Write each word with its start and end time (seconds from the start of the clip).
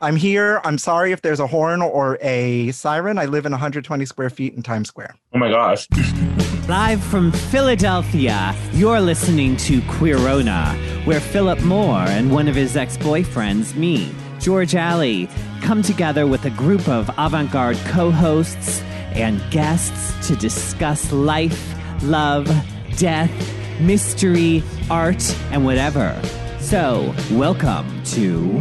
I'm 0.00 0.14
here. 0.14 0.60
I'm 0.62 0.78
sorry 0.78 1.10
if 1.10 1.22
there's 1.22 1.40
a 1.40 1.46
horn 1.48 1.82
or 1.82 2.18
a 2.20 2.70
siren. 2.70 3.18
I 3.18 3.24
live 3.24 3.46
in 3.46 3.52
120 3.52 4.04
square 4.04 4.30
feet 4.30 4.54
in 4.54 4.62
Times 4.62 4.88
Square. 4.88 5.16
Oh 5.34 5.38
my 5.38 5.50
gosh. 5.50 5.88
Live 6.68 7.02
from 7.02 7.32
Philadelphia, 7.32 8.54
you're 8.72 9.00
listening 9.00 9.56
to 9.56 9.80
Queerona, 9.82 10.76
where 11.04 11.18
Philip 11.18 11.60
Moore 11.62 11.96
and 11.96 12.30
one 12.30 12.46
of 12.46 12.54
his 12.54 12.76
ex 12.76 12.96
boyfriends, 12.98 13.74
me, 13.74 14.14
George 14.38 14.76
Alley, 14.76 15.28
come 15.62 15.82
together 15.82 16.26
with 16.28 16.44
a 16.44 16.50
group 16.50 16.86
of 16.88 17.10
avant 17.18 17.50
garde 17.50 17.78
co 17.86 18.12
hosts 18.12 18.82
and 19.14 19.42
guests 19.50 20.28
to 20.28 20.36
discuss 20.36 21.10
life, 21.10 21.74
love, 22.04 22.46
death, 22.96 23.32
mystery, 23.80 24.62
art, 24.90 25.34
and 25.50 25.64
whatever. 25.64 26.20
So, 26.68 27.14
welcome 27.30 28.02
to. 28.04 28.58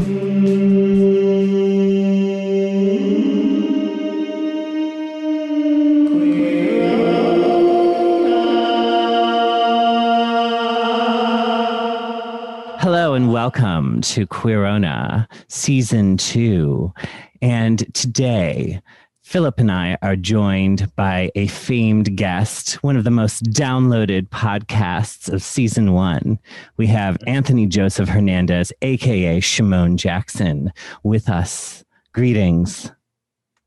Hello 12.80 13.14
and 13.14 13.34
welcome 13.34 14.00
to 14.00 14.26
Queerona 14.26 15.28
Season 15.50 16.16
2. 16.16 16.94
And 17.42 17.94
today, 17.94 18.82
Philip 19.28 19.60
and 19.60 19.70
I 19.70 19.98
are 20.02 20.16
joined 20.16 20.96
by 20.96 21.32
a 21.36 21.48
famed 21.48 22.16
guest, 22.16 22.82
one 22.82 22.96
of 22.96 23.04
the 23.04 23.12
most 23.12 23.44
downloaded 23.44 24.30
podcasts 24.30 25.30
of 25.30 25.44
season 25.44 25.92
one. 25.92 26.40
We 26.78 26.88
have 26.88 27.18
Anthony 27.28 27.66
Joseph 27.66 28.08
Hernandez, 28.08 28.72
aka 28.82 29.42
Sh'moan 29.42 29.98
Jackson, 29.98 30.72
with 31.04 31.28
us. 31.28 31.84
Greetings. 32.14 32.90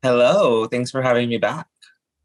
Hello. 0.01 0.65
Thanks 0.65 0.89
for 0.89 1.03
having 1.03 1.29
me 1.29 1.37
back. 1.37 1.67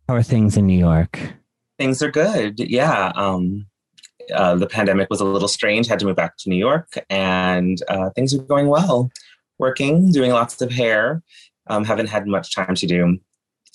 How 0.09 0.15
are 0.15 0.23
things 0.23 0.57
in 0.57 0.67
New 0.67 0.79
York? 0.79 1.35
Things 1.79 2.01
are 2.01 2.11
good. 2.11 2.59
Yeah. 2.59 3.13
Um, 3.17 3.67
uh, 4.33 4.55
the 4.55 4.67
pandemic 4.67 5.11
was 5.11 5.21
a 5.21 5.27
little 5.27 5.47
strange. 5.47 5.89
Had 5.89 5.99
to 5.99 6.07
move 6.07 6.17
back 6.17 6.39
to 6.39 6.49
New 6.49 6.57
York, 6.57 6.97
and 7.11 7.83
uh, 7.89 8.09
things 8.17 8.33
are 8.33 8.39
going 8.39 8.69
well. 8.69 9.11
Working, 9.59 10.11
doing 10.11 10.33
lots 10.33 10.61
of 10.63 10.71
hair. 10.71 11.23
Um, 11.69 11.85
haven't 11.85 12.09
had 12.09 12.27
much 12.27 12.55
time 12.55 12.75
to 12.75 12.87
do 12.87 13.19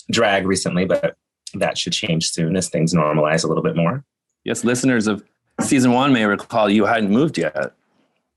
drag 0.09 0.45
recently, 0.45 0.85
but 0.85 1.15
that 1.53 1.77
should 1.77 1.93
change 1.93 2.29
soon 2.29 2.55
as 2.55 2.69
things 2.69 2.93
normalize 2.93 3.43
a 3.43 3.47
little 3.47 3.63
bit 3.63 3.75
more. 3.75 4.03
Yes, 4.43 4.63
listeners 4.63 5.07
of 5.07 5.23
season 5.59 5.91
one 5.91 6.13
may 6.13 6.25
recall 6.25 6.69
you 6.69 6.85
hadn't 6.85 7.11
moved 7.11 7.37
yet. 7.37 7.73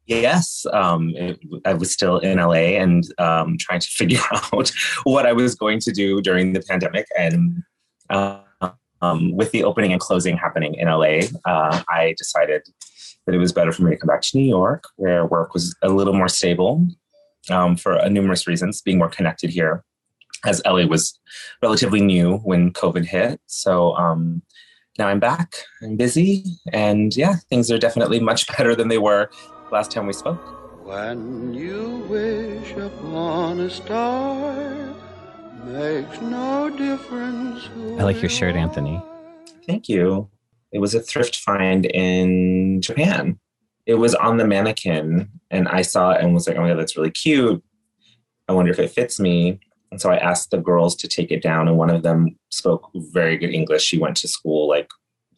Yes, 0.07 0.67
um, 0.73 1.15
it, 1.17 1.41
I 1.65 1.73
was 1.73 1.91
still 1.91 2.19
in 2.19 2.39
LA 2.39 2.77
and 2.77 3.05
um, 3.19 3.57
trying 3.59 3.81
to 3.81 3.89
figure 3.91 4.21
out 4.33 4.71
what 5.05 5.27
I 5.27 5.33
was 5.33 5.55
going 5.55 5.81
to 5.81 5.93
do 5.93 6.21
during 6.21 6.53
the 6.53 6.61
pandemic. 6.61 7.07
And 7.19 7.63
uh, 8.11 8.41
um, 9.01 9.35
with 9.35 9.53
the 9.53 9.65
opening 9.65 9.93
and 9.93 10.01
closing 10.01 10.37
happening 10.37 10.75
in 10.75 10.89
LA, 10.89 11.21
uh, 11.47 11.83
I 11.89 12.15
decided 12.19 12.63
that 13.27 13.35
it 13.35 13.39
was 13.39 13.53
better 13.53 13.73
for 13.73 13.83
me 13.83 13.93
to 13.93 13.97
come 13.97 14.09
back 14.09 14.21
to 14.21 14.37
New 14.37 14.47
York, 14.47 14.85
where 14.97 15.25
work 15.25 15.55
was 15.55 15.75
a 15.83 15.89
little 15.89 16.13
more 16.13 16.29
stable 16.29 16.87
um, 17.51 17.77
for 17.77 17.99
uh, 17.99 18.09
numerous 18.09 18.47
reasons, 18.47 18.83
being 18.83 18.99
more 18.99 19.09
connected 19.09 19.51
here, 19.51 19.85
as 20.45 20.63
LA 20.65 20.87
was 20.87 21.19
relatively 21.63 22.01
new 22.01 22.39
when 22.39 22.73
COVID 22.73 23.05
hit. 23.05 23.41
So 23.47 23.95
um, 23.97 24.43
now 24.99 25.09
I'm 25.09 25.21
back, 25.21 25.57
I'm 25.83 25.97
busy, 25.97 26.45
and 26.73 27.17
yeah, 27.17 27.37
things 27.49 27.71
are 27.71 27.79
definitely 27.79 28.21
much 28.21 28.47
better 28.57 28.75
than 28.75 28.89
they 28.89 28.99
were 28.99 29.31
last 29.71 29.91
time 29.91 30.07
we 30.07 30.13
spoke. 30.13 30.41
When 30.85 31.55
you 31.55 32.05
wish 32.09 32.73
upon 32.73 33.61
a 33.61 33.71
star, 33.71 34.95
makes 35.65 36.21
no 36.21 36.71
difference. 36.71 37.69
I 37.99 38.05
like 38.05 38.21
your 38.21 38.29
shirt, 38.29 38.55
Anthony. 38.55 39.03
Thank 39.67 39.89
you. 39.89 40.29
It 40.73 40.81
was 40.81 40.95
a 40.95 41.01
thrift 41.01 41.37
find 41.37 41.87
in 41.87 42.83
Japan. 42.83 43.39
It 43.87 43.95
was 43.95 44.15
on 44.15 44.39
the 44.39 44.47
mannequin, 44.47 45.29
and 45.51 45.69
I 45.69 45.83
saw 45.83 46.13
it 46.13 46.23
and 46.23 46.33
was 46.33 46.49
like, 46.49 46.57
oh 46.57 46.63
my 46.63 46.69
God, 46.69 46.79
that's 46.79 46.97
really 46.97 47.11
cute. 47.11 47.63
I 48.49 48.53
wonder 48.53 48.71
if 48.71 48.79
it 48.79 48.91
fits 48.91 49.21
me. 49.21 49.61
And 49.91 50.01
so 50.01 50.11
I 50.11 50.17
asked 50.17 50.51
the 50.51 50.59
girls 50.59 50.97
to 50.97 51.09
take 51.09 51.31
it 51.31 51.43
down, 51.43 51.69
and 51.69 51.77
one 51.77 51.91
of 51.91 52.03
them 52.03 52.37
spoke 52.51 52.91
very 52.95 53.37
good 53.37 53.53
English. 53.53 53.83
She 53.83 53.99
went 53.99 54.17
to 54.19 54.29
school 54.29 54.69
like 54.69 54.89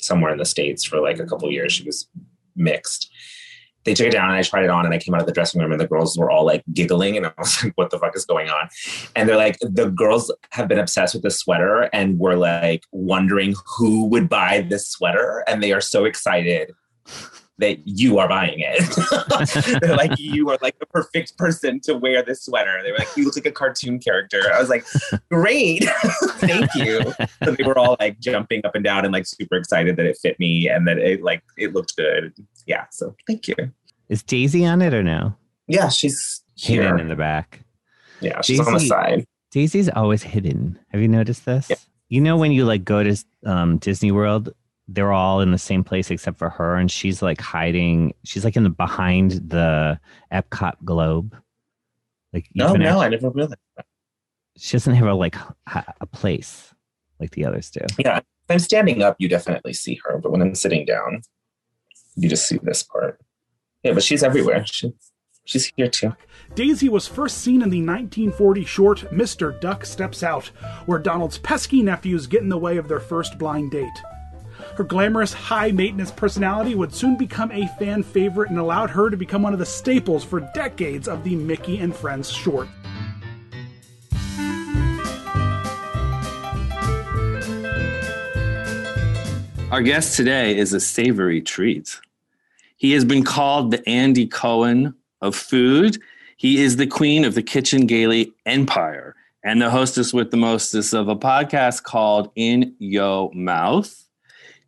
somewhere 0.01 0.33
in 0.33 0.39
the 0.39 0.45
States 0.45 0.85
for 0.85 1.01
like 1.01 1.19
a 1.19 1.27
couple 1.27 1.51
years. 1.51 1.73
She 1.73 1.85
was 1.85 2.09
mixed. 2.55 3.11
They 3.85 3.95
took 3.95 4.09
it 4.09 4.13
down 4.13 4.31
and 4.31 4.39
I 4.39 4.43
tried 4.43 4.65
it 4.65 4.71
on 4.71 4.85
and 4.85 4.93
I 4.93 4.99
came 4.99 5.15
out 5.15 5.21
of 5.21 5.29
the 5.29 5.33
dressing 5.33 5.61
room 5.61 5.71
and 5.71 5.81
the 5.81 5.87
girls 5.87 6.19
were 6.19 6.29
all 6.29 6.45
like 6.45 6.65
giggling 6.73 7.17
and 7.17 7.27
I 7.27 7.33
was 7.39 7.63
like, 7.63 7.73
what 7.77 7.91
the 7.91 7.99
fuck 7.99 8.17
is 8.17 8.25
going 8.25 8.51
on? 8.51 8.69
And 9.15 9.29
they're 9.29 9.37
like, 9.37 9.59
the 9.61 9.91
girls 9.91 10.33
have 10.51 10.67
been 10.67 10.81
obsessed 10.81 11.15
with 11.15 11.23
this 11.23 11.39
sweater 11.39 11.83
and 11.93 12.19
were 12.19 12.37
like 12.37 12.83
wondering 12.91 13.55
who 13.79 14.07
would 14.07 14.29
buy 14.29 14.67
this 14.69 14.89
sweater. 14.89 15.45
And 15.47 15.63
they 15.63 15.73
are 15.73 15.81
so 15.81 16.05
excited 16.05 16.73
that 17.59 17.79
you 17.87 18.19
are 18.19 18.29
buying 18.29 18.59
it. 18.59 19.81
They're 19.81 19.97
like, 19.97 20.19
you 20.19 20.51
are 20.51 20.59
like 20.61 20.79
the 20.79 20.87
perfect 20.87 21.37
person 21.39 21.81
to 21.81 21.95
wear 21.95 22.23
this 22.23 22.45
sweater. 22.45 22.81
They 22.83 22.93
were 22.93 22.99
like, 22.99 23.17
you 23.17 23.25
look 23.25 23.37
like 23.37 23.47
a 23.47 23.53
cartoon 23.53 23.99
character. 23.99 24.43
I 24.53 24.61
was 24.61 24.69
like, 24.69 24.85
great, 25.31 25.85
thank 26.39 26.75
you. 26.75 27.01
So 27.45 27.53
they 27.53 27.65
were 27.65 27.79
all 27.79 27.97
like 27.99 28.21
jumping 28.21 28.61
up 28.65 28.75
and 28.75 28.85
down 28.85 29.05
and 29.05 29.13
like 29.13 29.27
super 29.27 29.57
excited 29.57 29.97
that 29.97 30.07
it 30.07 30.19
fit 30.21 30.39
me 30.39 30.69
and 30.69 30.87
that 30.87 30.99
it 30.99 31.23
like 31.23 31.43
it 31.57 31.73
looked 31.73 31.97
good. 31.97 32.35
Yeah, 32.67 32.85
so 32.91 33.15
thank 33.27 33.49
you. 33.49 33.55
Is 34.09 34.23
Daisy 34.23 34.65
on 34.67 34.83
it 34.83 34.93
or 34.93 35.03
no? 35.03 35.35
Yeah, 35.67 35.89
she's 35.89 36.43
here. 36.55 36.83
Hidden 36.83 37.01
in 37.01 37.09
the 37.09 37.17
back. 37.17 37.65
Yeah, 38.21 38.41
she's 38.43 38.61
on 38.61 38.73
the 38.73 38.81
side. 38.81 39.27
Daisy's 39.51 39.89
always 39.89 40.23
hidden. 40.23 40.79
Have 40.91 41.01
you 41.01 41.09
noticed 41.09 41.45
this? 41.45 41.71
Yeah. 41.71 41.77
You 42.09 42.21
know 42.21 42.37
when 42.37 42.53
you 42.53 42.65
like 42.65 42.85
go 42.85 43.03
to 43.03 43.17
um, 43.45 43.79
Disney 43.79 44.13
World, 44.13 44.51
they're 44.89 45.13
all 45.13 45.41
in 45.41 45.51
the 45.51 45.59
same 45.59 45.83
place 45.85 46.11
except 46.11 46.39
for 46.39 46.49
her, 46.51 46.77
and 46.77 46.91
she's 46.91 47.21
like 47.23 47.41
hiding. 47.41 48.15
She's 48.25 48.45
like 48.45 48.57
in 48.57 48.63
the 48.63 48.71
behind 48.71 49.33
the 49.33 49.99
Epcot 50.33 50.75
globe. 50.85 51.37
Like 52.33 52.49
No, 52.55 52.73
no, 52.75 53.01
after- 53.01 53.07
I 53.07 53.09
never 53.09 53.31
realized. 53.31 53.57
that. 53.77 53.87
she 54.57 54.73
doesn't 54.77 54.95
have 54.95 55.09
a 55.09 55.15
like 55.15 55.37
a 56.01 56.07
place 56.07 56.73
like 57.21 57.31
the 57.33 57.45
others 57.47 57.71
do. 57.71 57.81
Yeah, 57.99 58.19
if 58.19 58.25
I'm 58.51 58.59
standing 58.59 59.03
up, 59.03 59.17
you 59.19 59.29
definitely 59.29 59.73
see 59.73 59.99
her, 60.05 60.19
but 60.19 60.31
when 60.31 60.43
I'm 60.43 60.55
sitting 60.55 60.85
down, 60.85 61.23
you 62.15 62.29
just 62.29 62.47
see 62.47 62.59
this 62.63 62.83
part. 62.83 63.21
Yeah, 63.83 63.93
but 63.93 64.03
she's 64.03 64.23
everywhere. 64.23 64.65
She, 64.67 64.93
she's 65.45 65.73
here 65.77 65.89
too. 65.89 66.15
Daisy 66.55 66.89
was 66.89 67.07
first 67.09 67.39
seen 67.39 67.63
in 67.63 67.71
the 67.71 67.81
1940 67.81 68.65
short 68.65 68.99
Mr. 69.13 69.59
Duck 69.61 69.85
Steps 69.87 70.23
Out, 70.23 70.47
where 70.87 70.99
Donald's 70.99 71.39
pesky 71.39 71.83
nephews 71.83 72.27
get 72.27 72.43
in 72.43 72.49
the 72.49 72.59
way 72.59 72.77
of 72.77 72.89
their 72.89 73.01
first 73.01 73.39
blind 73.39 73.71
date. 73.73 73.89
Her 74.77 74.85
glamorous, 74.85 75.33
high 75.33 75.73
maintenance 75.73 76.11
personality 76.11 76.75
would 76.75 76.95
soon 76.95 77.17
become 77.17 77.51
a 77.51 77.67
fan 77.79 78.03
favorite 78.03 78.51
and 78.51 78.59
allowed 78.59 78.91
her 78.91 79.09
to 79.09 79.17
become 79.17 79.41
one 79.41 79.55
of 79.55 79.59
the 79.59 79.65
staples 79.65 80.23
for 80.23 80.41
decades 80.55 81.09
of 81.09 81.25
the 81.25 81.35
Mickey 81.35 81.79
and 81.79 81.97
Friends 81.97 82.31
short. 82.31 82.69
Our 89.71 89.81
guest 89.81 90.15
today 90.15 90.59
is 90.59 90.75
a 90.75 90.81
savory 90.81 91.41
treat. 91.41 91.99
He 92.77 92.93
has 92.93 93.07
been 93.07 93.25
called 93.25 93.71
the 93.71 93.89
Andy 93.89 94.27
Cohen 94.27 94.95
of 95.23 95.35
food. 95.35 95.97
He 96.37 96.63
is 96.63 96.77
the 96.77 96.87
queen 96.87 97.25
of 97.25 97.35
the 97.35 97.43
Kitchen 97.43 97.87
Gaily 97.87 98.35
Empire 98.45 99.17
and 99.43 99.63
the 99.63 99.71
hostess 99.71 100.13
with 100.13 100.31
the 100.31 100.37
mostess 100.37 100.93
of 100.93 101.09
a 101.09 101.17
podcast 101.17 101.83
called 101.83 102.31
In 102.37 102.75
Yo 102.79 103.31
Mouth. 103.33 104.06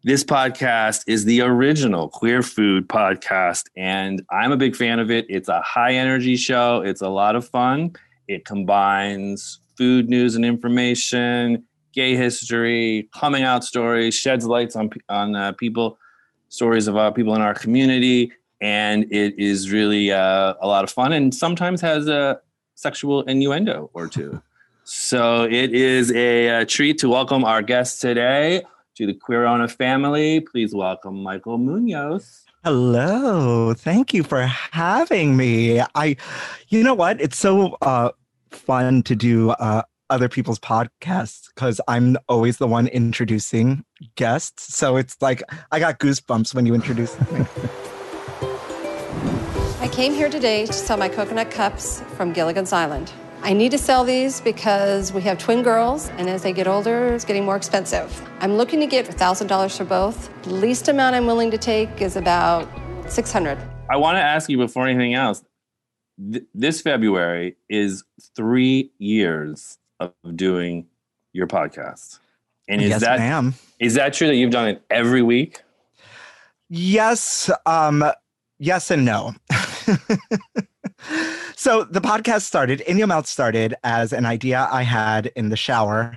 This 0.05 0.23
podcast 0.23 1.03
is 1.09 1.25
the 1.25 1.41
original 1.41 2.09
queer 2.09 2.41
food 2.41 2.89
podcast, 2.89 3.65
and 3.77 4.23
I'm 4.31 4.53
a 4.53 4.57
big 4.57 4.77
fan 4.77 5.01
of 5.01 5.11
it. 5.11 5.27
It's 5.29 5.49
a 5.49 5.61
high 5.61 5.95
energy 5.95 6.37
show, 6.37 6.83
it's 6.83 7.03
a 7.03 7.09
lot 7.09 7.35
of 7.35 7.49
fun. 7.49 7.97
It 8.29 8.45
combines 8.45 9.59
food 9.77 10.09
news 10.09 10.37
and 10.37 10.45
information, 10.45 11.65
gay 11.93 12.15
history, 12.15 13.09
coming 13.12 13.43
out 13.43 13.65
stories, 13.65 14.15
sheds 14.15 14.47
lights 14.47 14.77
on 14.77 14.89
on 15.09 15.35
uh, 15.35 15.53
people, 15.53 15.99
stories 16.49 16.87
of 16.87 16.97
uh, 16.97 17.11
people 17.11 17.35
in 17.35 17.41
our 17.41 17.55
community, 17.55 18.31
and 18.61 19.05
it 19.12 19.37
is 19.37 19.73
really 19.73 20.12
uh, 20.12 20.55
a 20.61 20.67
lot 20.69 20.85
of 20.85 20.91
fun. 20.91 21.12
And 21.12 21.35
sometimes 21.35 21.81
has 21.81 22.06
a 22.06 22.41
sexual 22.77 23.23
innuendo 23.23 23.91
or 23.94 24.06
two. 24.06 24.41
so 24.85 25.43
it 25.43 25.75
is 25.75 26.12
a, 26.12 26.61
uh 26.61 26.65
treat 26.67 26.99
to 26.99 27.09
welcome 27.09 27.44
our 27.44 27.62
guest 27.62 28.01
today 28.01 28.62
to 28.99 29.06
the 29.06 29.15
Queerona 29.15 29.71
family. 29.71 30.41
Please 30.41 30.75
welcome 30.75 31.23
Michael 31.23 31.56
Muñoz. 31.56 32.43
Hello. 32.65 33.73
Thank 33.73 34.12
you 34.12 34.25
for 34.25 34.43
having 34.43 35.37
me. 35.37 35.81
I, 35.95 36.17
you 36.67 36.83
know 36.83 36.95
what? 36.95 37.21
It's 37.21 37.39
so 37.39 37.77
uh, 37.81 38.11
fun 38.50 39.05
to 39.05 39.15
do 39.15 39.50
uh, 39.50 39.83
other 40.11 40.29
people's 40.29 40.59
podcasts 40.59 41.47
because 41.55 41.81
I'm 41.87 42.17
always 42.29 42.56
the 42.56 42.67
one 42.67 42.89
introducing 42.89 43.85
guests. 44.17 44.77
So 44.77 44.97
it's 44.97 45.17
like 45.21 45.44
I 45.71 45.79
got 45.79 46.01
goosebumps 46.01 46.53
when 46.53 46.67
you 46.67 46.75
introduced 46.75 47.21
me. 47.31 47.47
I 49.81 49.89
came 49.93 50.12
here 50.12 50.29
today 50.29 50.67
to 50.67 50.73
sell 50.73 50.97
my 50.97 51.09
coconut 51.09 51.53
cups 51.53 52.03
from 52.17 52.33
Gilligan's 52.33 52.73
Island. 52.73 53.12
I 53.43 53.52
need 53.52 53.70
to 53.70 53.79
sell 53.79 54.05
these 54.05 54.40
because 54.40 55.12
we 55.12 55.23
have 55.23 55.38
twin 55.38 55.62
girls, 55.62 56.08
and 56.19 56.29
as 56.29 56.43
they 56.43 56.52
get 56.52 56.67
older, 56.67 57.14
it's 57.14 57.25
getting 57.25 57.44
more 57.44 57.56
expensive. 57.56 58.29
I'm 58.40 58.56
looking 58.56 58.81
to 58.81 58.87
get 58.87 59.06
$1,000 59.06 59.76
for 59.76 59.85
both. 59.85 60.31
The 60.43 60.55
least 60.55 60.88
amount 60.88 61.14
I'm 61.14 61.26
willing 61.26 61.50
to 61.52 61.58
take 61.58 62.02
is 62.02 62.17
about 62.17 62.69
600. 63.08 63.56
I 63.90 63.96
want 63.96 64.17
to 64.17 64.20
ask 64.20 64.50
you 64.50 64.58
before 64.58 64.87
anything 64.87 65.14
else. 65.14 65.44
Th- 66.32 66.44
this 66.52 66.81
February 66.81 67.56
is 67.69 68.02
three 68.35 68.90
years 68.99 69.79
of 70.00 70.12
doing 70.34 70.87
your 71.32 71.46
podcast, 71.46 72.19
and 72.69 72.82
is 72.82 72.91
yes, 72.91 73.00
that 73.02 73.20
ma'am. 73.20 73.55
is 73.79 73.94
that 73.94 74.14
true 74.14 74.26
that 74.26 74.34
you've 74.34 74.50
done 74.50 74.69
it 74.69 74.82
every 74.91 75.23
week? 75.23 75.62
Yes, 76.69 77.50
um, 77.67 78.05
yes 78.58 78.91
and 78.91 79.05
no. 79.05 79.34
so 81.58 81.82
the 81.82 82.00
podcast 82.00 82.43
started, 82.43 82.82
In 82.82 82.99
Your 82.99 83.08
Mouth 83.08 83.26
started 83.26 83.75
as 83.82 84.12
an 84.12 84.25
idea 84.25 84.69
I 84.70 84.84
had 84.84 85.26
in 85.34 85.49
the 85.49 85.56
shower 85.56 86.16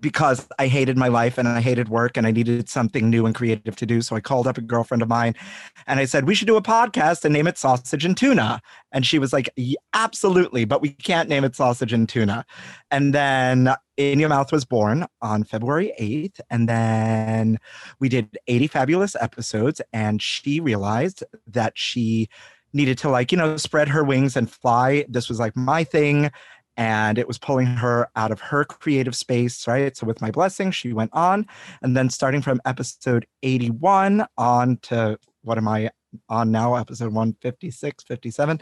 because 0.00 0.48
I 0.58 0.66
hated 0.66 0.98
my 0.98 1.06
life 1.06 1.38
and 1.38 1.46
I 1.46 1.60
hated 1.60 1.88
work 1.88 2.16
and 2.16 2.26
I 2.26 2.32
needed 2.32 2.68
something 2.68 3.08
new 3.08 3.24
and 3.24 3.32
creative 3.32 3.76
to 3.76 3.86
do. 3.86 4.00
So 4.00 4.16
I 4.16 4.20
called 4.20 4.48
up 4.48 4.58
a 4.58 4.62
girlfriend 4.62 5.00
of 5.00 5.08
mine 5.08 5.36
and 5.86 6.00
I 6.00 6.06
said, 6.06 6.26
We 6.26 6.34
should 6.34 6.48
do 6.48 6.56
a 6.56 6.62
podcast 6.62 7.24
and 7.24 7.32
name 7.32 7.46
it 7.46 7.56
Sausage 7.56 8.04
and 8.04 8.16
Tuna. 8.16 8.60
And 8.90 9.06
she 9.06 9.20
was 9.20 9.32
like, 9.32 9.48
"Yeah, 9.54 9.78
Absolutely, 9.94 10.64
but 10.64 10.82
we 10.82 10.88
can't 10.88 11.28
name 11.28 11.44
it 11.44 11.54
Sausage 11.54 11.92
and 11.92 12.08
Tuna. 12.08 12.44
And 12.90 13.14
then 13.14 13.72
In 13.96 14.18
Your 14.18 14.28
Mouth 14.28 14.50
was 14.50 14.64
born 14.64 15.06
on 15.22 15.44
February 15.44 15.92
8th. 16.00 16.40
And 16.50 16.68
then 16.68 17.58
we 18.00 18.08
did 18.08 18.38
80 18.48 18.66
fabulous 18.66 19.14
episodes. 19.20 19.80
And 19.92 20.20
she 20.20 20.58
realized 20.58 21.22
that 21.46 21.74
she 21.76 22.28
needed 22.72 22.98
to, 22.98 23.08
like, 23.08 23.32
you 23.32 23.38
know, 23.38 23.56
spread 23.56 23.88
her 23.88 24.04
wings 24.04 24.36
and 24.36 24.50
fly. 24.50 25.04
This 25.08 25.28
was 25.28 25.38
like 25.38 25.56
my 25.56 25.84
thing 25.84 26.30
and 26.76 27.18
it 27.18 27.28
was 27.28 27.36
pulling 27.36 27.66
her 27.66 28.08
out 28.16 28.30
of 28.30 28.40
her 28.40 28.64
creative 28.64 29.14
space, 29.14 29.66
right? 29.66 29.96
So, 29.96 30.06
with 30.06 30.20
my 30.22 30.30
blessing, 30.30 30.70
she 30.70 30.92
went 30.92 31.10
on. 31.12 31.46
And 31.82 31.96
then, 31.96 32.08
starting 32.08 32.42
from 32.42 32.60
episode 32.64 33.26
81 33.42 34.26
on 34.38 34.78
to 34.82 35.18
what 35.42 35.58
am 35.58 35.68
I 35.68 35.90
on 36.28 36.50
now? 36.50 36.74
Episode 36.74 37.12
156, 37.12 38.04
57. 38.04 38.60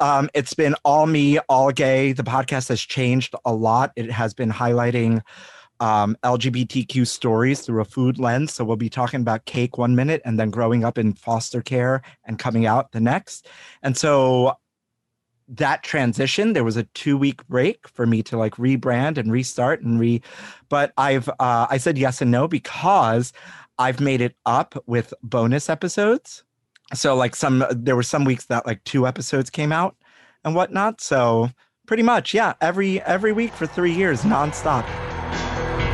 Um, 0.00 0.28
it's 0.34 0.54
been 0.54 0.74
all 0.84 1.06
me, 1.06 1.38
all 1.48 1.70
gay. 1.70 2.12
The 2.12 2.22
podcast 2.22 2.68
has 2.68 2.80
changed 2.80 3.34
a 3.44 3.52
lot. 3.52 3.92
It 3.96 4.10
has 4.10 4.34
been 4.34 4.50
highlighting 4.50 5.22
um, 5.80 6.16
LGBTQ 6.22 7.06
stories 7.06 7.60
through 7.60 7.80
a 7.80 7.84
food 7.84 8.18
lens. 8.18 8.54
So, 8.54 8.64
we'll 8.64 8.76
be 8.76 8.90
talking 8.90 9.20
about 9.20 9.44
cake 9.44 9.78
one 9.78 9.94
minute 9.94 10.22
and 10.24 10.38
then 10.38 10.50
growing 10.50 10.84
up 10.84 10.98
in 10.98 11.14
foster 11.14 11.62
care 11.62 12.02
and 12.24 12.38
coming 12.38 12.66
out 12.66 12.92
the 12.92 13.00
next. 13.00 13.48
And 13.82 13.96
so, 13.96 14.56
that 15.48 15.82
transition 15.82 16.52
there 16.52 16.64
was 16.64 16.76
a 16.76 16.84
two 16.94 17.18
week 17.18 17.46
break 17.48 17.86
for 17.88 18.06
me 18.06 18.22
to 18.22 18.36
like 18.36 18.54
rebrand 18.54 19.18
and 19.18 19.30
restart 19.30 19.82
and 19.82 20.00
re 20.00 20.20
but 20.68 20.92
i've 20.96 21.28
uh, 21.28 21.66
i 21.68 21.76
said 21.76 21.98
yes 21.98 22.22
and 22.22 22.30
no 22.30 22.48
because 22.48 23.32
i've 23.78 24.00
made 24.00 24.20
it 24.20 24.34
up 24.46 24.74
with 24.86 25.12
bonus 25.22 25.68
episodes 25.68 26.44
so 26.94 27.14
like 27.14 27.36
some 27.36 27.64
there 27.70 27.96
were 27.96 28.02
some 28.02 28.24
weeks 28.24 28.46
that 28.46 28.66
like 28.66 28.82
two 28.84 29.06
episodes 29.06 29.50
came 29.50 29.72
out 29.72 29.96
and 30.44 30.54
whatnot 30.54 31.00
so 31.00 31.50
pretty 31.86 32.02
much 32.02 32.32
yeah 32.32 32.54
every 32.60 33.02
every 33.02 33.32
week 33.32 33.52
for 33.52 33.66
three 33.66 33.92
years 33.92 34.22
nonstop 34.22 34.86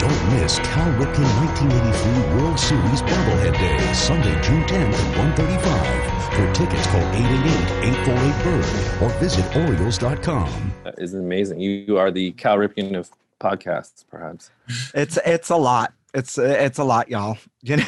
Don't 0.01 0.41
miss 0.41 0.59
Cal 0.61 0.91
Ripken 0.95 1.29
1983 1.45 2.41
World 2.43 2.59
Series 2.59 3.03
Bobblehead 3.03 3.53
Day, 3.53 3.93
Sunday, 3.93 4.33
June 4.41 4.65
10th 4.65 4.95
at 4.95 5.37
1:35. 5.37 6.35
For 6.35 6.51
tickets, 6.55 6.87
call 6.87 7.03
888-848-BIRD 7.03 9.03
or 9.03 9.09
visit 9.21 9.45
Orioles.com. 9.57 10.73
That 10.85 10.95
is 10.99 11.13
amazing. 11.15 11.61
You, 11.61 11.71
you 11.71 11.99
are 11.99 12.11
the 12.11 12.33
Cal 12.33 12.57
Ripken 12.57 12.97
of 12.97 13.11
podcasts, 13.41 14.05
perhaps. 14.11 14.51
it's 14.95 15.19
it's 15.25 15.49
a 15.51 15.57
lot 15.57 15.93
it's 16.13 16.37
it's 16.39 16.79
a 16.79 16.85
lot 16.85 17.09
y'all 17.09 17.39
you 17.63 17.77
know 17.77 17.85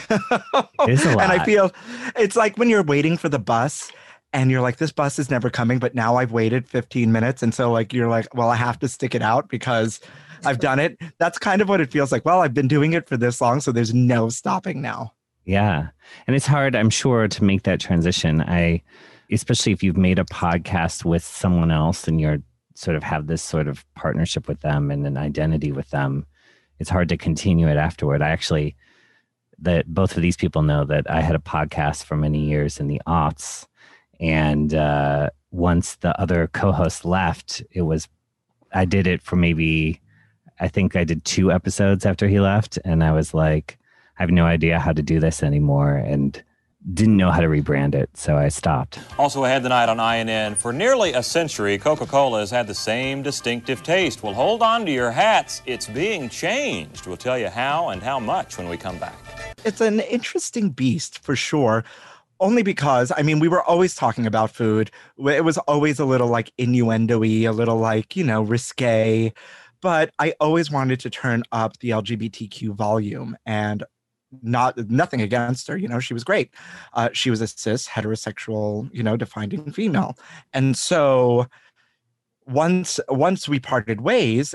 It's 0.80 1.04
a 1.04 1.10
lot. 1.16 1.22
and 1.22 1.32
i 1.32 1.44
feel 1.44 1.70
it's 2.16 2.36
like 2.36 2.56
when 2.56 2.68
you're 2.70 2.84
waiting 2.84 3.16
for 3.18 3.28
the 3.28 3.38
bus 3.40 3.90
and 4.32 4.48
you're 4.50 4.60
like 4.62 4.76
this 4.78 4.92
bus 4.92 5.18
is 5.18 5.28
never 5.28 5.50
coming 5.50 5.78
but 5.80 5.92
now 5.94 6.14
i've 6.16 6.30
waited 6.32 6.66
15 6.68 7.10
minutes 7.12 7.42
and 7.42 7.52
so 7.52 7.70
like 7.72 7.92
you're 7.92 8.08
like 8.08 8.32
well 8.32 8.48
i 8.48 8.54
have 8.56 8.78
to 8.78 8.86
stick 8.88 9.12
it 9.14 9.20
out 9.22 9.48
because 9.48 10.00
i've 10.46 10.58
done 10.60 10.78
it 10.78 10.96
that's 11.18 11.38
kind 11.38 11.60
of 11.62 11.68
what 11.68 11.80
it 11.80 11.90
feels 11.90 12.12
like 12.12 12.24
well 12.24 12.40
i've 12.40 12.54
been 12.54 12.68
doing 12.68 12.92
it 12.92 13.08
for 13.08 13.16
this 13.16 13.40
long 13.40 13.60
so 13.60 13.72
there's 13.72 13.94
no 13.94 14.28
stopping 14.28 14.80
now 14.82 15.12
Yeah. 15.44 15.88
And 16.26 16.36
it's 16.36 16.46
hard, 16.46 16.76
I'm 16.76 16.90
sure, 16.90 17.26
to 17.26 17.44
make 17.44 17.64
that 17.64 17.80
transition. 17.80 18.40
I, 18.42 18.82
especially 19.32 19.72
if 19.72 19.82
you've 19.82 19.96
made 19.96 20.20
a 20.20 20.24
podcast 20.24 21.04
with 21.04 21.24
someone 21.24 21.72
else 21.72 22.06
and 22.06 22.20
you're 22.20 22.38
sort 22.74 22.96
of 22.96 23.02
have 23.02 23.26
this 23.26 23.42
sort 23.42 23.66
of 23.66 23.84
partnership 23.96 24.46
with 24.46 24.60
them 24.60 24.90
and 24.92 25.04
an 25.04 25.16
identity 25.16 25.72
with 25.72 25.90
them, 25.90 26.26
it's 26.78 26.90
hard 26.90 27.08
to 27.08 27.16
continue 27.16 27.66
it 27.68 27.76
afterward. 27.76 28.22
I 28.22 28.30
actually, 28.30 28.76
that 29.58 29.86
both 29.92 30.16
of 30.16 30.22
these 30.22 30.36
people 30.36 30.62
know 30.62 30.84
that 30.84 31.10
I 31.10 31.20
had 31.22 31.34
a 31.34 31.40
podcast 31.40 32.04
for 32.04 32.16
many 32.16 32.38
years 32.46 32.78
in 32.78 32.86
the 32.86 33.00
aughts. 33.06 33.66
And 34.20 34.72
uh, 34.74 35.30
once 35.50 35.96
the 35.96 36.18
other 36.20 36.46
co 36.52 36.70
host 36.70 37.04
left, 37.04 37.62
it 37.72 37.82
was, 37.82 38.08
I 38.72 38.84
did 38.84 39.08
it 39.08 39.22
for 39.22 39.34
maybe, 39.34 40.00
I 40.62 40.68
think 40.68 40.94
I 40.94 41.02
did 41.02 41.24
two 41.24 41.50
episodes 41.50 42.06
after 42.06 42.28
he 42.28 42.38
left. 42.38 42.78
And 42.84 43.02
I 43.02 43.10
was 43.10 43.34
like, 43.34 43.78
I 44.18 44.22
have 44.22 44.30
no 44.30 44.46
idea 44.46 44.78
how 44.78 44.92
to 44.92 45.02
do 45.02 45.18
this 45.18 45.42
anymore 45.42 45.96
and 45.96 46.40
didn't 46.94 47.16
know 47.16 47.32
how 47.32 47.40
to 47.40 47.48
rebrand 47.48 47.96
it. 47.96 48.10
So 48.16 48.36
I 48.36 48.46
stopped. 48.48 49.00
Also 49.18 49.44
ahead 49.44 49.64
tonight 49.64 49.88
on 49.88 49.98
INN, 49.98 50.54
for 50.54 50.72
nearly 50.72 51.14
a 51.14 51.22
century, 51.22 51.78
Coca 51.78 52.06
Cola 52.06 52.38
has 52.40 52.50
had 52.52 52.68
the 52.68 52.74
same 52.74 53.22
distinctive 53.22 53.82
taste. 53.82 54.22
Well, 54.22 54.34
hold 54.34 54.62
on 54.62 54.86
to 54.86 54.92
your 54.92 55.10
hats. 55.10 55.62
It's 55.66 55.88
being 55.88 56.28
changed. 56.28 57.08
We'll 57.08 57.16
tell 57.16 57.38
you 57.38 57.48
how 57.48 57.88
and 57.88 58.00
how 58.00 58.20
much 58.20 58.56
when 58.56 58.68
we 58.68 58.76
come 58.76 58.98
back. 58.98 59.18
it's 59.64 59.80
an 59.80 59.98
interesting 60.00 60.70
beast 60.70 61.18
for 61.18 61.36
sure 61.36 61.84
only 62.40 62.64
because 62.64 63.12
i 63.16 63.22
mean 63.22 63.38
we 63.38 63.46
were 63.46 63.62
always 63.62 63.94
talking 63.94 64.26
about 64.26 64.50
food 64.50 64.90
it 65.18 65.44
was 65.44 65.56
always 65.58 66.00
a 66.00 66.04
little 66.04 66.26
like 66.26 66.52
innuendo-y 66.58 67.44
a 67.44 67.52
little 67.52 67.76
like 67.76 68.16
you 68.16 68.24
know 68.24 68.42
risque 68.42 69.32
but 69.82 70.10
i 70.18 70.32
always 70.40 70.70
wanted 70.70 70.98
to 70.98 71.10
turn 71.10 71.42
up 71.52 71.78
the 71.78 71.90
lgbtq 71.90 72.74
volume 72.74 73.36
and 73.44 73.84
not 74.42 74.76
nothing 74.88 75.20
against 75.20 75.68
her 75.68 75.76
you 75.76 75.88
know 75.88 76.00
she 76.00 76.14
was 76.14 76.24
great. 76.24 76.54
Uh, 76.94 77.10
she 77.12 77.30
was 77.30 77.40
a 77.40 77.46
cis 77.46 77.86
heterosexual 77.86 78.88
you 78.92 79.02
know 79.02 79.16
defining 79.16 79.72
female. 79.72 80.16
And 80.52 80.76
so 80.76 81.46
once 82.46 82.98
once 83.08 83.48
we 83.48 83.60
parted 83.60 84.00
ways 84.00 84.54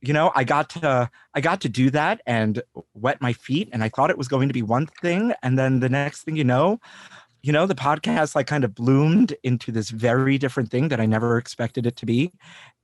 you 0.00 0.14
know 0.14 0.32
i 0.34 0.44
got 0.44 0.70
to 0.70 1.10
i 1.34 1.40
got 1.42 1.60
to 1.60 1.68
do 1.68 1.90
that 1.90 2.22
and 2.26 2.62
wet 2.94 3.20
my 3.20 3.34
feet 3.34 3.68
and 3.70 3.84
i 3.84 3.88
thought 3.90 4.08
it 4.08 4.16
was 4.16 4.28
going 4.28 4.48
to 4.48 4.54
be 4.54 4.62
one 4.62 4.86
thing. 5.02 5.32
And 5.42 5.58
then 5.58 5.80
the 5.80 5.88
next 5.88 6.22
thing 6.22 6.36
you 6.36 6.44
know 6.44 6.78
you 7.42 7.52
know 7.52 7.66
the 7.66 7.74
podcast 7.74 8.34
like 8.34 8.46
kind 8.46 8.64
of 8.64 8.74
bloomed 8.74 9.34
into 9.42 9.70
this 9.72 9.90
very 9.90 10.38
different 10.38 10.70
thing 10.70 10.88
that 10.88 11.00
i 11.00 11.06
never 11.06 11.38
expected 11.38 11.86
it 11.86 11.96
to 11.96 12.06
be 12.06 12.32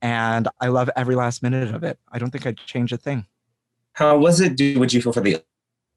and 0.01 0.47
i 0.61 0.67
love 0.67 0.89
every 0.95 1.15
last 1.15 1.43
minute 1.43 1.73
of 1.73 1.83
it 1.83 1.99
i 2.11 2.19
don't 2.19 2.31
think 2.31 2.45
i'd 2.45 2.57
change 2.57 2.91
a 2.91 2.97
thing 2.97 3.25
How 3.93 4.17
was 4.17 4.41
it? 4.41 4.57
Do 4.57 4.77
what 4.77 4.91
you 4.91 5.01
feel 5.01 5.13
for 5.13 5.21
the 5.21 5.41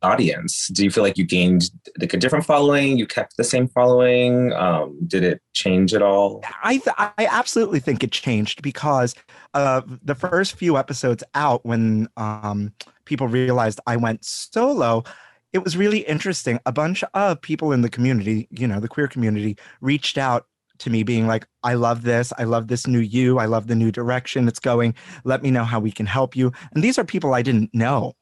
audience? 0.03 0.69
Do 0.69 0.85
you 0.85 0.91
feel 0.91 1.03
like 1.03 1.19
you 1.19 1.25
gained 1.27 1.71
like 1.99 2.15
a 2.15 2.17
different 2.17 2.45
following? 2.45 2.97
You 2.97 3.07
kept 3.07 3.37
the 3.37 3.43
same 3.43 3.67
following? 3.67 4.53
Um, 4.53 4.99
did 5.07 5.25
it 5.25 5.43
change 5.53 5.95
at 5.95 6.03
all? 6.03 6.45
I 6.63 6.79
th- 6.79 6.95
I 6.97 7.27
absolutely 7.29 7.81
think 7.81 8.05
it 8.05 8.13
changed 8.13 8.63
because 8.63 9.17
uh, 9.55 9.83
the 10.03 10.15
first 10.15 10.55
few 10.55 10.79
episodes 10.79 11.25
out, 11.35 11.67
when 11.67 12.09
um, 12.17 12.73
people 13.05 13.27
realized 13.27 13.81
I 13.87 13.97
went 13.97 14.25
solo, 14.25 15.03
it 15.53 15.65
was 15.65 15.77
really 15.77 16.01
interesting. 16.01 16.61
A 16.67 16.73
bunch 16.73 17.03
of 17.15 17.41
people 17.41 17.73
in 17.73 17.83
the 17.83 17.89
community, 17.91 18.49
you 18.51 18.67
know, 18.67 18.81
the 18.81 18.89
queer 18.89 19.09
community, 19.09 19.57
reached 19.81 20.19
out 20.19 20.47
to 20.79 20.91
me, 20.91 21.03
being 21.03 21.27
like, 21.27 21.47
"I 21.65 21.75
love 21.75 22.03
this. 22.03 22.33
I 22.39 22.45
love 22.45 22.69
this 22.69 22.87
new 22.87 23.01
you. 23.01 23.39
I 23.39 23.47
love 23.47 23.67
the 23.67 23.75
new 23.75 23.91
direction 23.91 24.47
it's 24.47 24.61
going. 24.61 24.95
Let 25.25 25.43
me 25.43 25.51
know 25.51 25.65
how 25.65 25.81
we 25.81 25.91
can 25.91 26.07
help 26.07 26.37
you." 26.37 26.53
And 26.73 26.85
these 26.85 26.99
are 26.99 27.05
people 27.05 27.35
I 27.35 27.43
didn't 27.43 27.75
know 27.75 28.15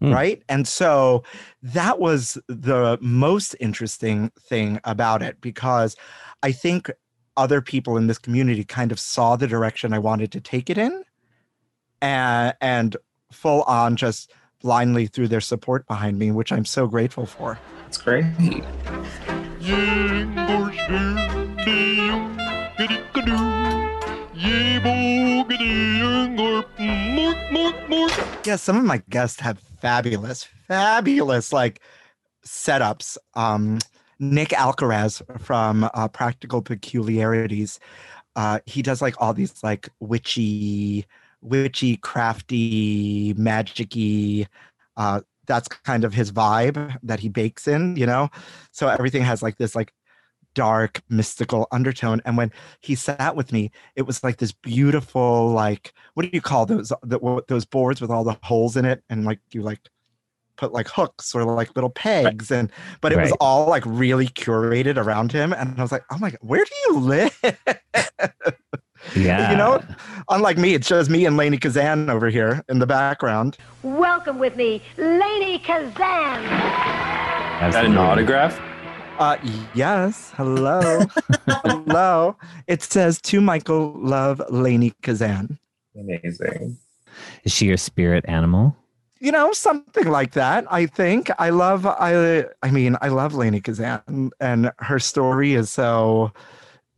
Hmm. 0.00 0.12
right 0.12 0.42
and 0.50 0.68
so 0.68 1.24
that 1.62 1.98
was 1.98 2.36
the 2.48 2.98
most 3.00 3.56
interesting 3.60 4.30
thing 4.38 4.78
about 4.84 5.22
it 5.22 5.40
because 5.40 5.96
i 6.42 6.52
think 6.52 6.90
other 7.38 7.62
people 7.62 7.96
in 7.96 8.06
this 8.06 8.18
community 8.18 8.62
kind 8.62 8.92
of 8.92 9.00
saw 9.00 9.36
the 9.36 9.46
direction 9.46 9.94
i 9.94 9.98
wanted 9.98 10.30
to 10.32 10.40
take 10.40 10.68
it 10.68 10.76
in 10.76 11.02
and 12.02 12.54
and 12.60 12.96
full 13.32 13.62
on 13.62 13.96
just 13.96 14.30
blindly 14.60 15.06
threw 15.06 15.28
their 15.28 15.40
support 15.40 15.86
behind 15.86 16.18
me 16.18 16.30
which 16.30 16.52
i'm 16.52 16.64
so 16.64 16.86
grateful 16.86 17.26
for 17.26 17.58
It's 17.86 17.98
great. 17.98 18.24
yeah 28.44 28.56
some 28.56 28.76
of 28.76 28.84
my 28.84 29.02
guests 29.10 29.40
have 29.40 29.58
fabulous 29.80 30.44
fabulous 30.68 31.52
like 31.52 31.80
setups 32.44 33.16
um 33.34 33.78
Nick 34.18 34.48
Alcaraz 34.50 35.20
from 35.42 35.90
uh, 35.92 36.08
Practical 36.08 36.62
Peculiarities. 36.62 37.78
Uh, 38.34 38.60
he 38.64 38.80
does 38.80 39.02
like 39.02 39.14
all 39.20 39.34
these 39.34 39.62
like 39.62 39.90
witchy, 40.00 41.04
witchy, 41.46 41.96
crafty, 41.96 43.34
magicy. 43.34 44.46
Uh, 44.96 45.20
that's 45.46 45.68
kind 45.68 46.04
of 46.04 46.12
his 46.12 46.32
vibe 46.32 46.96
that 47.02 47.20
he 47.20 47.28
bakes 47.28 47.68
in, 47.68 47.96
you 47.96 48.06
know. 48.06 48.28
So 48.72 48.88
everything 48.88 49.22
has 49.22 49.42
like 49.42 49.56
this 49.58 49.74
like 49.74 49.92
dark 50.54 51.02
mystical 51.08 51.68
undertone. 51.70 52.20
And 52.24 52.36
when 52.36 52.50
he 52.80 52.94
sat 52.94 53.36
with 53.36 53.52
me 53.52 53.70
it 53.94 54.02
was 54.02 54.24
like 54.24 54.38
this 54.38 54.52
beautiful 54.52 55.50
like 55.50 55.92
what 56.14 56.24
do 56.24 56.30
you 56.32 56.40
call 56.40 56.66
those 56.66 56.92
the, 57.02 57.42
those 57.48 57.64
boards 57.64 58.00
with 58.00 58.10
all 58.10 58.24
the 58.24 58.36
holes 58.42 58.76
in 58.76 58.84
it? 58.84 59.02
And 59.08 59.24
like 59.24 59.40
you 59.52 59.62
like 59.62 59.80
put 60.56 60.72
like 60.72 60.88
hooks 60.88 61.34
or 61.34 61.44
like 61.44 61.76
little 61.76 61.90
pegs 61.90 62.50
and 62.50 62.72
but 63.02 63.12
it 63.12 63.18
was 63.18 63.32
all 63.40 63.68
like 63.68 63.84
really 63.84 64.26
curated 64.28 64.96
around 64.96 65.30
him. 65.30 65.52
And 65.52 65.78
i 65.78 65.82
was 65.82 65.92
like 65.92 66.04
oh 66.10 66.18
my 66.18 66.30
god 66.30 66.40
where 66.40 66.64
do 66.64 66.70
you 66.86 66.98
live 67.00 67.42
Yeah. 69.14 69.50
you 69.50 69.56
know 69.56 69.82
unlike 70.30 70.58
me 70.58 70.74
it's 70.74 70.88
just 70.88 71.10
me 71.10 71.26
and 71.26 71.36
Lainie 71.36 71.60
kazan 71.60 72.10
over 72.10 72.28
here 72.28 72.62
in 72.68 72.78
the 72.78 72.86
background 72.86 73.56
Welcome 73.82 74.38
with 74.38 74.56
me, 74.56 74.82
Lainie 74.98 75.62
Kazan. 75.62 76.42
Is 77.68 77.74
that 77.74 77.84
an 77.84 77.96
autograph? 77.96 78.60
uh 79.18 79.36
yes 79.74 80.32
hello 80.36 81.00
hello 81.64 82.36
it 82.66 82.82
says 82.82 83.18
to 83.22 83.40
michael 83.40 83.94
love 83.96 84.42
Lainie 84.50 84.92
kazan 85.02 85.58
Amazing. 85.98 86.76
Is 87.44 87.52
she 87.52 87.64
your 87.66 87.78
spirit 87.78 88.24
animal? 88.28 88.76
you 89.18 89.32
know 89.32 89.50
something 89.52 90.08
like 90.08 90.32
that 90.32 90.70
i 90.70 90.84
think 90.84 91.30
i 91.38 91.48
love 91.48 91.86
i 91.86 92.44
i 92.62 92.70
mean 92.70 92.96
i 93.00 93.08
love 93.08 93.32
Lainie 93.32 93.64
kazan 93.64 94.30
and 94.40 94.70
her 94.80 94.98
story 94.98 95.54
is 95.54 95.70
so 95.70 96.30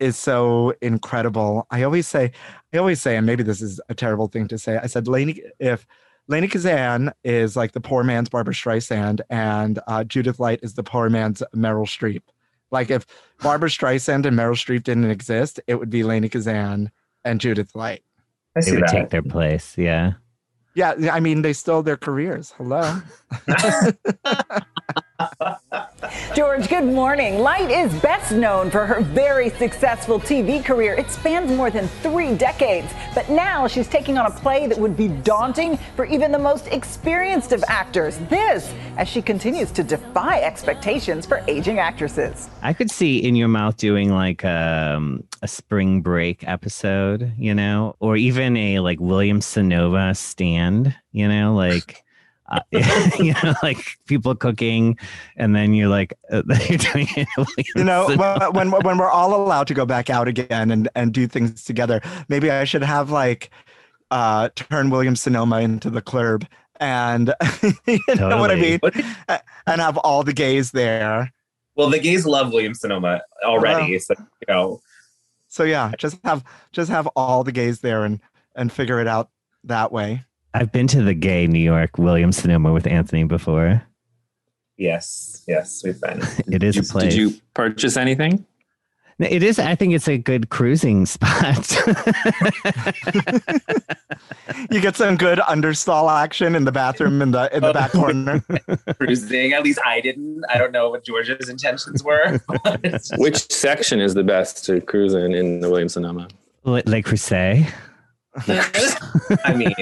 is 0.01 0.17
so 0.17 0.75
incredible 0.83 1.67
i 1.71 1.83
always 1.83 2.07
say 2.07 2.31
i 2.73 2.77
always 2.79 3.01
say 3.01 3.17
and 3.17 3.27
maybe 3.27 3.43
this 3.43 3.63
is 3.63 3.81
a 3.89 3.95
terrible 3.95 4.29
thing 4.29 4.47
to 4.49 4.59
say 4.59 4.79
i 4.83 4.87
said 4.87 5.07
Lainie 5.07 5.41
if 5.59 5.87
Lainie 6.31 6.51
Kazan 6.51 7.11
is 7.25 7.57
like 7.57 7.73
the 7.73 7.81
poor 7.81 8.05
man's 8.05 8.29
Barbra 8.29 8.53
Streisand, 8.53 9.23
and 9.31 9.79
uh, 9.87 10.05
Judith 10.05 10.39
Light 10.39 10.61
is 10.63 10.75
the 10.75 10.83
poor 10.83 11.09
man's 11.09 11.43
Meryl 11.57 11.87
Streep. 11.87 12.21
Like 12.71 12.91
if 12.91 13.07
Barbra 13.41 13.71
Streisand 13.71 14.27
and 14.27 14.37
Meryl 14.37 14.53
Streep 14.53 14.83
didn't 14.83 15.11
exist, 15.11 15.59
it 15.67 15.77
would 15.77 15.89
be 15.89 16.03
Lainie 16.03 16.31
Kazan 16.31 16.91
and 17.25 17.41
Judith 17.41 17.75
Light. 17.75 18.03
I 18.55 18.61
They 18.61 18.67
see 18.67 18.73
would 18.73 18.83
that. 18.83 18.93
take 18.93 19.09
their 19.09 19.23
place. 19.23 19.79
Yeah. 19.79 20.13
Yeah, 20.75 20.93
I 21.11 21.19
mean 21.19 21.41
they 21.41 21.55
stole 21.55 21.83
their 21.83 21.97
careers. 21.97 22.53
Hello. 22.59 23.01
George, 26.35 26.69
good 26.69 26.85
morning. 26.85 27.39
Light 27.39 27.71
is 27.71 27.93
best 28.01 28.33
known 28.33 28.71
for 28.71 28.87
her 28.87 29.01
very 29.01 29.51
successful 29.51 30.21
TV 30.21 30.65
career. 30.65 30.95
It 30.95 31.11
spans 31.11 31.51
more 31.51 31.71
than 31.71 31.89
three 31.89 32.35
decades. 32.35 32.93
But 33.15 33.29
now 33.31 33.67
she's 33.67 33.89
taking 33.89 34.19
on 34.19 34.27
a 34.27 34.31
play 34.31 34.67
that 34.67 34.79
would 34.79 34.97
be 34.97 35.09
daunting 35.09 35.79
for 35.97 36.05
even 36.05 36.31
the 36.31 36.39
most 36.39 36.69
experienced 36.69 37.53
of 37.53 37.65
actors. 37.67 38.19
This, 38.29 38.73
as 38.97 39.09
she 39.09 39.23
continues 39.23 39.71
to 39.73 39.83
defy 39.83 40.41
expectations 40.41 41.27
for 41.27 41.43
aging 41.49 41.79
actresses. 41.79 42.49
I 42.63 42.73
could 42.73 42.91
see 42.91 43.19
in 43.19 43.35
your 43.35 43.49
mouth 43.49 43.77
doing 43.77 44.13
like 44.13 44.45
um, 44.45 45.25
a 45.43 45.49
spring 45.49 46.03
break 46.03 46.47
episode, 46.47 47.33
you 47.39 47.55
know, 47.55 47.97
or 48.01 48.17
even 48.17 48.57
a 48.57 48.81
like 48.81 49.01
William 49.01 49.41
Sonoma 49.41 50.15
stand, 50.15 50.95
you 51.13 51.27
know, 51.27 51.55
like. 51.55 52.05
Uh, 52.51 52.61
you 53.19 53.35
know, 53.45 53.55
like 53.63 53.99
people 54.07 54.35
cooking, 54.35 54.97
and 55.37 55.55
then 55.55 55.75
you're 55.75 55.89
like, 55.89 56.15
uh, 56.33 56.43
you're 56.69 56.79
doing 56.79 57.07
it. 57.17 57.29
you 57.77 57.85
know 57.85 58.07
when, 58.17 58.71
when 58.71 58.83
when 58.83 58.99
we're 58.99 59.11
all 59.11 59.35
allowed 59.35 59.67
to 59.67 59.75
go 59.75 59.85
back 59.85 60.09
out 60.11 60.29
again 60.29 60.71
and 60.71 60.89
and 60.95 61.13
do 61.13 61.27
things 61.27 61.63
together 61.65 62.01
maybe 62.29 62.51
i 62.51 62.65
should 62.65 62.83
have 62.83 63.11
like 63.11 63.51
uh 64.11 64.49
turn 64.57 64.89
william 64.91 65.15
sonoma 65.17 65.61
into 65.61 65.91
the 65.91 66.01
club 66.01 66.47
and 66.81 67.35
you 67.87 67.99
know 68.17 68.39
what 68.39 68.51
i 68.51 68.55
Totally. 68.57 68.61
mean 68.61 68.81
A- 69.29 69.41
and 69.67 69.81
have 69.81 69.99
all 69.99 70.23
the 70.23 70.33
gays 70.33 70.71
there 70.71 71.33
Well, 71.77 71.91
the 71.91 71.99
gays 71.99 72.25
love 72.27 72.53
William 72.53 72.75
Sonoma 72.75 73.21
already, 73.45 73.99
so 73.99 74.15
you 74.19 74.47
know. 74.49 74.81
so 75.49 75.65
yeah 75.65 75.93
just 75.99 76.19
have 76.25 76.43
just 76.73 76.91
have 76.91 77.07
all 77.15 77.45
the 77.45 77.53
gays 77.53 77.81
there 77.81 78.05
and 78.05 78.21
and 78.57 78.73
figure 78.73 79.01
it 79.01 79.07
out 79.07 79.31
that 79.65 79.93
way 79.93 80.25
I've 80.55 80.73
been 80.73 80.87
to 80.89 81.03
the 81.03 81.15
gay 81.15 81.47
New 81.47 81.59
York 81.59 81.99
William 81.99 82.33
Sonoma 82.33 82.73
with 82.73 82.87
Anthony 82.87 83.25
before. 83.25 83.83
Yes, 84.77 85.45
yes, 85.47 85.83
we've 85.85 86.01
been. 86.01 86.23
It 86.51 86.63
is 86.63 86.75
Did 86.75 86.85
a 86.85 86.87
you, 86.87 86.93
place. 86.93 87.05
did 87.05 87.15
you 87.15 87.35
purchase 87.55 87.97
anything? 87.97 88.47
It 89.19 89.43
is. 89.43 89.59
I 89.59 89.75
think 89.75 89.95
it's 89.95 90.07
a 90.07 90.17
good 90.17 90.49
cruising 90.49 91.05
spot. 91.05 91.77
you 94.71 94.81
get 94.81 94.95
some 94.95 95.17
good 95.17 95.41
understall 95.41 96.09
action 96.09 96.55
in 96.55 96.65
the 96.65 96.71
bathroom 96.71 97.21
in 97.21 97.33
the 97.33 97.53
in 97.53 97.63
the 97.63 97.73
back 97.73 97.97
oh. 97.97 97.99
corner 97.99 98.45
Cruising. 98.97 99.55
At 99.55 99.65
least 99.65 99.81
I 99.85 100.01
didn't. 100.01 100.45
I 100.49 100.57
don't 100.57 100.71
know 100.71 100.89
what 100.91 101.05
George's 101.05 101.49
intentions 101.49 102.05
were. 102.05 102.39
Which 103.17 103.51
section 103.51 104.01
is 104.01 104.15
the 104.15 104.23
best 104.23 104.65
to 104.67 104.81
cruise 104.81 105.15
in 105.15 105.35
in 105.35 105.59
the 105.61 105.69
Williams 105.69 105.95
Sonoma? 105.95 106.29
Le, 106.63 106.83
Le 106.87 107.03
Creuset. 107.03 107.67
I 109.45 109.55
mean, 109.55 109.75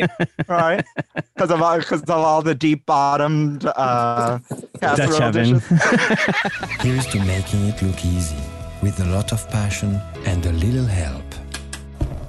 right 0.48 0.84
because 1.34 1.50
of 1.50 1.62
all 1.62 1.78
because 1.78 2.02
of 2.02 2.10
all 2.10 2.42
the 2.42 2.54
deep 2.54 2.86
bottomed 2.86 3.66
uh 3.66 4.38
casserole 4.80 5.22
oven. 5.22 5.54
dishes. 5.54 5.68
Here's 6.80 7.06
to 7.08 7.18
making 7.24 7.66
it 7.66 7.80
look 7.82 8.04
easy 8.04 8.36
with 8.82 9.00
a 9.00 9.04
lot 9.06 9.32
of 9.32 9.48
passion 9.50 10.00
and 10.26 10.44
a 10.46 10.52
little 10.52 10.84
help. 10.84 11.24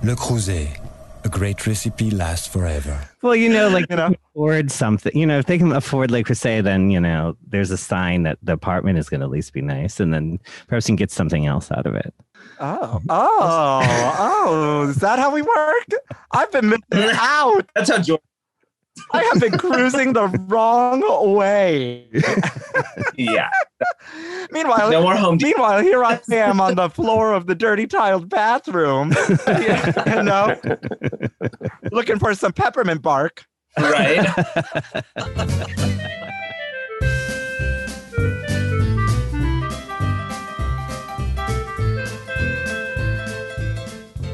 Le 0.03 0.15
Creuset, 0.15 0.79
a 1.23 1.29
great 1.29 1.65
recipe 1.67 2.11
lasts 2.11 2.47
forever. 2.47 2.99
Well, 3.21 3.35
you 3.35 3.49
know, 3.49 3.69
like 3.69 3.85
You 3.89 3.95
know? 3.95 4.07
you 4.09 4.15
can 4.15 4.17
afford 4.33 4.71
something. 4.71 5.17
You 5.17 5.25
know, 5.25 5.39
if 5.39 5.45
they 5.45 5.57
can 5.57 5.71
afford 5.71 6.11
Le 6.11 6.23
Creuset, 6.23 6.63
then 6.63 6.89
you 6.89 6.99
know 6.99 7.35
there's 7.47 7.71
a 7.71 7.77
sign 7.77 8.23
that 8.23 8.37
the 8.41 8.53
apartment 8.53 8.97
is 8.97 9.09
going 9.09 9.21
to 9.21 9.25
at 9.25 9.31
least 9.31 9.53
be 9.53 9.61
nice, 9.61 9.99
and 9.99 10.13
then 10.13 10.39
perhaps 10.67 10.87
you 10.87 10.91
can 10.91 10.97
get 10.97 11.11
something 11.11 11.45
else 11.45 11.71
out 11.71 11.85
of 11.85 11.95
it. 11.95 12.13
Oh, 12.59 12.95
um, 12.95 13.05
oh, 13.09 14.15
oh! 14.19 14.89
Is 14.89 14.97
that 14.97 15.19
how 15.19 15.31
we 15.31 15.41
work? 15.41 15.85
I've 16.31 16.51
been 16.51 16.69
missing 16.69 16.83
out. 16.93 17.65
that's 17.75 17.89
how 17.89 17.99
George. 17.99 18.21
I 19.11 19.21
have 19.25 19.39
been 19.39 19.57
cruising 19.59 20.13
the 20.13 20.27
wrong 20.47 21.01
way. 21.35 22.07
Yeah. 23.15 23.49
Meanwhile, 24.51 24.91
No 24.91 25.01
more 25.01 25.15
home. 25.15 25.39
Meanwhile, 25.41 25.81
here 25.81 26.03
I 26.03 26.19
am 26.31 26.61
on 26.61 26.75
the 26.75 26.87
floor 26.89 27.33
of 27.33 27.47
the 27.47 27.55
dirty 27.55 27.87
tiled 27.87 28.29
bathroom, 28.29 29.11
you 29.47 30.23
know, 30.23 30.55
looking 31.91 32.19
for 32.19 32.35
some 32.35 32.53
peppermint 32.53 33.01
bark. 33.01 33.45
Right. 33.79 34.27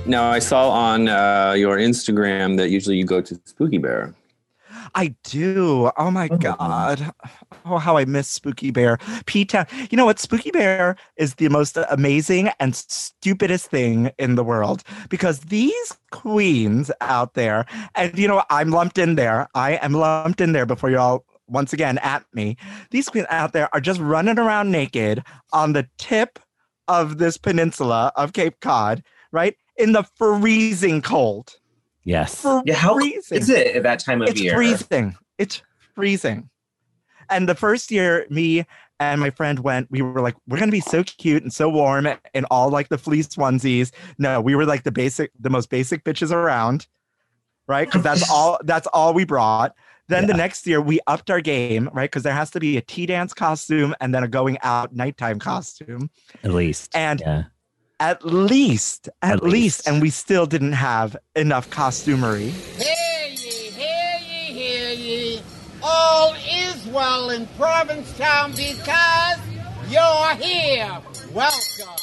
Now 0.06 0.30
I 0.30 0.40
saw 0.40 0.70
on 0.70 1.08
uh, 1.08 1.54
your 1.58 1.78
Instagram 1.78 2.58
that 2.58 2.70
usually 2.70 2.98
you 2.98 3.06
go 3.06 3.22
to 3.22 3.40
Spooky 3.46 3.78
Bear. 3.78 4.14
I 4.96 5.16
do. 5.24 5.92
Oh 5.98 6.12
my 6.12 6.28
god. 6.28 7.14
Oh, 7.66 7.78
how 7.78 7.96
I 7.98 8.04
miss 8.04 8.28
Spooky 8.28 8.70
Bear. 8.70 8.98
P 9.26 9.46
Town. 9.46 9.66
You 9.90 9.96
know 9.96 10.06
what? 10.06 10.20
Spooky 10.20 10.52
Bear 10.52 10.98
is 11.16 11.36
the 11.36 11.48
most 11.48 11.78
amazing 11.90 12.50
and 12.60 12.76
stupidest 12.76 13.72
thing 13.72 14.12
in 14.20 14.36
the 14.36 14.44
world 14.44 14.84
because 15.10 15.40
these 15.40 15.98
queens 16.12 16.92
out 17.00 17.34
there, 17.34 17.66
and 17.96 18.18
you 18.20 18.28
know. 18.28 18.44
I'm 18.50 18.70
lumped 18.72 18.98
in 18.98 19.16
there. 19.16 19.48
I 19.56 19.76
am 19.78 19.94
lumped 19.94 20.42
in 20.42 20.52
there 20.52 20.66
before 20.66 20.90
y'all 20.90 21.26
once 21.48 21.72
again 21.72 21.98
at 22.00 22.26
me. 22.34 22.58
These 22.92 23.10
queens 23.10 23.28
out 23.30 23.54
there 23.54 23.70
are 23.74 23.80
just 23.80 24.02
running 24.02 24.38
around 24.38 24.72
naked 24.72 25.24
on 25.54 25.74
the 25.74 25.88
tip 25.98 26.40
of 26.88 27.18
this 27.18 27.38
peninsula 27.38 28.12
of 28.16 28.34
Cape 28.34 28.60
Cod, 28.60 29.02
right? 29.32 29.56
In 29.78 29.94
the 29.94 30.04
freezing 30.18 31.02
cold. 31.02 31.56
Yes. 32.04 32.46
Yeah. 32.66 32.76
How 32.76 32.96
freezing 32.96 33.38
is 33.38 33.50
it 33.50 33.76
at 33.76 33.84
that 33.84 34.00
time 34.00 34.22
of 34.22 34.30
it's 34.30 34.42
year? 34.42 34.62
It's 34.62 34.84
freezing. 34.84 35.16
It's 35.38 35.62
freezing. 35.96 36.50
And 37.30 37.48
the 37.48 37.56
first 37.56 37.92
year, 37.92 38.26
me 38.30 38.66
and 39.00 39.20
my 39.20 39.30
friend 39.30 39.60
went, 39.60 39.90
we 39.90 40.02
were 40.02 40.22
like, 40.22 40.36
we're 40.48 40.60
gonna 40.60 40.72
be 40.72 40.82
so 40.82 41.04
cute 41.04 41.44
and 41.44 41.52
so 41.54 41.70
warm 41.70 42.08
in 42.34 42.46
all 42.52 42.70
like 42.70 42.90
the 42.90 42.98
fleece 42.98 43.28
onesies. 43.30 43.92
No, 44.18 44.42
we 44.42 44.56
were 44.56 44.66
like 44.66 44.84
the 44.84 44.92
basic, 44.92 45.32
the 45.40 45.50
most 45.50 45.70
basic 45.70 46.04
bitches 46.04 46.32
around, 46.32 46.88
right? 47.68 47.88
Because 47.88 48.04
that's 48.04 48.30
all 48.32 48.60
that's 48.64 48.88
all 48.88 49.14
we 49.14 49.26
brought. 49.26 49.74
Then 50.10 50.28
the 50.28 50.34
next 50.34 50.68
year 50.68 50.82
we 50.82 51.00
upped 51.08 51.32
our 51.32 51.42
game, 51.42 51.90
right? 51.94 52.12
Because 52.12 52.24
there 52.24 52.34
has 52.34 52.52
to 52.52 52.60
be 52.60 52.78
a 52.78 52.82
tea 52.82 53.06
dance 53.06 53.34
costume 53.34 53.96
and 54.02 54.14
then 54.14 54.24
a 54.24 54.28
going 54.28 54.58
out 54.62 54.94
nighttime 54.94 55.40
costume. 55.40 56.10
At 56.44 56.52
least. 56.52 56.92
And 56.94 57.22
yeah. 57.22 57.44
At 58.04 58.26
least, 58.26 59.08
at, 59.22 59.36
At 59.36 59.44
least, 59.44 59.54
least. 59.54 59.88
and 59.88 60.02
we 60.02 60.10
still 60.10 60.46
didn't 60.46 60.74
have 60.74 61.16
enough 61.38 61.70
costumery. 61.70 62.50
Hear 62.50 63.30
ye, 63.30 63.70
hear 63.72 64.20
ye, 64.20 64.54
hear 64.54 64.90
ye. 64.92 65.42
All 65.82 66.34
is 66.34 66.86
well 66.88 67.30
in 67.30 67.48
Provincetown 67.58 68.52
because 68.52 69.40
You're 69.90 70.36
here. 70.36 71.00
Welcome. 71.34 71.96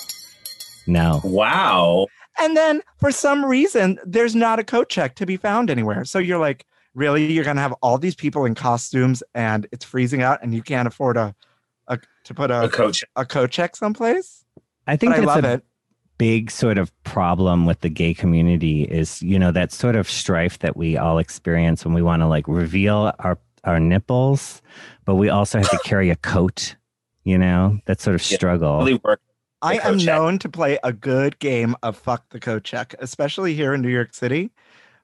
No. 0.87 1.21
Wow. 1.23 2.07
And 2.41 2.57
then 2.57 2.81
for 2.99 3.13
some 3.13 3.45
reason, 3.45 3.99
there's 4.07 4.35
not 4.35 4.59
a 4.59 4.65
coat 4.65 4.89
check 4.89 5.15
to 5.17 5.27
be 5.27 5.37
found 5.37 5.69
anywhere. 5.71 6.07
So 6.07 6.19
you're 6.19 6.39
like, 6.39 6.65
really? 6.95 7.31
You're 7.31 7.45
gonna 7.45 7.61
have 7.61 7.75
all 7.83 7.99
these 7.99 8.15
people 8.15 8.47
in 8.47 8.55
costumes 8.55 9.23
and 9.35 9.67
it's 9.71 9.85
freezing 9.85 10.23
out 10.23 10.39
and 10.43 10.55
you 10.55 10.63
can't 10.63 10.89
afford 10.89 11.19
a, 11.19 11.35
a 11.89 11.99
to 12.25 12.33
put 12.35 12.51
a, 12.51 12.63
A 12.65 12.69
coat 12.71 12.95
check. 12.95 13.09
a 13.17 13.27
coat 13.27 13.51
check 13.51 13.77
someplace? 13.77 14.45
I 14.87 14.97
think 14.97 15.13
But 15.13 15.19
I 15.19 15.21
that's 15.21 15.27
love 15.37 15.45
a 15.45 15.53
it. 15.55 15.65
Big 16.21 16.51
sort 16.51 16.77
of 16.77 16.93
problem 17.03 17.65
with 17.65 17.81
the 17.81 17.89
gay 17.89 18.13
community 18.13 18.83
is, 18.83 19.23
you 19.23 19.39
know, 19.39 19.51
that 19.51 19.73
sort 19.73 19.97
of 19.97 20.07
strife 20.07 20.59
that 20.59 20.77
we 20.77 20.95
all 20.99 21.17
experience 21.17 21.83
when 21.83 21.95
we 21.95 22.03
want 22.03 22.21
to 22.21 22.27
like 22.27 22.47
reveal 22.47 23.11
our 23.21 23.39
our 23.65 23.81
nipples, 23.81 24.61
but 25.07 25.15
we 25.15 25.31
also 25.31 25.57
have 25.57 25.71
to 25.71 25.79
carry 25.85 26.11
a 26.11 26.17
coat, 26.17 26.77
you 27.25 27.39
know, 27.39 27.79
that 27.87 28.03
sort 28.03 28.15
of 28.15 28.23
struggle. 28.23 28.81
Really 28.81 29.01
work. 29.03 29.23
I 29.63 29.79
am 29.79 29.99
check. 29.99 30.07
known 30.07 30.39
to 30.41 30.49
play 30.51 30.79
a 30.85 30.93
good 30.93 31.39
game 31.39 31.75
of 31.83 31.97
fuck 31.97 32.29
the 32.29 32.41
coat 32.41 32.65
check, 32.65 32.95
especially 32.99 33.55
here 33.55 33.73
in 33.73 33.81
New 33.81 33.89
York 33.89 34.13
City. 34.13 34.51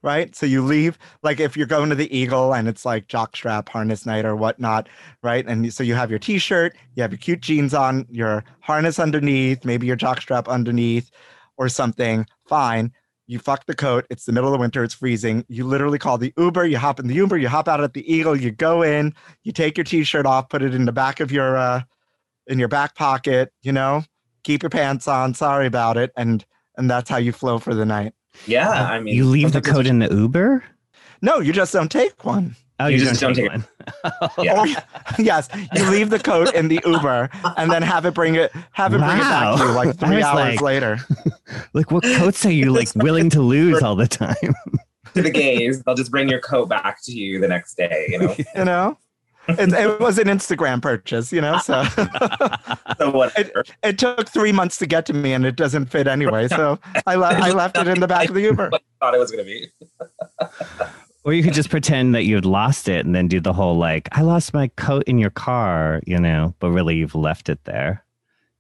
Right. 0.02 0.36
So 0.36 0.46
you 0.46 0.62
leave, 0.62 0.98
like 1.22 1.40
if 1.40 1.56
you're 1.56 1.66
going 1.66 1.88
to 1.88 1.96
the 1.96 2.14
Eagle 2.16 2.54
and 2.54 2.68
it's 2.68 2.84
like 2.84 3.08
jockstrap 3.08 3.68
harness 3.68 4.06
night 4.06 4.24
or 4.24 4.36
whatnot. 4.36 4.88
Right. 5.22 5.44
And 5.46 5.72
so 5.72 5.82
you 5.82 5.94
have 5.94 6.10
your 6.10 6.18
t 6.18 6.38
shirt, 6.38 6.76
you 6.94 7.02
have 7.02 7.10
your 7.10 7.18
cute 7.18 7.40
jeans 7.40 7.74
on, 7.74 8.06
your 8.10 8.44
harness 8.60 8.98
underneath, 9.00 9.64
maybe 9.64 9.86
your 9.86 9.96
jockstrap 9.96 10.46
underneath 10.48 11.10
or 11.56 11.68
something. 11.68 12.26
Fine. 12.46 12.92
You 13.26 13.40
fuck 13.40 13.66
the 13.66 13.74
coat. 13.74 14.06
It's 14.08 14.24
the 14.24 14.32
middle 14.32 14.48
of 14.48 14.52
the 14.52 14.60
winter. 14.60 14.84
It's 14.84 14.94
freezing. 14.94 15.44
You 15.48 15.66
literally 15.66 15.98
call 15.98 16.18
the 16.18 16.32
Uber. 16.38 16.66
You 16.66 16.78
hop 16.78 17.00
in 17.00 17.08
the 17.08 17.14
Uber. 17.14 17.38
You 17.38 17.48
hop 17.48 17.66
out 17.66 17.80
at 17.82 17.92
the 17.92 18.12
Eagle. 18.12 18.36
You 18.36 18.52
go 18.52 18.82
in. 18.82 19.12
You 19.42 19.50
take 19.50 19.76
your 19.76 19.84
t-shirt 19.84 20.26
off. 20.26 20.48
Put 20.48 20.62
it 20.62 20.74
in 20.74 20.84
the 20.84 20.92
back 20.92 21.18
of 21.18 21.32
your, 21.32 21.56
uh, 21.56 21.82
in 22.46 22.60
your 22.60 22.68
back 22.68 22.94
pocket. 22.94 23.52
You 23.62 23.72
know, 23.72 24.04
keep 24.44 24.62
your 24.62 24.70
pants 24.70 25.08
on. 25.08 25.34
Sorry 25.34 25.66
about 25.66 25.96
it. 25.96 26.12
And 26.16 26.44
and 26.76 26.90
that's 26.90 27.08
how 27.08 27.16
you 27.16 27.32
flow 27.32 27.58
for 27.58 27.74
the 27.74 27.86
night. 27.86 28.12
Yeah, 28.46 28.68
uh, 28.68 28.86
I 28.88 29.00
mean, 29.00 29.14
you 29.14 29.24
leave 29.26 29.52
the 29.52 29.58
sometimes 29.62 29.76
coat 29.76 29.86
in 29.86 29.98
the 30.00 30.08
Uber? 30.14 30.64
No, 31.22 31.40
you 31.40 31.52
just 31.52 31.72
don't 31.72 31.90
take 31.90 32.24
one. 32.24 32.56
Oh, 32.78 32.88
You 32.88 32.98
you, 32.98 33.04
just 33.06 33.20
don't, 33.20 33.34
don't 33.34 33.50
take 33.50 33.52
take 33.52 34.04
one. 34.12 34.28
Oh, 34.36 34.42
yeah. 34.42 34.60
Or- 34.60 35.18
yes, 35.22 35.48
you 35.74 35.88
leave 35.90 36.10
the 36.10 36.18
coat 36.18 36.52
in 36.54 36.68
the 36.68 36.78
Uber 36.84 37.30
and 37.56 37.70
then 37.70 37.82
have 37.82 38.04
it 38.04 38.12
bring 38.12 38.34
it 38.34 38.52
have 38.72 38.92
it 38.92 38.98
bring 38.98 39.16
it 39.16 39.20
back 39.20 39.56
to 39.58 39.64
you 39.64 39.70
like 39.72 39.96
three 39.98 40.22
hours 40.22 40.56
like- 40.56 40.60
later. 40.60 40.98
Like, 41.72 41.90
what 41.90 42.02
coats 42.04 42.44
are 42.44 42.50
you 42.52 42.70
like 42.72 42.88
willing 42.94 43.30
to 43.30 43.40
lose 43.40 43.82
all 43.82 43.96
the 43.96 44.06
time? 44.06 44.34
to 45.14 45.22
the 45.22 45.30
gays, 45.30 45.82
they'll 45.82 45.94
just 45.94 46.10
bring 46.10 46.28
your 46.28 46.40
coat 46.40 46.68
back 46.68 47.02
to 47.04 47.12
you 47.12 47.40
the 47.40 47.48
next 47.48 47.76
day. 47.76 48.06
You 48.10 48.18
know. 48.18 48.36
You 48.54 48.64
know, 48.66 48.98
it, 49.48 49.72
it 49.72 50.00
was 50.00 50.18
an 50.18 50.28
Instagram 50.28 50.82
purchase. 50.82 51.32
You 51.32 51.40
know, 51.40 51.58
so 51.58 51.84
so 52.98 53.22
it, 53.36 53.52
it 53.82 53.98
took 53.98 54.28
three 54.28 54.52
months 54.52 54.78
to 54.78 54.86
get 54.86 55.06
to 55.06 55.12
me, 55.12 55.32
and 55.32 55.44
it 55.44 55.56
doesn't 55.56 55.86
fit 55.86 56.06
anyway. 56.06 56.48
So 56.48 56.78
I 57.06 57.14
le- 57.14 57.26
I 57.26 57.50
left 57.52 57.76
it 57.78 57.88
in 57.88 58.00
the 58.00 58.08
back 58.08 58.28
of 58.28 58.34
the 58.34 58.42
Uber. 58.42 58.70
I 58.72 58.78
thought 59.00 59.14
it 59.14 59.18
was 59.18 59.30
gonna 59.30 59.44
be. 59.44 59.70
Or 61.26 61.32
you 61.32 61.42
could 61.42 61.54
just 61.54 61.70
pretend 61.70 62.14
that 62.14 62.22
you'd 62.22 62.44
lost 62.44 62.88
it 62.88 63.04
and 63.04 63.12
then 63.12 63.26
do 63.26 63.40
the 63.40 63.52
whole 63.52 63.76
like, 63.76 64.08
I 64.12 64.22
lost 64.22 64.54
my 64.54 64.68
coat 64.76 65.02
in 65.08 65.18
your 65.18 65.30
car, 65.30 66.00
you 66.06 66.20
know, 66.20 66.54
but 66.60 66.70
really 66.70 66.94
you've 66.94 67.16
left 67.16 67.48
it 67.48 67.58
there. 67.64 68.04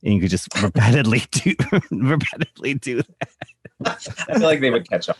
And 0.02 0.14
you 0.14 0.20
could 0.20 0.30
just 0.30 0.48
repeatedly 0.60 1.22
do 1.30 1.54
repeatedly 1.92 2.74
do 2.74 3.02
that. 3.02 4.08
I 4.28 4.34
feel 4.34 4.42
like 4.42 4.60
they 4.60 4.70
would 4.70 4.90
catch 4.90 5.08
up. 5.08 5.16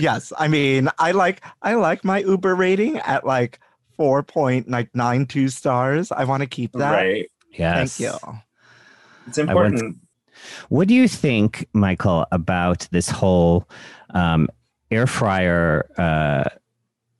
Yes, 0.00 0.32
I 0.36 0.48
mean, 0.48 0.88
I 0.98 1.12
like 1.12 1.42
I 1.62 1.74
like 1.74 2.04
my 2.04 2.18
Uber 2.18 2.56
rating 2.56 2.98
at 2.98 3.24
like 3.24 3.60
four 3.96 4.22
point 4.22 4.68
like 4.68 4.94
nine 4.94 5.26
two 5.26 5.48
stars. 5.48 6.12
I 6.12 6.24
want 6.24 6.42
to 6.42 6.48
keep 6.48 6.72
that. 6.72 6.92
Right. 6.92 7.30
Yes. 7.52 7.98
Thank 7.98 8.12
you. 8.12 8.38
It's 9.26 9.38
went- 9.38 9.50
important. 9.50 9.96
What 10.68 10.88
do 10.88 10.94
you 10.94 11.08
think, 11.08 11.66
Michael, 11.72 12.26
about 12.32 12.88
this 12.90 13.08
whole 13.08 13.68
um, 14.10 14.48
air 14.90 15.06
fryer 15.06 15.88
uh, 15.96 16.48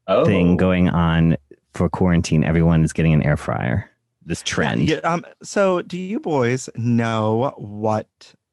oh. 0.09 0.25
thing 0.25 0.57
going 0.57 0.89
on 0.89 1.37
for 1.73 1.89
quarantine? 1.89 2.45
Everyone 2.45 2.85
is 2.85 2.93
getting 2.93 3.15
an 3.15 3.23
air 3.23 3.37
fryer. 3.37 3.91
This 4.27 4.43
trend. 4.43 4.89
Yeah, 4.89 4.97
um, 5.05 5.25
so, 5.43 5.83
do 5.83 5.99
you 5.99 6.19
boys 6.19 6.69
know 6.77 7.55
what 7.57 8.09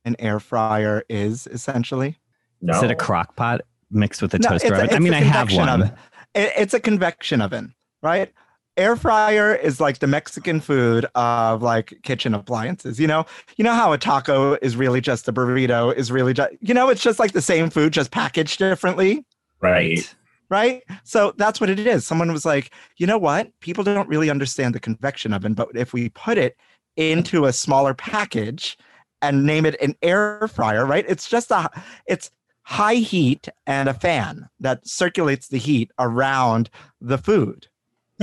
an 0.06 0.16
air 0.20 0.40
fryer 0.40 1.04
is 1.10 1.48
essentially? 1.48 2.18
No. 2.62 2.76
Is 2.76 2.84
it 2.84 2.92
a 2.92 2.96
crock 2.96 3.36
pot 3.36 3.62
mixed 3.90 4.22
with 4.22 4.34
a 4.34 4.40
No, 4.40 4.50
toaster 4.50 4.68
it's 4.68 4.78
a- 4.80 4.84
oven? 4.84 4.96
I 4.96 5.00
mean, 5.00 5.14
I 5.14 5.22
have 5.22 5.52
one. 5.54 5.70
oven. 5.70 5.92
It- 6.36 6.54
it's 6.58 6.74
a 6.74 6.80
convection 6.80 7.42
oven, 7.42 7.74
right? 8.02 8.32
Air 8.78 8.96
fryer 8.96 9.54
is 9.54 9.82
like 9.82 10.00
the 10.00 10.08
Mexican 10.08 10.62
food 10.62 11.06
of 11.16 11.62
like 11.62 11.94
kitchen 12.04 12.34
appliances. 12.34 13.00
You 13.00 13.08
know, 13.08 13.26
you 13.58 13.64
know 13.64 13.74
how 13.74 13.92
a 13.94 13.98
taco 13.98 14.58
is 14.62 14.76
really 14.76 15.02
just 15.02 15.28
a 15.28 15.34
burrito 15.34 15.94
is 15.96 16.12
really 16.12 16.34
just 16.34 16.52
you 16.62 16.74
know 16.74 16.90
it's 16.90 17.02
just 17.02 17.20
like 17.20 17.34
the 17.34 17.42
same 17.42 17.70
food 17.70 17.94
just 17.94 18.12
packaged 18.12 18.60
differently. 18.60 19.26
Right. 19.60 20.16
right? 20.50 20.84
So 21.04 21.34
that's 21.38 21.62
what 21.62 21.70
it 21.70 21.80
is. 21.80 22.06
Someone 22.06 22.32
was 22.32 22.46
like, 22.46 22.72
you 22.98 23.06
know 23.06 23.18
what? 23.18 23.52
People 23.60 23.84
don't 23.84 24.10
really 24.10 24.30
understand 24.30 24.74
the 24.74 24.80
convection 24.80 25.34
oven, 25.34 25.54
but 25.54 25.70
if 25.76 25.94
we 25.94 26.10
put 26.10 26.38
it 26.38 26.58
into 26.98 27.46
a 27.46 27.54
smaller 27.54 27.94
package 27.94 28.78
and 29.22 29.46
name 29.46 29.66
it 29.66 29.80
an 29.82 29.96
air 30.02 30.48
fryer, 30.54 30.86
right? 30.86 31.06
It's 31.08 31.30
just 31.30 31.52
a 31.52 31.70
it's 32.06 32.32
high 32.64 32.96
heat 32.96 33.48
and 33.66 33.90
a 33.90 33.94
fan 33.94 34.50
that 34.60 34.88
circulates 34.88 35.48
the 35.48 35.58
heat 35.58 35.92
around 36.00 36.70
the 37.00 37.18
food. 37.18 37.68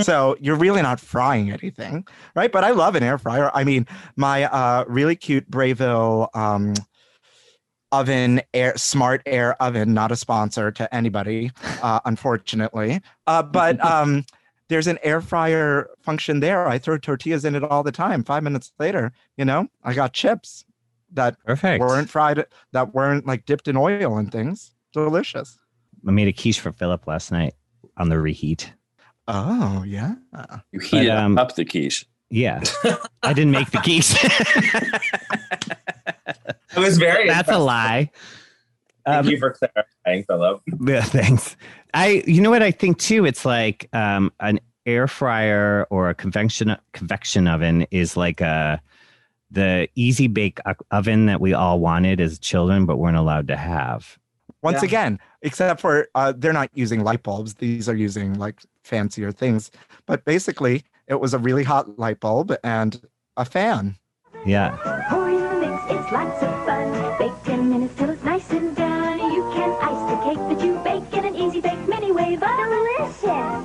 So 0.03 0.37
you're 0.41 0.57
really 0.57 0.83
not 0.83 1.01
frying 1.01 1.51
anything, 1.51 2.07
right? 2.35 2.51
But 2.51 2.65
I 2.65 2.71
love 2.71 2.95
an 2.95 3.03
air 3.03 3.19
fryer. 3.19 3.51
I 3.55 3.65
mean, 3.65 3.87
my 4.17 4.45
uh, 4.45 4.85
really 4.87 5.17
cute 5.17 5.51
Breville 5.51 6.29
um, 6.35 6.75
oven 7.91 8.43
air 8.53 8.77
smart 8.77 9.23
air 9.25 9.61
oven 9.63 9.95
not 9.95 10.13
a 10.13 10.17
sponsor 10.17 10.71
to 10.71 10.95
anybody 10.95 11.51
uh, 11.83 12.01
unfortunately 12.05 13.01
uh, 13.27 13.43
but 13.43 13.83
um, 13.85 14.27
there's 14.69 14.87
an 14.87 14.99
air 15.03 15.23
fryer 15.23 15.89
function 16.03 16.41
there 16.41 16.69
i 16.69 16.77
throw 16.77 16.99
tortillas 16.99 17.47
in 17.47 17.55
it 17.55 17.65
all 17.65 17.83
the 17.83 17.91
time 17.91 18.23
five 18.23 18.43
minutes 18.43 18.73
later 18.79 19.11
you 19.39 19.45
know 19.47 19.67
i 19.85 19.95
got 19.95 20.13
chips 20.13 20.67
that 21.11 21.43
Perfect. 21.47 21.81
weren't 21.81 22.11
fried 22.11 22.45
that 22.73 22.93
weren't 22.93 23.27
like 23.27 23.47
dipped 23.47 23.69
in 23.69 23.75
oil 23.75 24.19
and 24.19 24.31
things 24.31 24.75
delicious 24.93 25.59
I 26.07 26.11
made 26.11 26.29
a 26.29 26.33
quiche 26.33 26.61
for 26.61 26.73
Philip 26.73 27.07
last 27.07 27.33
night 27.33 27.55
on 27.97 28.09
the 28.09 28.19
reheat. 28.19 28.73
Oh 29.29 29.85
yeah 29.87 30.14
You 30.73 30.81
heated 30.81 31.09
But, 31.09 31.17
um, 31.17 31.38
up 31.38 31.55
the 31.55 31.64
quiche. 31.64 32.05
Yeah. 32.31 32.61
I 33.23 33.33
didn't 33.33 33.53
make 33.53 33.71
the 33.71 33.79
quiche. 33.79 34.14
It 36.77 36.81
was 36.81 36.99
very. 36.99 37.27
That's 37.29 37.51
a 37.51 37.59
lie. 37.59 38.11
Thank 39.07 39.25
Um, 39.25 39.29
you 39.31 39.38
for 39.38 39.53
clarifying, 39.55 40.25
Philip. 40.25 40.61
Yeah, 40.87 41.03
thanks. 41.03 41.57
I 41.95 42.23
you 42.27 42.41
know 42.43 42.51
what 42.51 42.62
I 42.62 42.71
think 42.71 42.99
too? 42.99 43.25
It's 43.25 43.45
like 43.47 43.88
um 43.95 44.31
an 44.41 44.61
air 44.87 45.09
fryer 45.09 45.87
or 45.91 46.11
a 46.11 46.14
convection 46.14 46.77
convection 46.93 47.49
oven 47.49 47.87
is 47.91 48.17
like 48.17 48.41
a 48.43 48.81
the 49.51 49.88
easy 49.95 50.29
bake 50.29 50.59
oven 50.91 51.25
that 51.27 51.41
we 51.41 51.55
all 51.55 51.81
wanted 51.81 52.21
as 52.21 52.38
children 52.38 52.85
but 52.85 52.99
weren't 52.99 53.17
allowed 53.17 53.49
to 53.49 53.57
have. 53.57 54.19
Once 54.62 54.83
Yeah. 54.83 54.87
again 54.88 55.18
except 55.42 55.81
for 55.81 56.09
uh, 56.14 56.33
they're 56.37 56.53
not 56.53 56.71
using 56.75 57.03
light 57.05 57.23
bulbs 57.23 57.55
these 57.55 57.88
are 57.88 57.94
using 57.94 58.35
like 58.38 58.62
fancier 58.83 59.31
things 59.33 59.71
but 60.07 60.25
basically 60.25 60.85
it 61.07 61.21
was 61.21 61.33
a 61.35 61.38
really 61.38 61.64
hot 61.64 61.99
light 61.99 62.21
bulb 62.21 62.55
and 62.64 63.01
a 63.37 63.44
fan 63.44 63.97
Yeah. 64.47 64.71
Pour 65.11 65.29
in 65.29 65.40
the 65.42 65.55
mix, 65.66 65.83
it's 65.90 66.12
lots 66.12 66.42
of 66.42 66.51
fun. 66.66 66.87
Bake 67.18 67.33
10 67.44 67.68
minutes 67.71 67.94
till 67.97 68.11
it's 68.11 68.23
nice 68.25 68.51
and 68.53 68.75
done. 68.77 69.18
You 69.18 69.42
can 69.55 69.71
ice 69.83 70.03
the 70.11 70.16
cake 70.27 70.42
that 70.51 70.61
you 70.64 70.73
bake 70.85 71.12
in 71.18 71.25
an 71.31 71.35
easy 71.35 71.61
bake 71.61 71.83
mini 71.88 72.12
wave 72.12 72.42
oven. 72.42 72.68
Delicious! 72.71 73.64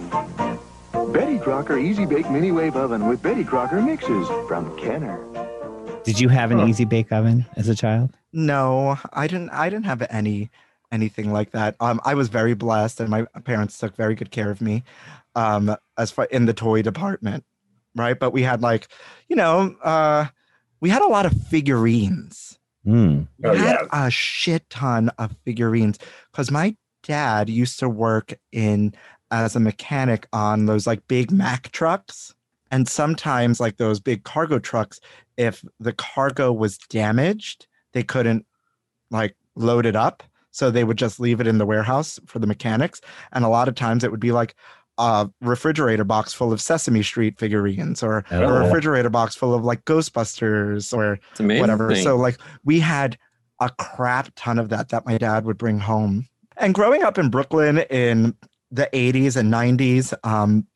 Betty 1.13 1.38
Crocker 1.39 1.77
Easy 1.77 2.06
Bake 2.06 2.29
Mini 2.32 2.51
Wave 2.51 2.75
Oven 2.75 3.08
with 3.08 3.21
Betty 3.21 3.43
Crocker 3.43 3.82
mixes 3.82 4.27
from 4.47 4.75
Kenner. 4.77 5.19
Did 6.03 6.19
you 6.19 6.29
have 6.29 6.51
an 6.51 6.62
easy 6.67 6.86
bake 6.86 7.12
oven 7.12 7.45
as 7.56 7.67
a 7.69 7.75
child? 7.75 8.12
no 8.36 8.97
i 9.13 9.27
didn't 9.27 9.51
i 9.51 9.69
didn't 9.69 9.86
have 9.86 10.01
any 10.10 10.49
anything 10.93 11.32
like 11.34 11.51
that 11.51 11.75
um 11.79 11.99
i 12.06 12.13
was 12.13 12.29
very 12.29 12.53
blessed 12.53 12.99
and 13.01 13.10
my 13.10 13.25
parents 13.43 13.77
took 13.77 13.95
very 13.97 14.15
good 14.15 14.32
care 14.32 14.49
of 14.51 14.62
me 14.62 14.84
um 15.36 15.75
as 15.97 16.12
far 16.12 16.25
in 16.25 16.45
the 16.45 16.53
toy 16.53 16.82
department 16.82 17.43
right 17.95 18.19
but 18.19 18.32
we 18.32 18.43
had 18.43 18.62
like 18.62 18.88
you 19.27 19.36
know 19.36 19.75
uh 19.84 20.25
we 20.79 20.89
had 20.89 21.01
a 21.01 21.08
lot 21.08 21.25
of 21.25 21.32
figurines. 21.47 22.60
We 23.39 23.49
Oh, 23.49 23.53
had 23.56 23.77
yeah. 23.82 24.06
a 24.08 24.12
shit 24.12 24.69
ton 24.69 25.10
of 25.17 25.34
figurines 25.45 25.97
because 26.32 26.51
my 26.51 26.75
dad 27.03 27.49
used 27.49 27.79
to 27.79 27.88
work 27.88 28.34
in 28.51 28.93
as 29.32 29.56
a 29.56 29.62
mechanic 29.62 30.27
on 30.34 30.65
those 30.65 30.86
like 30.86 31.08
big 31.08 31.32
Mack 31.32 31.71
trucks. 31.71 32.36
And 32.69 32.86
sometimes, 32.89 33.62
like 33.62 33.77
those 33.77 34.01
big 34.01 34.25
cargo 34.25 34.60
trucks, 34.60 34.99
if 35.38 35.63
the 35.79 35.93
cargo 35.93 36.51
was 36.51 36.77
damaged, 36.77 37.65
they 37.93 38.03
couldn't 38.03 38.45
like 39.10 39.38
load 39.56 39.86
it 39.86 39.95
up. 39.95 40.21
So 40.54 40.72
they 40.72 40.84
would 40.86 40.98
just 40.98 41.20
leave 41.20 41.42
it 41.42 41.48
in 41.48 41.58
the 41.58 41.66
warehouse 41.66 42.20
for 42.26 42.39
the 42.39 42.48
mechanics. 42.48 43.02
And 43.34 43.44
a 43.44 43.50
lot 43.50 43.68
of 43.68 43.76
times 43.76 44.04
it 44.04 44.12
would 44.12 44.20
be 44.22 44.32
like 44.32 44.56
a 45.00 45.28
refrigerator 45.42 46.04
box 46.04 46.32
full 46.34 46.54
of 46.54 46.62
Sesame 46.62 47.02
Street 47.04 47.38
figurines 47.39 48.02
or 48.04 48.24
Oh. 48.32 48.44
a 48.44 48.63
refrigerator 48.63 49.10
box 49.10 49.36
full 49.36 49.54
of 49.54 49.66
like 49.66 49.84
Ghostbusters 49.86 50.96
or 50.96 51.20
whatever. 51.60 51.89
So 52.04 52.16
like 52.16 52.38
we 52.63 52.80
had 52.80 53.18
a 53.60 53.70
crap 53.80 54.30
ton 54.36 54.60
of 54.60 54.70
that 54.70 54.89
that 54.89 55.06
my 55.06 55.18
dad 55.18 55.46
would 55.46 55.58
bring 55.58 55.80
home. 55.80 56.28
And 56.58 56.74
growing 56.76 57.02
up 57.04 57.18
in 57.18 57.30
Brooklyn 57.30 57.80
in 57.89 58.36
the 58.70 58.88
80s 58.94 59.36
and 59.36 59.52
90s, 59.52 60.13
um, 60.24 60.68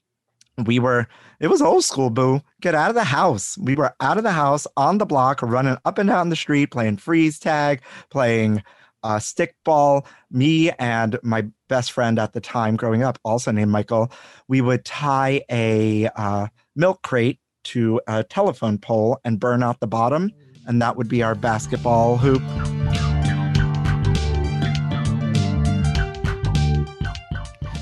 we 0.66 0.80
were 0.80 1.08
it 1.40 1.48
was 1.50 1.62
old 1.62 1.84
school 1.84 2.10
boo 2.10 2.42
get 2.62 2.74
out 2.74 2.90
of 2.90 2.96
the 2.96 3.04
house 3.04 3.56
we 3.60 3.76
were 3.76 3.94
out 4.02 4.18
of 4.18 4.24
the 4.24 4.32
house 4.32 4.66
on 4.76 4.98
the 4.98 5.06
block 5.06 5.40
running 5.44 5.78
up 5.86 6.00
and 6.00 6.10
down 6.10 6.30
the 6.30 6.36
street 6.36 6.72
playing 6.72 6.98
freeze 6.98 7.38
tag 7.38 7.80
playing 8.10 8.64
uh, 9.08 9.18
stickball 9.18 10.06
me 10.30 10.70
and 10.72 11.18
my 11.24 11.46
best 11.70 11.94
friend 11.94 12.20
at 12.20 12.34
the 12.34 12.42
time 12.42 12.76
growing 12.76 13.04
up 13.04 13.18
also 13.24 13.52
named 13.52 13.72
michael 13.72 14.12
we 14.50 14.60
would 14.60 14.84
tie 14.84 15.42
a 15.50 16.08
uh, 16.18 16.48
milk 16.76 17.02
crate 17.04 17.40
to 17.64 18.02
a 18.08 18.24
telephone 18.26 18.78
pole 18.78 19.18
and 19.24 19.40
burn 19.40 19.64
out 19.64 19.80
the 19.80 19.88
bottom 19.88 20.30
and 20.68 20.82
that 20.82 20.98
would 20.98 21.08
be 21.08 21.24
our 21.24 21.36
basketball 21.36 22.18
hoop 22.18 22.42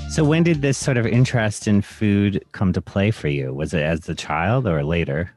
So 0.08 0.24
when 0.24 0.44
did 0.44 0.62
this 0.62 0.78
sort 0.78 0.96
of 0.96 1.06
interest 1.06 1.68
in 1.68 1.82
food 1.82 2.42
come 2.52 2.72
to 2.72 2.80
play 2.80 3.10
for 3.10 3.28
you? 3.28 3.52
Was 3.52 3.74
it 3.74 3.82
as 3.82 4.08
a 4.08 4.14
child 4.14 4.66
or 4.66 4.82
later? 4.82 5.35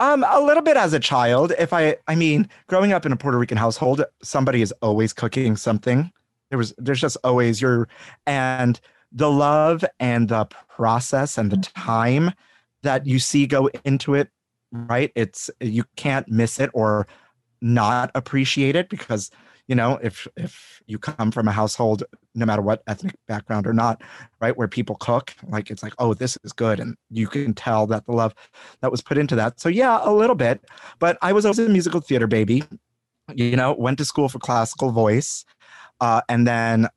Um, 0.00 0.24
a 0.28 0.40
little 0.40 0.62
bit 0.62 0.78
as 0.78 0.94
a 0.94 0.98
child. 0.98 1.52
If 1.58 1.74
I, 1.74 1.96
I 2.08 2.14
mean, 2.14 2.48
growing 2.68 2.92
up 2.92 3.04
in 3.04 3.12
a 3.12 3.16
Puerto 3.16 3.38
Rican 3.38 3.58
household, 3.58 4.02
somebody 4.22 4.62
is 4.62 4.72
always 4.80 5.12
cooking 5.12 5.56
something. 5.56 6.10
There 6.48 6.56
was, 6.56 6.74
there's 6.78 7.02
just 7.02 7.18
always 7.22 7.60
your, 7.60 7.86
and 8.26 8.80
the 9.12 9.30
love 9.30 9.84
and 10.00 10.28
the 10.30 10.46
process 10.68 11.36
and 11.36 11.50
the 11.50 11.58
time 11.58 12.32
that 12.82 13.06
you 13.06 13.18
see 13.18 13.46
go 13.46 13.68
into 13.84 14.14
it, 14.14 14.30
right? 14.72 15.12
It's 15.14 15.50
you 15.60 15.84
can't 15.96 16.26
miss 16.28 16.58
it 16.58 16.70
or 16.72 17.06
not 17.60 18.10
appreciate 18.14 18.76
it 18.76 18.88
because 18.88 19.30
you 19.70 19.76
know 19.76 20.00
if 20.02 20.26
if 20.36 20.82
you 20.86 20.98
come 20.98 21.30
from 21.30 21.46
a 21.46 21.52
household 21.52 22.02
no 22.34 22.44
matter 22.44 22.60
what 22.60 22.82
ethnic 22.88 23.14
background 23.28 23.68
or 23.68 23.72
not 23.72 24.02
right 24.40 24.56
where 24.56 24.66
people 24.66 24.96
cook 24.96 25.32
like 25.48 25.70
it's 25.70 25.82
like 25.82 25.94
oh 25.98 26.12
this 26.12 26.36
is 26.42 26.52
good 26.52 26.80
and 26.80 26.96
you 27.08 27.28
can 27.28 27.54
tell 27.54 27.86
that 27.86 28.04
the 28.04 28.12
love 28.12 28.34
that 28.80 28.90
was 28.90 29.00
put 29.00 29.16
into 29.16 29.36
that. 29.36 29.60
So 29.60 29.68
yeah 29.68 30.00
a 30.02 30.12
little 30.12 30.34
bit 30.34 30.64
but 30.98 31.16
i 31.22 31.32
was 31.32 31.46
always 31.46 31.60
a 31.60 31.68
musical 31.68 32.00
theater 32.00 32.26
baby 32.26 32.64
you 33.32 33.56
know 33.56 33.72
went 33.78 33.98
to 33.98 34.04
school 34.04 34.28
for 34.28 34.40
classical 34.40 34.90
voice 34.90 35.44
uh, 36.00 36.20
and 36.28 36.48
then 36.48 36.88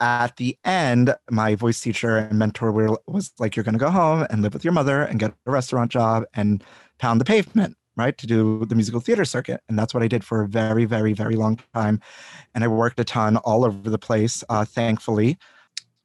at 0.00 0.36
the 0.36 0.58
end 0.64 1.14
my 1.30 1.54
voice 1.54 1.80
teacher 1.80 2.18
and 2.18 2.38
mentor 2.38 2.70
were, 2.70 3.00
was 3.06 3.32
like 3.38 3.56
you're 3.56 3.64
going 3.64 3.78
to 3.78 3.78
go 3.78 3.90
home 3.90 4.26
and 4.28 4.42
live 4.42 4.52
with 4.52 4.64
your 4.64 4.74
mother 4.74 5.02
and 5.02 5.20
get 5.20 5.32
a 5.46 5.50
restaurant 5.50 5.90
job 5.90 6.24
and 6.34 6.62
pound 6.98 7.18
the 7.18 7.24
pavement 7.24 7.76
right 8.00 8.16
to 8.18 8.26
do 8.26 8.64
the 8.66 8.74
musical 8.74 9.00
theater 9.00 9.24
circuit 9.24 9.60
and 9.68 9.78
that's 9.78 9.92
what 9.94 10.02
i 10.02 10.08
did 10.08 10.24
for 10.24 10.42
a 10.42 10.48
very 10.48 10.84
very 10.84 11.12
very 11.12 11.36
long 11.36 11.58
time 11.74 12.00
and 12.54 12.64
i 12.64 12.68
worked 12.68 12.98
a 12.98 13.04
ton 13.04 13.36
all 13.38 13.64
over 13.64 13.90
the 13.90 13.98
place 13.98 14.42
uh, 14.48 14.64
thankfully. 14.64 15.38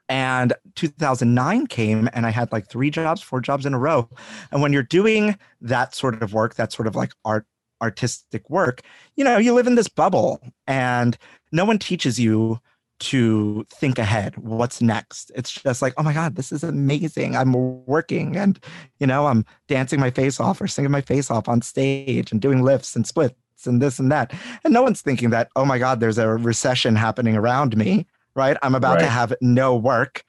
And 0.08 0.54
2009 0.76 1.66
came 1.68 2.10
and 2.14 2.28
i 2.28 2.30
had 2.30 2.52
like 2.52 2.70
three 2.70 2.92
jobs 2.92 3.22
four 3.22 3.42
jobs 3.42 3.66
in 3.66 3.74
a 3.74 3.80
row. 3.80 4.08
And 4.52 4.62
when 4.62 4.72
you're 4.74 4.84
doing 4.84 5.36
that 5.62 5.96
sort 5.96 6.22
of 6.22 6.34
work 6.34 6.56
that 6.56 6.72
sort 6.72 6.88
of 6.88 6.96
like 6.96 7.12
art 7.24 7.46
artistic 7.82 8.50
work 8.50 8.82
you 9.16 9.24
know 9.24 9.38
you 9.38 9.54
live 9.54 9.68
in 9.68 9.76
this 9.76 9.90
bubble 9.90 10.40
and 10.68 11.18
no 11.52 11.66
one 11.66 11.80
teaches 11.80 12.20
you 12.20 12.60
to 13.00 13.66
think 13.70 14.00
ahead 14.00 14.38
what's 14.38 14.82
next? 14.82 15.32
It's 15.36 15.52
just 15.52 15.82
like 15.82 15.94
oh 15.98 16.04
my 16.04 16.14
god 16.14 16.36
this 16.36 16.52
is 16.52 16.64
amazing. 16.64 17.36
I'm 17.36 17.54
working 17.86 18.36
and 18.38 18.60
you 19.00 19.08
know 19.08 19.28
i'm 19.28 19.46
dancing 19.68 20.00
my 20.00 20.12
face 20.12 20.40
off 20.40 20.62
or 20.62 20.68
singing 20.68 20.92
my 20.92 21.02
face 21.02 21.30
off 21.30 21.48
on 21.50 21.62
stage 21.62 22.32
and 22.32 22.42
doing 22.42 22.64
lifts 22.64 22.96
and 22.96 23.06
splits 23.06 23.36
and 23.66 23.82
this 23.82 24.00
and 24.00 24.12
that. 24.12 24.34
And 24.64 24.74
no 24.74 24.84
one's 24.84 25.02
thinking 25.02 25.30
that 25.32 25.50
oh 25.56 25.66
my 25.66 25.80
god 25.80 26.00
there's 26.00 26.18
a 26.18 26.30
recession 26.30 26.96
happening 26.96 27.36
around 27.36 27.78
me 27.78 28.06
right? 28.36 28.58
I'm 28.62 28.76
about 28.76 29.00
to 29.00 29.08
have 29.08 29.34
no 29.42 29.76
work. 29.76 30.24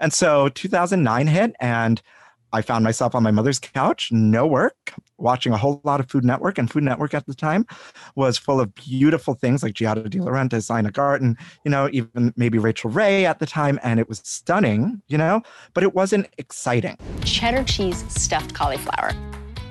And 0.00 0.12
so 0.12 0.48
2009 0.48 1.26
hit 1.26 1.56
and 1.60 2.00
i 2.52 2.62
found 2.62 2.84
myself 2.84 3.14
on 3.14 3.22
my 3.22 3.30
mother's 3.30 3.58
couch 3.58 4.10
no 4.12 4.46
work 4.46 4.94
watching 5.18 5.52
a 5.52 5.56
whole 5.56 5.80
lot 5.84 6.00
of 6.00 6.08
food 6.08 6.24
network 6.24 6.58
and 6.58 6.70
food 6.70 6.82
network 6.82 7.12
at 7.12 7.26
the 7.26 7.34
time 7.34 7.66
was 8.14 8.38
full 8.38 8.60
of 8.60 8.74
beautiful 8.74 9.34
things 9.34 9.62
like 9.62 9.74
Giada 9.74 10.08
De 10.08 10.18
Laurentiis, 10.18 10.76
Ina 10.76 10.90
Garten, 10.90 11.36
you 11.64 11.70
know, 11.70 11.88
even 11.92 12.32
maybe 12.36 12.58
Rachael 12.58 12.90
Ray 12.90 13.26
at 13.26 13.38
the 13.38 13.46
time. 13.46 13.78
And 13.82 14.00
it 14.00 14.08
was 14.08 14.20
stunning, 14.24 15.02
you 15.08 15.18
know, 15.18 15.42
but 15.74 15.82
it 15.82 15.94
wasn't 15.94 16.28
exciting. 16.38 16.96
cheddar 17.24 17.64
cheese 17.64 18.04
stuffed 18.08 18.54
cauliflower. 18.54 19.12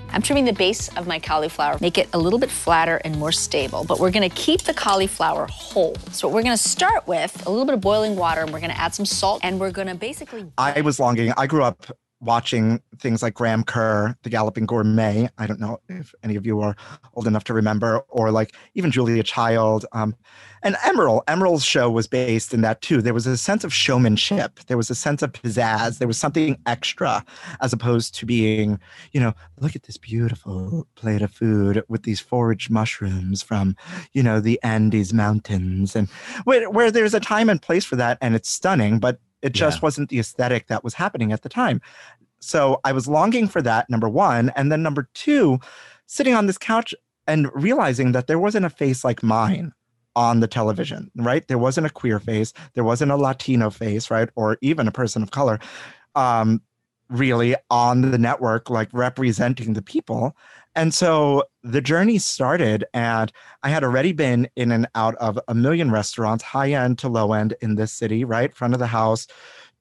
I'm 0.09 0.21
trimming 0.21 0.45
the 0.45 0.53
base 0.53 0.87
of 0.95 1.05
my 1.05 1.19
cauliflower, 1.19 1.77
make 1.81 1.97
it 1.97 2.07
a 2.13 2.17
little 2.17 2.39
bit 2.39 2.49
flatter 2.49 3.01
and 3.03 3.19
more 3.19 3.33
stable, 3.33 3.83
but 3.83 3.99
we're 3.99 4.11
gonna 4.11 4.29
keep 4.29 4.61
the 4.61 4.73
cauliflower 4.73 5.47
whole. 5.47 5.95
So 6.11 6.29
we're 6.29 6.43
gonna 6.43 6.57
start 6.57 7.07
with 7.07 7.45
a 7.45 7.49
little 7.49 7.65
bit 7.65 7.73
of 7.75 7.81
boiling 7.81 8.15
water 8.15 8.41
and 8.41 8.53
we're 8.53 8.61
gonna 8.61 8.73
add 8.73 8.95
some 8.95 9.05
salt 9.05 9.41
and 9.43 9.59
we're 9.59 9.71
gonna 9.71 9.95
basically 9.95 10.49
I 10.57 10.81
was 10.81 10.99
longing, 10.99 11.33
I 11.37 11.45
grew 11.45 11.63
up 11.63 11.87
watching 12.19 12.81
things 12.97 13.21
like 13.21 13.35
Graham 13.35 13.63
Kerr, 13.63 14.15
The 14.23 14.29
Galloping 14.29 14.65
Gourmet. 14.65 15.29
I 15.37 15.45
don't 15.45 15.59
know 15.59 15.79
if 15.87 16.15
any 16.23 16.35
of 16.35 16.45
you 16.45 16.59
are 16.61 16.75
old 17.13 17.27
enough 17.27 17.43
to 17.45 17.53
remember, 17.53 17.99
or 18.09 18.31
like 18.31 18.55
even 18.73 18.91
Julia 18.91 19.23
Child. 19.23 19.85
Um, 19.91 20.15
and 20.63 20.75
Emeril, 20.77 21.23
Emeril's 21.25 21.63
show 21.63 21.89
was 21.89 22.07
based 22.07 22.53
in 22.53 22.61
that 22.61 22.81
too. 22.81 23.01
There 23.01 23.13
was 23.13 23.27
a 23.27 23.37
sense 23.37 23.63
of 23.63 23.73
showmanship, 23.73 24.59
there 24.67 24.77
was 24.77 24.89
a 24.89 24.95
sense 24.95 25.21
of 25.21 25.31
pizzazz, 25.31 25.99
there 25.99 26.07
was 26.07 26.17
something 26.17 26.57
extra 26.65 27.23
as 27.61 27.73
opposed 27.73 28.15
to 28.15 28.25
being, 28.25 28.79
you 29.11 29.19
know, 29.19 29.33
look 29.59 29.75
at 29.75 29.83
this 29.83 29.97
beautiful 29.97 30.87
plate 30.95 31.21
of 31.21 31.31
food 31.31 31.83
with 31.87 32.03
these 32.03 32.19
foraged 32.19 32.71
mushrooms 32.71 33.43
from, 33.43 33.75
you 34.13 34.23
know, 34.23 34.39
the 34.39 34.59
Andes 34.63 35.13
Mountains. 35.13 35.95
And 35.95 36.09
where, 36.45 36.69
where 36.69 36.89
there's 36.89 37.13
a 37.13 37.19
time 37.19 37.49
and 37.49 37.61
place 37.61 37.85
for 37.85 37.95
that, 37.97 38.17
and 38.21 38.35
it's 38.35 38.49
stunning, 38.49 38.99
but 38.99 39.19
it 39.41 39.53
just 39.53 39.81
wasn't 39.81 40.09
the 40.09 40.19
aesthetic 40.19 40.67
that 40.67 40.83
was 40.83 40.93
happening 40.93 41.31
at 41.31 41.41
the 41.41 41.49
time. 41.49 41.81
So 42.39 42.79
I 42.83 42.91
was 42.91 43.07
longing 43.07 43.47
for 43.47 43.61
that, 43.61 43.89
number 43.89 44.09
one. 44.09 44.51
And 44.55 44.71
then 44.71 44.83
number 44.83 45.09
two, 45.13 45.59
sitting 46.05 46.33
on 46.33 46.47
this 46.47 46.57
couch 46.57 46.93
and 47.27 47.49
realizing 47.53 48.13
that 48.13 48.27
there 48.27 48.39
wasn't 48.39 48.65
a 48.65 48.69
face 48.69 49.03
like 49.03 49.23
mine 49.23 49.73
on 50.15 50.39
the 50.39 50.47
television, 50.47 51.11
right? 51.15 51.47
There 51.47 51.57
wasn't 51.57 51.87
a 51.87 51.91
queer 51.91 52.19
face, 52.19 52.53
there 52.73 52.83
wasn't 52.83 53.11
a 53.11 53.15
Latino 53.15 53.69
face, 53.69 54.09
right? 54.09 54.29
Or 54.35 54.57
even 54.61 54.87
a 54.87 54.91
person 54.91 55.21
of 55.21 55.31
color, 55.31 55.59
um, 56.15 56.61
really 57.09 57.55
on 57.69 58.11
the 58.11 58.17
network, 58.17 58.69
like 58.69 58.89
representing 58.91 59.73
the 59.73 59.81
people. 59.81 60.35
And 60.77 60.93
so 60.93 61.43
the 61.63 61.81
journey 61.81 62.19
started, 62.19 62.85
and 62.93 63.31
I 63.63 63.69
had 63.69 63.83
already 63.83 64.13
been 64.13 64.47
in 64.55 64.71
and 64.71 64.87
out 64.93 65.15
of 65.15 65.39
a 65.47 65.55
million 65.55 65.89
restaurants, 65.89 66.43
high 66.43 66.71
end 66.71 66.99
to 66.99 67.09
low 67.09 67.33
end 67.33 67.55
in 67.61 67.75
this 67.75 67.91
city, 67.91 68.23
right? 68.23 68.55
Front 68.55 68.75
of 68.75 68.79
the 68.79 68.87
house 68.87 69.25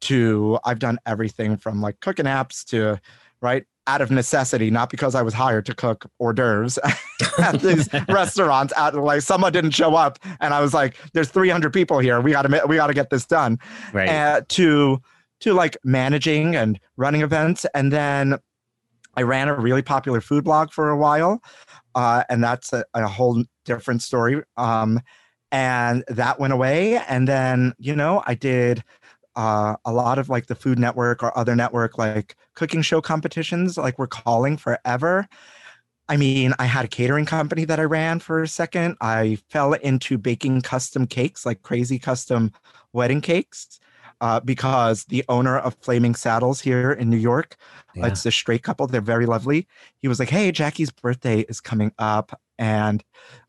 to 0.01 0.59
I've 0.65 0.79
done 0.79 0.99
everything 1.05 1.59
from 1.59 1.83
like 1.83 2.01
cooking 2.01 2.25
apps 2.25 2.65
to 2.67 2.99
right 3.43 3.65
out 3.87 4.01
of 4.01 4.11
necessity, 4.11 4.71
not 4.71 4.89
because 4.89 5.15
I 5.15 5.21
was 5.21 5.35
hired 5.35 5.67
to 5.67 5.75
cook 5.75 6.07
hors 6.19 6.33
d'oeuvres 6.33 6.79
at 7.39 7.61
these 7.61 7.89
restaurants. 8.09 8.73
Out 8.79 8.95
like 8.95 9.21
someone 9.21 9.53
didn't 9.53 9.73
show 9.73 9.97
up, 9.97 10.19
and 10.41 10.55
I 10.55 10.63
was 10.63 10.73
like, 10.73 10.97
"There's 11.13 11.29
300 11.29 11.75
people 11.75 11.99
here. 11.99 12.23
We 12.23 12.33
got 12.33 12.43
to 12.43 12.63
we 12.67 12.77
got 12.77 12.87
to 12.87 12.95
get 12.95 13.11
this 13.11 13.27
done." 13.27 13.59
Right. 13.93 14.09
Uh, 14.09 14.41
to 14.49 15.03
to 15.41 15.53
like 15.53 15.77
managing 15.85 16.57
and 16.57 16.81
running 16.97 17.21
events, 17.21 17.67
and 17.75 17.93
then 17.93 18.39
I 19.16 19.22
ran 19.22 19.48
a 19.48 19.55
really 19.55 19.83
popular 19.83 20.20
food 20.20 20.44
blog 20.44 20.72
for 20.72 20.90
a 20.90 20.96
while, 20.96 21.42
uh, 21.94 22.24
and 22.29 22.42
that's 22.42 22.72
a, 22.72 22.85
a 22.94 23.07
whole 23.09 23.44
different 23.64 24.02
story. 24.02 24.42
Um, 24.57 25.00
and 25.52 26.05
that 26.09 26.38
went 26.38 26.52
away, 26.52 26.98
and 27.09 27.26
then 27.26 27.72
you 27.79 27.96
know 27.96 28.22
I 28.26 28.35
did 28.35 28.83
uh, 29.37 29.76
a 29.85 29.92
lot 29.92 30.18
of 30.18 30.29
like 30.29 30.46
the 30.46 30.55
Food 30.55 30.79
Network 30.79 31.22
or 31.22 31.37
other 31.37 31.55
network 31.55 31.98
like 31.98 32.37
cooking 32.55 32.83
show 32.83 33.00
competitions, 33.00 33.76
like 33.76 33.98
we're 33.98 34.07
calling 34.07 34.57
forever. 34.57 35.29
I 36.09 36.16
mean, 36.16 36.55
I 36.59 36.66
had 36.66 36.85
a 36.85 36.88
catering 36.88 37.26
company 37.26 37.64
that 37.64 37.81
I 37.81 37.85
ran 37.85 38.20
for 38.20 38.42
a 38.42 38.48
second. 38.48 38.96
I 39.00 39.38
fell 39.50 39.72
into 39.74 40.18
baking 40.18 40.62
custom 40.62 41.07
cakes, 41.07 41.44
like 41.44 41.62
crazy 41.62 41.98
custom 41.98 42.52
wedding 42.92 43.20
cakes, 43.20 43.81
uh, 44.20 44.40
because 44.40 45.05
the 45.05 45.24
owner 45.29 45.59
of 45.59 45.74
Flaming 45.81 46.14
Saddles 46.14 46.61
here 46.61 46.92
in 46.92 47.11
New 47.11 47.16
York, 47.16 47.57
Yeah. 47.94 48.07
it's 48.07 48.24
a 48.26 48.31
straight 48.31 48.62
couple. 48.62 48.87
They're 48.87 49.00
very 49.00 49.26
lovely. 49.26 49.66
He 50.02 50.09
was 50.09 50.18
like, 50.18 50.31
"Hey, 50.31 50.52
Jackie's 50.52 50.90
birthday 50.90 51.40
is 51.48 51.61
coming 51.61 51.92
up, 51.98 52.38
and 52.59 53.02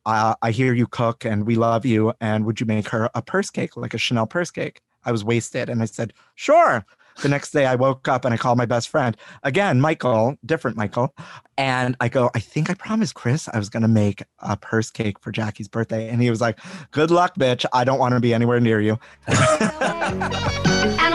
uh, 0.06 0.36
I 0.42 0.52
hear 0.52 0.74
you 0.74 0.88
cook, 0.88 1.26
and 1.26 1.46
we 1.46 1.56
love 1.56 1.86
you. 1.86 2.14
And 2.22 2.46
would 2.46 2.60
you 2.60 2.66
make 2.66 2.90
her 2.90 3.10
a 3.16 3.22
purse 3.22 3.50
cake, 3.50 3.76
like 3.78 3.94
a 3.94 3.98
Chanel 3.98 4.28
purse 4.28 4.52
cake?" 4.52 4.82
I 5.06 5.12
was 5.12 5.24
wasted, 5.24 5.70
and 5.70 5.82
I 5.82 5.86
said, 5.86 6.14
"Sure." 6.36 6.86
The 7.22 7.30
next 7.30 7.52
day 7.52 7.66
I 7.66 7.76
woke 7.76 8.08
up 8.08 8.26
and 8.26 8.34
I 8.34 8.38
called 8.38 8.58
my 8.58 8.66
best 8.66 8.90
friend. 8.90 9.18
Again, 9.44 9.82
Michael, 9.82 10.36
different 10.46 10.78
Michael. 10.78 11.14
And 11.58 11.96
I 12.00 12.10
go, 12.10 12.30
I 12.36 12.40
think 12.40 12.70
I 12.70 12.76
promised 12.76 13.16
Chris 13.16 13.50
I 13.52 13.58
was 13.58 13.70
going 13.70 13.82
to 13.82 13.88
make 13.88 14.24
a 14.40 14.56
purse 14.56 14.92
cake 14.92 15.20
for 15.20 15.32
Jackie's 15.32 15.68
birthday. 15.68 16.10
And 16.10 16.22
he 16.22 16.30
was 16.30 16.42
like, 16.42 16.60
Good 16.92 17.10
luck, 17.10 17.36
bitch. 17.36 17.66
I 17.74 17.84
don't 17.84 18.00
want 18.00 18.14
to 18.14 18.20
be 18.20 18.34
anywhere 18.34 18.60
near 18.60 18.80
you. 18.80 19.00
and 19.28 19.38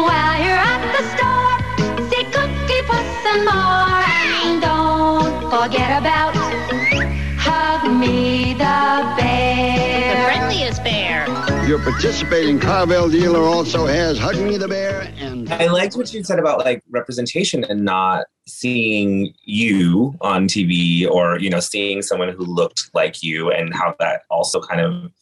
while 0.01 0.37
you're 0.43 0.59
at 0.59 0.83
the 0.97 1.03
store, 1.15 1.43
cookie 2.33 2.83
some 3.23 3.45
more. 3.45 4.61
Don't 4.61 5.51
forget 5.51 6.01
about 6.01 6.35
hug 7.39 7.93
me 8.01 8.55
the. 8.55 9.22
The 11.63 11.69
friendliest 11.69 12.29
bear. 12.29 12.43
Your 12.43 12.59
participating 12.59 12.61
Carvel 12.61 13.09
dealer 13.09 13.43
also 13.43 13.87
has 13.87 14.19
Hug 14.19 14.37
Me 14.37 14.57
the 14.57 14.69
Bear 14.69 15.13
and 15.17 15.53
I 15.53 15.67
liked 15.67 15.97
what 15.97 16.13
you 16.13 16.23
said 16.25 16.39
about 16.39 16.59
like 16.59 16.83
representation 16.91 17.65
and 17.65 17.85
not 17.85 18.27
seeing 18.47 19.33
you 19.45 20.17
on 20.21 20.47
TV 20.47 21.09
or 21.09 21.39
you 21.39 21.51
know 21.51 21.61
seeing 21.61 22.03
someone 22.03 22.31
who 22.31 22.45
looked 22.45 22.91
like 22.95 23.23
you 23.23 23.51
and 23.51 23.75
how 23.75 23.95
that 24.01 24.23
also 24.31 24.61
kind 24.61 24.81
of 24.81 25.13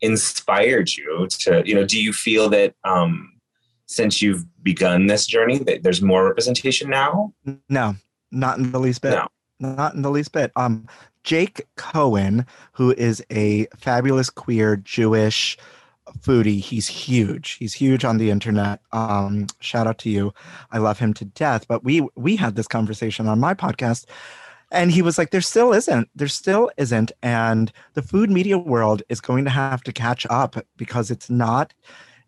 inspired 0.00 0.90
you 0.90 1.26
to 1.30 1.62
you 1.66 1.74
know 1.74 1.84
do 1.84 2.00
you 2.00 2.12
feel 2.12 2.48
that 2.48 2.74
um 2.84 3.32
since 3.86 4.22
you've 4.22 4.44
begun 4.62 5.06
this 5.06 5.26
journey 5.26 5.58
that 5.58 5.82
there's 5.82 6.02
more 6.02 6.26
representation 6.26 6.90
now 6.90 7.32
No, 7.68 7.96
not 8.30 8.58
in 8.58 8.70
the 8.72 8.80
least 8.80 9.02
bit. 9.02 9.12
No. 9.12 9.28
Not 9.60 9.94
in 9.94 10.02
the 10.02 10.10
least 10.10 10.30
bit. 10.32 10.52
Um, 10.54 10.86
Jake 11.24 11.66
Cohen, 11.76 12.46
who 12.72 12.92
is 12.92 13.24
a 13.30 13.66
fabulous 13.76 14.30
queer 14.30 14.76
Jewish 14.76 15.58
foodie, 16.20 16.60
he's 16.60 16.86
huge. 16.88 17.52
He's 17.52 17.74
huge 17.74 18.04
on 18.04 18.18
the 18.18 18.30
internet. 18.30 18.80
Um, 18.92 19.46
shout 19.60 19.86
out 19.86 19.98
to 19.98 20.10
you. 20.10 20.32
I 20.70 20.78
love 20.78 20.98
him 20.98 21.14
to 21.14 21.24
death. 21.24 21.66
But 21.68 21.84
we 21.84 22.06
we 22.16 22.36
had 22.36 22.56
this 22.56 22.68
conversation 22.68 23.28
on 23.28 23.38
my 23.40 23.54
podcast, 23.54 24.06
and 24.70 24.90
he 24.90 25.02
was 25.02 25.18
like, 25.18 25.30
"There 25.30 25.40
still 25.40 25.72
isn't. 25.72 26.08
There 26.14 26.28
still 26.28 26.70
isn't." 26.76 27.12
And 27.22 27.72
the 27.94 28.02
food 28.02 28.30
media 28.30 28.58
world 28.58 29.02
is 29.08 29.20
going 29.20 29.44
to 29.44 29.50
have 29.50 29.82
to 29.84 29.92
catch 29.92 30.26
up 30.30 30.56
because 30.76 31.10
it's 31.10 31.30
not 31.30 31.74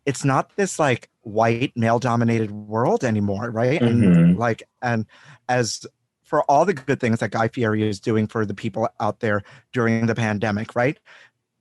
it's 0.07 0.25
not 0.25 0.57
this 0.57 0.79
like 0.79 1.11
white 1.23 1.73
male 1.77 1.99
dominated 1.99 2.51
world 2.51 3.05
anymore 3.05 3.51
right 3.51 3.83
and 3.83 4.03
Mhm. 4.03 4.38
like 4.38 4.62
and 4.81 5.05
as 5.51 5.85
for 6.25 6.43
all 6.45 6.64
the 6.64 6.73
good 6.73 6.99
things 6.99 7.19
that 7.19 7.31
guy 7.33 7.49
fieri 7.49 7.87
is 7.87 8.01
doing 8.01 8.27
for 8.27 8.47
the 8.47 8.55
people 8.55 8.88
out 8.99 9.21
there 9.21 9.43
during 9.75 10.07
the 10.07 10.14
pandemic 10.14 10.75
right 10.75 10.99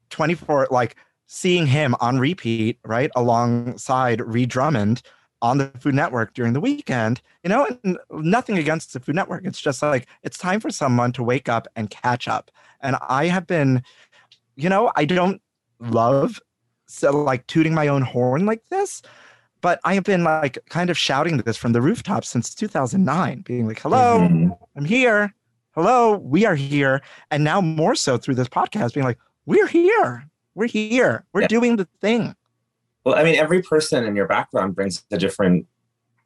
24 0.10 0.70
like 0.72 0.96
seeing 1.32 1.68
him 1.68 1.94
on 2.02 2.18
repeat 2.18 2.80
right 2.84 3.12
alongside 3.15 4.20
Ree 4.20 4.48
drummond 4.48 5.04
on 5.44 5.60
the 5.60 5.68
food 5.80 5.94
network 5.94 6.34
during 6.34 6.54
the 6.54 6.60
weekend 6.60 7.22
you 7.44 7.50
know 7.50 7.68
and 7.84 8.00
nothing 8.12 8.58
against 8.58 8.94
the 8.94 9.00
food 9.00 9.13
network. 9.15 9.46
It's 9.46 9.62
just 9.62 9.82
like 9.84 10.08
it's 10.24 10.39
time 10.39 10.60
for 10.60 10.72
someone 10.72 11.12
to 11.13 11.22
wake 11.24 11.48
up 11.48 11.68
and 11.76 11.89
catch 11.89 12.28
up. 12.28 12.50
And 12.82 12.96
i 13.08 13.28
have 13.28 13.46
been 13.46 13.84
you 14.56 14.70
know 14.70 14.92
i 14.96 15.06
don't 15.06 15.39
love 15.80 16.39
so 16.88 17.12
like 17.12 17.46
tooting 17.48 17.74
my 17.76 17.88
own 17.88 18.02
horn 18.02 18.46
like 18.48 18.63
this 18.72 19.02
but 19.62 19.80
i 19.86 19.94
have 19.94 20.04
been 20.04 20.24
like 20.24 20.58
kind 20.70 20.89
of 20.89 20.98
shouting 20.98 21.38
this 21.38 21.56
from 21.58 21.74
the 21.74 21.82
rooftop 21.82 22.26
since 22.26 22.56
2009 22.56 23.42
being 23.42 23.68
like 23.68 23.80
hello 23.80 24.20
Mhm. 24.22 24.58
i'm 24.76 24.86
here. 24.86 25.34
Hello 25.76 26.18
we 26.18 26.46
are 26.46 26.56
here. 26.56 27.02
And 27.32 27.44
now 27.44 27.62
more 27.62 27.96
so 27.96 28.18
through 28.18 28.36
this 28.36 28.50
podcast 28.50 28.94
being 28.96 29.06
like 29.06 29.20
we're 29.46 29.68
here 29.68 30.29
we're 30.60 30.67
here. 30.67 31.26
We're 31.34 31.41
Yeah. 31.41 31.48
doing 31.48 31.78
the 31.78 31.88
thing. 32.02 32.36
Well 33.06 33.15
i 33.15 33.24
mean 33.24 33.36
every 33.36 33.62
person 33.62 34.04
in 34.04 34.15
your 34.15 34.28
background 34.28 34.76
brings 34.76 35.04
a 35.12 35.17
different 35.17 35.65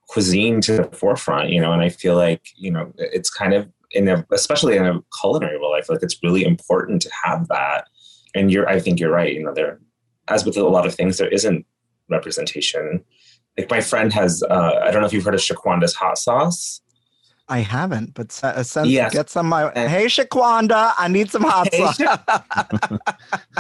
cuisine 0.10 0.60
to 0.62 0.72
the 0.78 0.84
forefront 1.02 1.50
you 1.50 1.62
know 1.62 1.72
and 1.72 1.82
i 1.82 1.88
feel 1.88 2.16
like 2.16 2.42
you 2.58 2.70
know 2.70 2.92
it's 2.98 3.30
kind 3.30 3.54
of 3.54 3.62
in 3.92 4.08
a 4.10 4.26
especially 4.32 4.76
in 4.76 4.86
a 4.86 5.00
culinary 5.22 5.58
world, 5.60 5.76
i 5.78 5.82
feel 5.82 5.96
like 5.96 6.04
it's 6.04 6.20
really 6.24 6.44
important 6.44 7.02
to 7.04 7.10
have 7.24 7.48
that. 7.48 7.82
And 8.36 8.52
you're 8.52 8.68
i 8.68 8.80
think 8.84 9.00
you're 9.00 9.12
right 9.22 9.34
you 9.38 9.44
know 9.46 9.54
there 9.54 9.80
as 10.28 10.44
with 10.46 10.58
a 10.58 10.64
lot 10.78 10.86
of 10.88 10.94
things 10.96 11.18
there 11.18 11.30
isn't 11.38 11.66
representation. 12.10 13.04
Like 13.58 13.70
my 13.70 13.82
friend 13.82 14.12
has 14.14 14.42
uh 14.56 14.80
i 14.86 14.90
don't 14.92 15.02
know 15.02 15.08
if 15.08 15.14
you've 15.14 15.24
heard 15.28 15.36
of 15.36 15.42
shaquanda's 15.42 15.94
hot 15.94 16.18
sauce 16.18 16.82
i 17.50 17.60
haven't 17.60 18.14
but 18.14 18.32
se- 18.32 18.48
uh, 18.48 18.64
send 18.64 18.90
Yes. 18.90 19.14
get 19.14 19.30
some 19.30 19.48
my 19.50 19.72
hey 19.76 20.06
shaquanda 20.06 20.94
i 20.98 21.08
need 21.08 21.30
some 21.30 21.44
hot 21.44 21.68
Hey, 21.74 21.80
sauce 21.86 21.98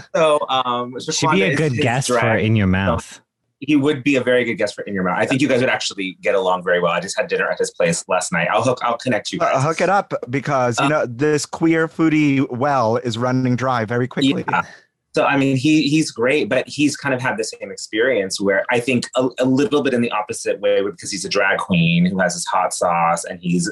so 0.16 0.40
um 0.50 0.96
She'd 1.00 1.32
be 1.32 1.44
a 1.44 1.56
good 1.56 1.74
his 1.74 1.82
guest 1.84 2.08
for 2.10 2.36
In 2.38 2.56
Your 2.56 2.68
Mouth. 2.68 3.20
he 3.60 3.76
would 3.76 4.04
be 4.04 4.16
a 4.16 4.22
very 4.24 4.44
good 4.44 4.56
guest 4.56 4.76
for 4.76 4.82
in 4.84 4.94
your 4.94 5.04
mouth. 5.04 5.18
I 5.18 5.26
think 5.26 5.42
you 5.42 5.48
guys 5.48 5.62
would 5.62 5.70
actually 5.70 6.18
get 6.22 6.36
along 6.36 6.64
very 6.66 6.82
well. 6.82 6.92
I 6.92 7.00
just 7.00 7.18
had 7.18 7.28
dinner 7.30 7.50
at 7.50 7.58
his 7.60 7.72
place 7.72 8.04
last 8.10 8.32
night. 8.34 8.50
I'll 8.52 8.62
hook 8.64 8.80
I'll 8.84 8.98
connect 8.98 9.32
you 9.32 9.40
guys. 9.40 9.56
Uh, 9.56 9.62
hook 9.62 9.80
it 9.80 9.90
up 9.90 10.14
because 10.30 10.80
Uh, 10.80 10.84
you 10.84 10.90
know 10.90 11.06
this 11.06 11.46
queer 11.46 11.88
foodie 11.88 12.46
well 12.52 12.98
is 12.98 13.18
running 13.18 13.56
dry 13.56 13.86
very 13.86 14.08
quickly 14.08 14.44
Yeah. 14.48 14.64
So 15.16 15.26
I 15.26 15.38
mean, 15.38 15.58
he 15.58 15.88
he's 15.88 16.12
great, 16.12 16.50
but 16.50 16.68
he's 16.68 16.98
kind 16.98 17.14
of 17.14 17.22
had 17.22 17.38
the 17.38 17.44
same 17.44 17.72
experience 17.72 18.42
where 18.42 18.66
I 18.72 18.80
think 18.80 19.06
a, 19.16 19.30
a 19.40 19.46
little 19.46 19.84
bit 19.84 19.94
in 19.94 20.02
the 20.02 20.12
opposite 20.12 20.60
way 20.60 20.82
because 20.82 21.12
he's 21.12 21.26
a 21.26 21.30
drag 21.30 21.60
queen 21.60 22.06
who 22.06 22.20
has 22.20 22.34
his 22.34 22.46
hot 22.46 22.74
sauce 22.74 23.24
and 23.24 23.40
he's 23.40 23.72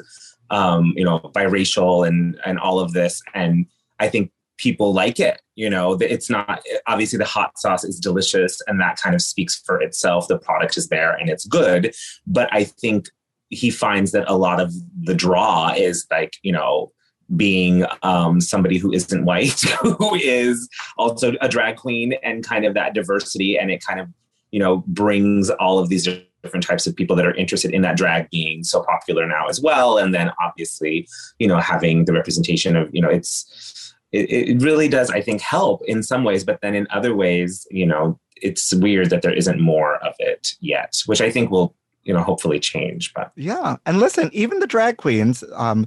um, 0.50 0.92
you 0.96 1.04
know 1.04 1.18
biracial 1.34 2.06
and 2.06 2.38
and 2.46 2.58
all 2.58 2.78
of 2.78 2.92
this, 2.92 3.22
and 3.34 3.66
I 3.98 4.08
think 4.08 4.30
people 4.56 4.92
like 4.92 5.18
it. 5.18 5.40
You 5.56 5.68
know, 5.68 5.98
it's 6.00 6.30
not 6.30 6.62
obviously 6.86 7.18
the 7.18 7.24
hot 7.24 7.58
sauce 7.58 7.84
is 7.84 7.98
delicious 7.98 8.60
and 8.68 8.80
that 8.80 8.96
kind 8.96 9.14
of 9.14 9.20
speaks 9.20 9.60
for 9.66 9.82
itself. 9.82 10.28
The 10.28 10.38
product 10.38 10.76
is 10.76 10.88
there 10.88 11.12
and 11.12 11.28
it's 11.28 11.44
good, 11.44 11.94
but 12.26 12.48
I 12.52 12.64
think 12.64 13.08
he 13.48 13.70
finds 13.70 14.12
that 14.12 14.30
a 14.30 14.36
lot 14.36 14.60
of 14.60 14.72
the 15.02 15.14
draw 15.14 15.74
is 15.76 16.06
like 16.10 16.34
you 16.42 16.52
know 16.52 16.92
being 17.36 17.84
um, 18.02 18.40
somebody 18.40 18.78
who 18.78 18.92
isn't 18.92 19.24
white, 19.24 19.60
who 19.80 20.14
is 20.14 20.68
also 20.96 21.32
a 21.40 21.48
drag 21.48 21.76
queen, 21.76 22.14
and 22.22 22.44
kind 22.44 22.64
of 22.64 22.74
that 22.74 22.94
diversity, 22.94 23.58
and 23.58 23.70
it 23.70 23.84
kind 23.84 24.00
of 24.00 24.08
you 24.50 24.60
know 24.60 24.84
brings 24.86 25.50
all 25.50 25.78
of 25.78 25.88
these 25.88 26.08
different 26.42 26.66
types 26.66 26.86
of 26.86 26.96
people 26.96 27.14
that 27.16 27.26
are 27.26 27.34
interested 27.34 27.72
in 27.72 27.82
that 27.82 27.96
drag 27.96 28.28
being 28.30 28.64
so 28.64 28.84
popular 28.84 29.26
now 29.26 29.46
as 29.48 29.60
well, 29.60 29.98
and 29.98 30.14
then 30.14 30.30
obviously 30.44 31.06
you 31.38 31.46
know 31.46 31.58
having 31.58 32.04
the 32.04 32.12
representation 32.12 32.76
of 32.76 32.88
you 32.94 33.00
know 33.00 33.10
it's 33.10 33.94
it, 34.12 34.30
it 34.30 34.62
really 34.62 34.88
does 34.88 35.10
I 35.10 35.22
think 35.22 35.40
help 35.40 35.82
in 35.86 36.02
some 36.02 36.24
ways, 36.24 36.44
but 36.44 36.60
then 36.60 36.74
in 36.74 36.86
other 36.90 37.14
ways 37.14 37.66
you 37.70 37.86
know 37.86 38.18
it's 38.36 38.74
weird 38.74 39.10
that 39.10 39.22
there 39.22 39.32
isn't 39.32 39.60
more 39.60 39.96
of 39.98 40.14
it 40.18 40.54
yet, 40.60 41.00
which 41.06 41.20
I 41.20 41.30
think 41.30 41.50
will 41.50 41.74
you 42.04 42.12
know 42.12 42.22
hopefully 42.22 42.60
change, 42.60 43.12
but. 43.14 43.32
Yeah, 43.36 43.76
and 43.86 43.98
listen, 43.98 44.28
even 44.32 44.58
the 44.58 44.66
drag 44.66 44.96
queens 44.96 45.44
um, 45.54 45.86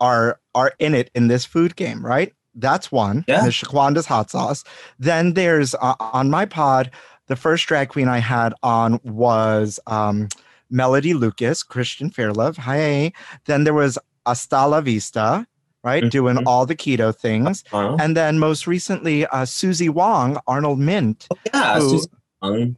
are 0.00 0.38
are 0.54 0.72
in 0.78 0.94
it 0.94 1.10
in 1.14 1.28
this 1.28 1.44
food 1.44 1.76
game, 1.76 2.04
right? 2.04 2.32
That's 2.54 2.92
one. 2.92 3.24
Yeah. 3.26 3.44
The 3.44 3.50
Shaquanda's 3.50 4.06
hot 4.06 4.30
sauce. 4.30 4.62
Then 4.98 5.34
there's 5.34 5.74
uh, 5.74 5.94
on 5.98 6.30
my 6.30 6.44
pod, 6.46 6.90
the 7.26 7.36
first 7.36 7.66
drag 7.66 7.88
queen 7.88 8.08
I 8.08 8.18
had 8.18 8.54
on 8.62 9.00
was 9.02 9.80
um, 9.88 10.28
Melody 10.70 11.14
Lucas, 11.14 11.62
Christian 11.62 12.10
Fairlove. 12.10 12.56
Hi. 12.58 13.12
Then 13.46 13.64
there 13.64 13.74
was 13.74 13.98
Hasta 14.24 14.66
La 14.68 14.80
Vista, 14.80 15.46
right, 15.82 16.08
doing 16.10 16.38
all 16.46 16.64
the 16.64 16.76
keto 16.76 17.14
things. 17.14 17.64
Uh-huh. 17.72 17.96
And 17.98 18.16
then 18.16 18.38
most 18.38 18.66
recently, 18.68 19.26
uh, 19.26 19.44
Susie 19.46 19.88
Wong, 19.88 20.38
Arnold 20.46 20.78
Myint. 20.78 21.26
Yeah, 21.52 21.80
who- 21.80 21.90
Susie 21.90 22.08
Wong. 22.40 22.76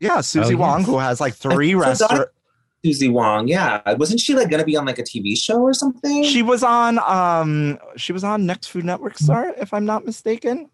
yeah, 0.00 0.20
Susie 0.22 0.54
Oh, 0.54 0.58
Wong, 0.58 0.78
yes. 0.80 0.86
who 0.88 0.98
has 0.98 1.20
like 1.20 1.34
three 1.34 1.74
restaurants. 1.74 2.30
Susie 2.84 3.08
Wong, 3.08 3.48
yeah, 3.48 3.80
wasn't 3.94 4.20
she 4.20 4.34
like 4.34 4.50
going 4.50 4.60
to 4.60 4.64
be 4.66 4.76
on 4.76 4.86
like 4.86 4.98
a 4.98 5.02
TV 5.02 5.36
show 5.36 5.60
or 5.60 5.74
something? 5.74 6.22
She 6.24 6.42
was 6.42 6.62
on 6.62 6.98
um 7.00 7.78
she 7.96 8.12
was 8.12 8.22
on 8.24 8.46
Next 8.46 8.68
Food 8.68 8.84
Network 8.84 9.18
Star, 9.18 9.52
if 9.58 9.74
I'm 9.74 9.84
not 9.84 10.04
mistaken. 10.06 10.70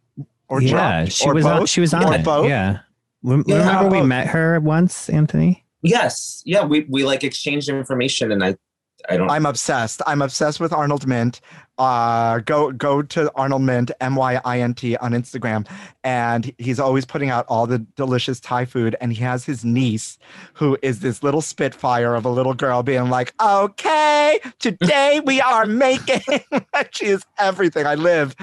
Or 0.48 0.60
yeah, 0.60 1.00
Jump, 1.04 1.12
she 1.12 1.24
or 1.26 1.34
was 1.34 1.46
on. 1.46 1.66
She 1.66 1.80
was 1.80 1.94
on 1.94 2.04
or 2.04 2.14
it. 2.16 2.24
both. 2.24 2.48
Yeah. 2.48 2.80
Rem- 3.22 3.44
Yeah, 3.46 3.58
Remember 3.66 3.88
we 3.90 3.98
both. 4.00 4.08
met 4.08 4.26
her 4.28 4.60
once, 4.60 5.08
Anthony? 5.08 5.64
Yes, 5.80 6.42
yeah, 6.44 6.64
we 6.64 6.84
we 6.90 7.04
like 7.04 7.24
exchanged 7.24 7.68
information, 7.70 8.30
and 8.30 8.44
I 8.44 8.56
I 9.08 9.16
don't. 9.16 9.30
I'm 9.30 9.46
obsessed. 9.46 10.00
I'm 10.06 10.22
obsessed 10.22 10.60
with 10.60 10.72
Arnold 10.72 11.06
Myint. 11.06 11.40
Uh, 11.76 12.38
go 12.40 12.70
go 12.70 13.02
to 13.02 13.30
Arnold 13.34 13.62
Myint 13.62 13.90
M 14.00 14.14
Y 14.14 14.40
I 14.44 14.60
N 14.60 14.74
T 14.74 14.96
on 14.98 15.12
Instagram, 15.12 15.66
and 16.04 16.52
he's 16.58 16.78
always 16.78 17.04
putting 17.04 17.30
out 17.30 17.44
all 17.48 17.66
the 17.66 17.80
delicious 17.96 18.38
Thai 18.38 18.64
food. 18.64 18.94
And 19.00 19.12
he 19.12 19.22
has 19.22 19.44
his 19.44 19.64
niece, 19.64 20.18
who 20.52 20.78
is 20.82 21.00
this 21.00 21.22
little 21.22 21.42
spitfire 21.42 22.14
of 22.14 22.24
a 22.24 22.28
little 22.28 22.54
girl, 22.54 22.82
being 22.82 23.10
like, 23.10 23.34
"Okay, 23.42 24.38
today 24.60 25.20
we 25.24 25.40
are 25.40 25.66
making." 25.66 26.22
she 26.92 27.06
is 27.06 27.24
everything. 27.38 27.86
I 27.86 27.96
live, 27.96 28.36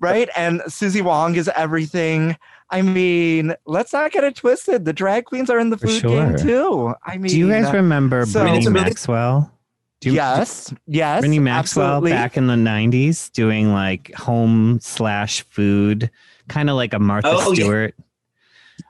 right? 0.00 0.28
And 0.36 0.60
Susie 0.66 1.02
Wong 1.02 1.36
is 1.36 1.48
everything. 1.54 2.36
I 2.70 2.82
mean, 2.82 3.54
let's 3.64 3.92
not 3.92 4.10
get 4.10 4.24
it 4.24 4.34
twisted. 4.34 4.84
The 4.84 4.92
drag 4.92 5.26
queens 5.26 5.50
are 5.50 5.60
in 5.60 5.70
the 5.70 5.78
For 5.78 5.86
food 5.86 6.02
game 6.02 6.36
too. 6.36 6.94
I 7.04 7.16
mean, 7.16 7.30
Do 7.30 7.38
you 7.38 7.48
guys 7.48 7.66
uh, 7.66 7.74
remember 7.74 8.26
so- 8.26 8.42
Brittany 8.42 8.68
Maxwell? 8.70 9.52
Do 10.00 10.10
you, 10.10 10.16
yes, 10.16 10.72
yes. 10.86 11.20
Brittany 11.20 11.38
Maxwell 11.38 11.86
absolutely. 11.86 12.10
back 12.10 12.36
in 12.36 12.46
the 12.46 12.54
'90s 12.54 13.32
doing 13.32 13.72
like 13.72 14.12
home 14.14 14.78
slash 14.80 15.42
food, 15.48 16.10
kind 16.48 16.68
of 16.68 16.76
like 16.76 16.92
a 16.92 16.98
Martha 16.98 17.30
Oh, 17.30 17.52
yeah. 17.52 17.64
Stewart. 17.64 17.94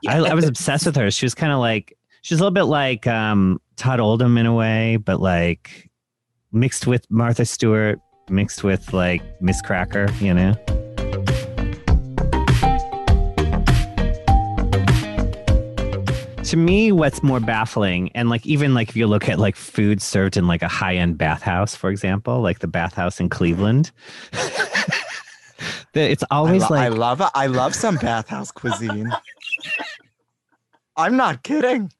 I, 0.07 0.17
I 0.19 0.33
was 0.33 0.45
obsessed 0.45 0.85
with 0.85 0.95
her. 0.97 1.09
She 1.11 1.25
was 1.25 1.33
kind 1.33 1.53
of 1.53 1.59
like 1.59 1.97
she's 2.21 2.39
a 2.39 2.41
little 2.41 2.51
bit 2.51 2.63
like 2.63 3.07
um, 3.07 3.61
Todd 3.77 3.99
Oldham 4.01 4.37
in 4.37 4.45
a 4.45 4.53
way, 4.53 4.97
but 4.97 5.21
like 5.21 5.89
mixed 6.51 6.87
with 6.87 7.09
Martha 7.09 7.45
Stewart, 7.45 7.99
mixed 8.29 8.63
with 8.63 8.93
like 8.93 9.21
Miss 9.41 9.61
Cracker. 9.61 10.07
You 10.19 10.33
know. 10.33 10.76
To 16.47 16.55
me, 16.57 16.91
what's 16.93 17.21
more 17.23 17.39
baffling, 17.41 18.09
and 18.15 18.29
like 18.29 18.45
even 18.45 18.73
like 18.73 18.87
if 18.89 18.95
you 18.95 19.05
look 19.07 19.27
at 19.27 19.37
like 19.37 19.55
food 19.57 20.01
served 20.01 20.37
in 20.37 20.47
like 20.47 20.61
a 20.61 20.67
high 20.69 20.95
end 20.95 21.17
bathhouse, 21.17 21.75
for 21.75 21.89
example, 21.89 22.39
like 22.41 22.59
the 22.59 22.67
bathhouse 22.67 23.19
in 23.19 23.27
Cleveland, 23.27 23.91
it's 25.93 26.23
always 26.31 26.63
I, 26.63 26.67
lo- 26.69 26.75
I 26.77 26.87
like 26.89 26.97
love 26.99 27.31
I 27.35 27.45
love 27.47 27.75
some 27.75 27.95
bathhouse 27.97 28.51
cuisine. 28.51 29.11
I'm 30.97 31.17
not 31.17 31.43
kidding. 31.43 31.91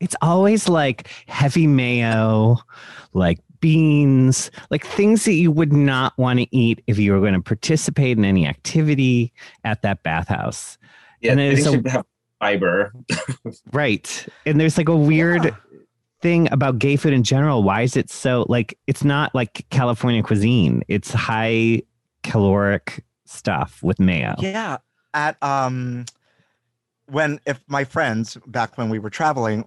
it's 0.00 0.16
always 0.20 0.68
like 0.68 1.06
heavy 1.28 1.66
mayo, 1.68 2.56
like 3.12 3.38
beans, 3.60 4.50
like 4.70 4.84
things 4.84 5.24
that 5.26 5.34
you 5.34 5.52
would 5.52 5.72
not 5.72 6.16
want 6.18 6.40
to 6.40 6.56
eat 6.56 6.82
if 6.88 6.98
you 6.98 7.12
were 7.12 7.20
going 7.20 7.34
to 7.34 7.40
participate 7.40 8.18
in 8.18 8.24
any 8.24 8.46
activity 8.46 9.32
at 9.64 9.82
that 9.82 10.02
bathhouse. 10.02 10.76
Yeah, 11.20 11.30
And 11.32 11.40
they 11.40 11.54
there's 11.54 11.66
a- 11.66 11.90
have 11.90 12.04
fiber. 12.38 12.92
Right. 13.72 14.26
And 14.46 14.60
there's 14.60 14.78
like 14.78 14.88
a 14.88 14.96
weird 14.96 15.54
thing 16.20 16.48
about 16.52 16.78
gay 16.78 16.96
food 16.96 17.12
in 17.12 17.22
general. 17.22 17.62
Why 17.62 17.82
is 17.82 17.96
it 17.96 18.10
so 18.10 18.44
like 18.48 18.78
it's 18.86 19.04
not 19.04 19.34
like 19.34 19.66
California 19.70 20.22
cuisine. 20.22 20.82
It's 20.88 21.12
high 21.12 21.82
caloric 22.22 23.04
stuff 23.24 23.82
with 23.82 24.00
mayo. 24.00 24.34
Yeah. 24.38 24.78
At 25.14 25.42
um 25.42 26.04
when 27.06 27.40
if 27.46 27.60
my 27.68 27.84
friends 27.84 28.36
back 28.46 28.76
when 28.76 28.88
we 28.90 28.98
were 28.98 29.10
traveling, 29.10 29.64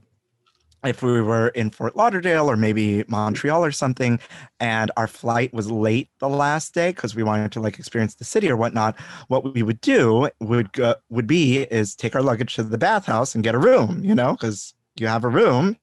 if 0.84 1.04
we 1.04 1.22
were 1.22 1.50
in 1.50 1.70
Fort 1.70 1.96
Lauderdale 1.96 2.50
or 2.50 2.58
maybe 2.58 3.04
Montreal 3.08 3.64
or 3.64 3.72
something, 3.72 4.20
and 4.60 4.92
our 4.98 5.08
flight 5.08 5.54
was 5.54 5.70
late 5.70 6.10
the 6.20 6.30
last 6.30 6.74
day 6.74 6.90
because 6.92 7.16
we 7.16 7.24
wanted 7.24 7.52
to 7.52 7.60
like 7.60 7.78
experience 7.78 8.16
the 8.16 8.24
city 8.24 8.50
or 8.50 8.58
whatnot, 8.58 9.00
what 9.28 9.54
we 9.54 9.64
would 9.64 9.82
do 9.82 10.30
would 10.40 10.72
go, 10.74 10.96
would 11.10 11.28
be 11.28 11.64
is 11.64 11.96
take 11.96 12.16
our 12.16 12.22
luggage 12.22 12.56
to 12.56 12.64
the 12.64 12.78
bathhouse 12.78 13.36
and 13.36 13.44
get 13.44 13.56
a 13.56 13.60
room, 13.60 14.04
you 14.04 14.16
know, 14.16 14.34
because 14.34 14.74
you 14.98 15.08
have 15.08 15.24
a 15.24 15.30
room. 15.30 15.78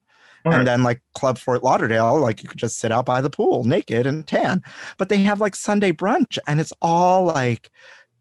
Right. 0.45 0.59
And 0.59 0.67
then 0.67 0.83
like 0.83 1.01
Club 1.15 1.37
Fort 1.37 1.63
Lauderdale, 1.63 2.17
like 2.19 2.41
you 2.41 2.49
could 2.49 2.59
just 2.59 2.79
sit 2.79 2.91
out 2.91 3.05
by 3.05 3.21
the 3.21 3.29
pool 3.29 3.65
naked 3.65 4.05
and 4.05 4.25
tan. 4.25 4.63
But 4.97 5.09
they 5.09 5.17
have 5.19 5.41
like 5.41 5.55
Sunday 5.55 5.91
brunch 5.91 6.37
and 6.47 6.59
it's 6.59 6.73
all 6.81 7.25
like 7.25 7.69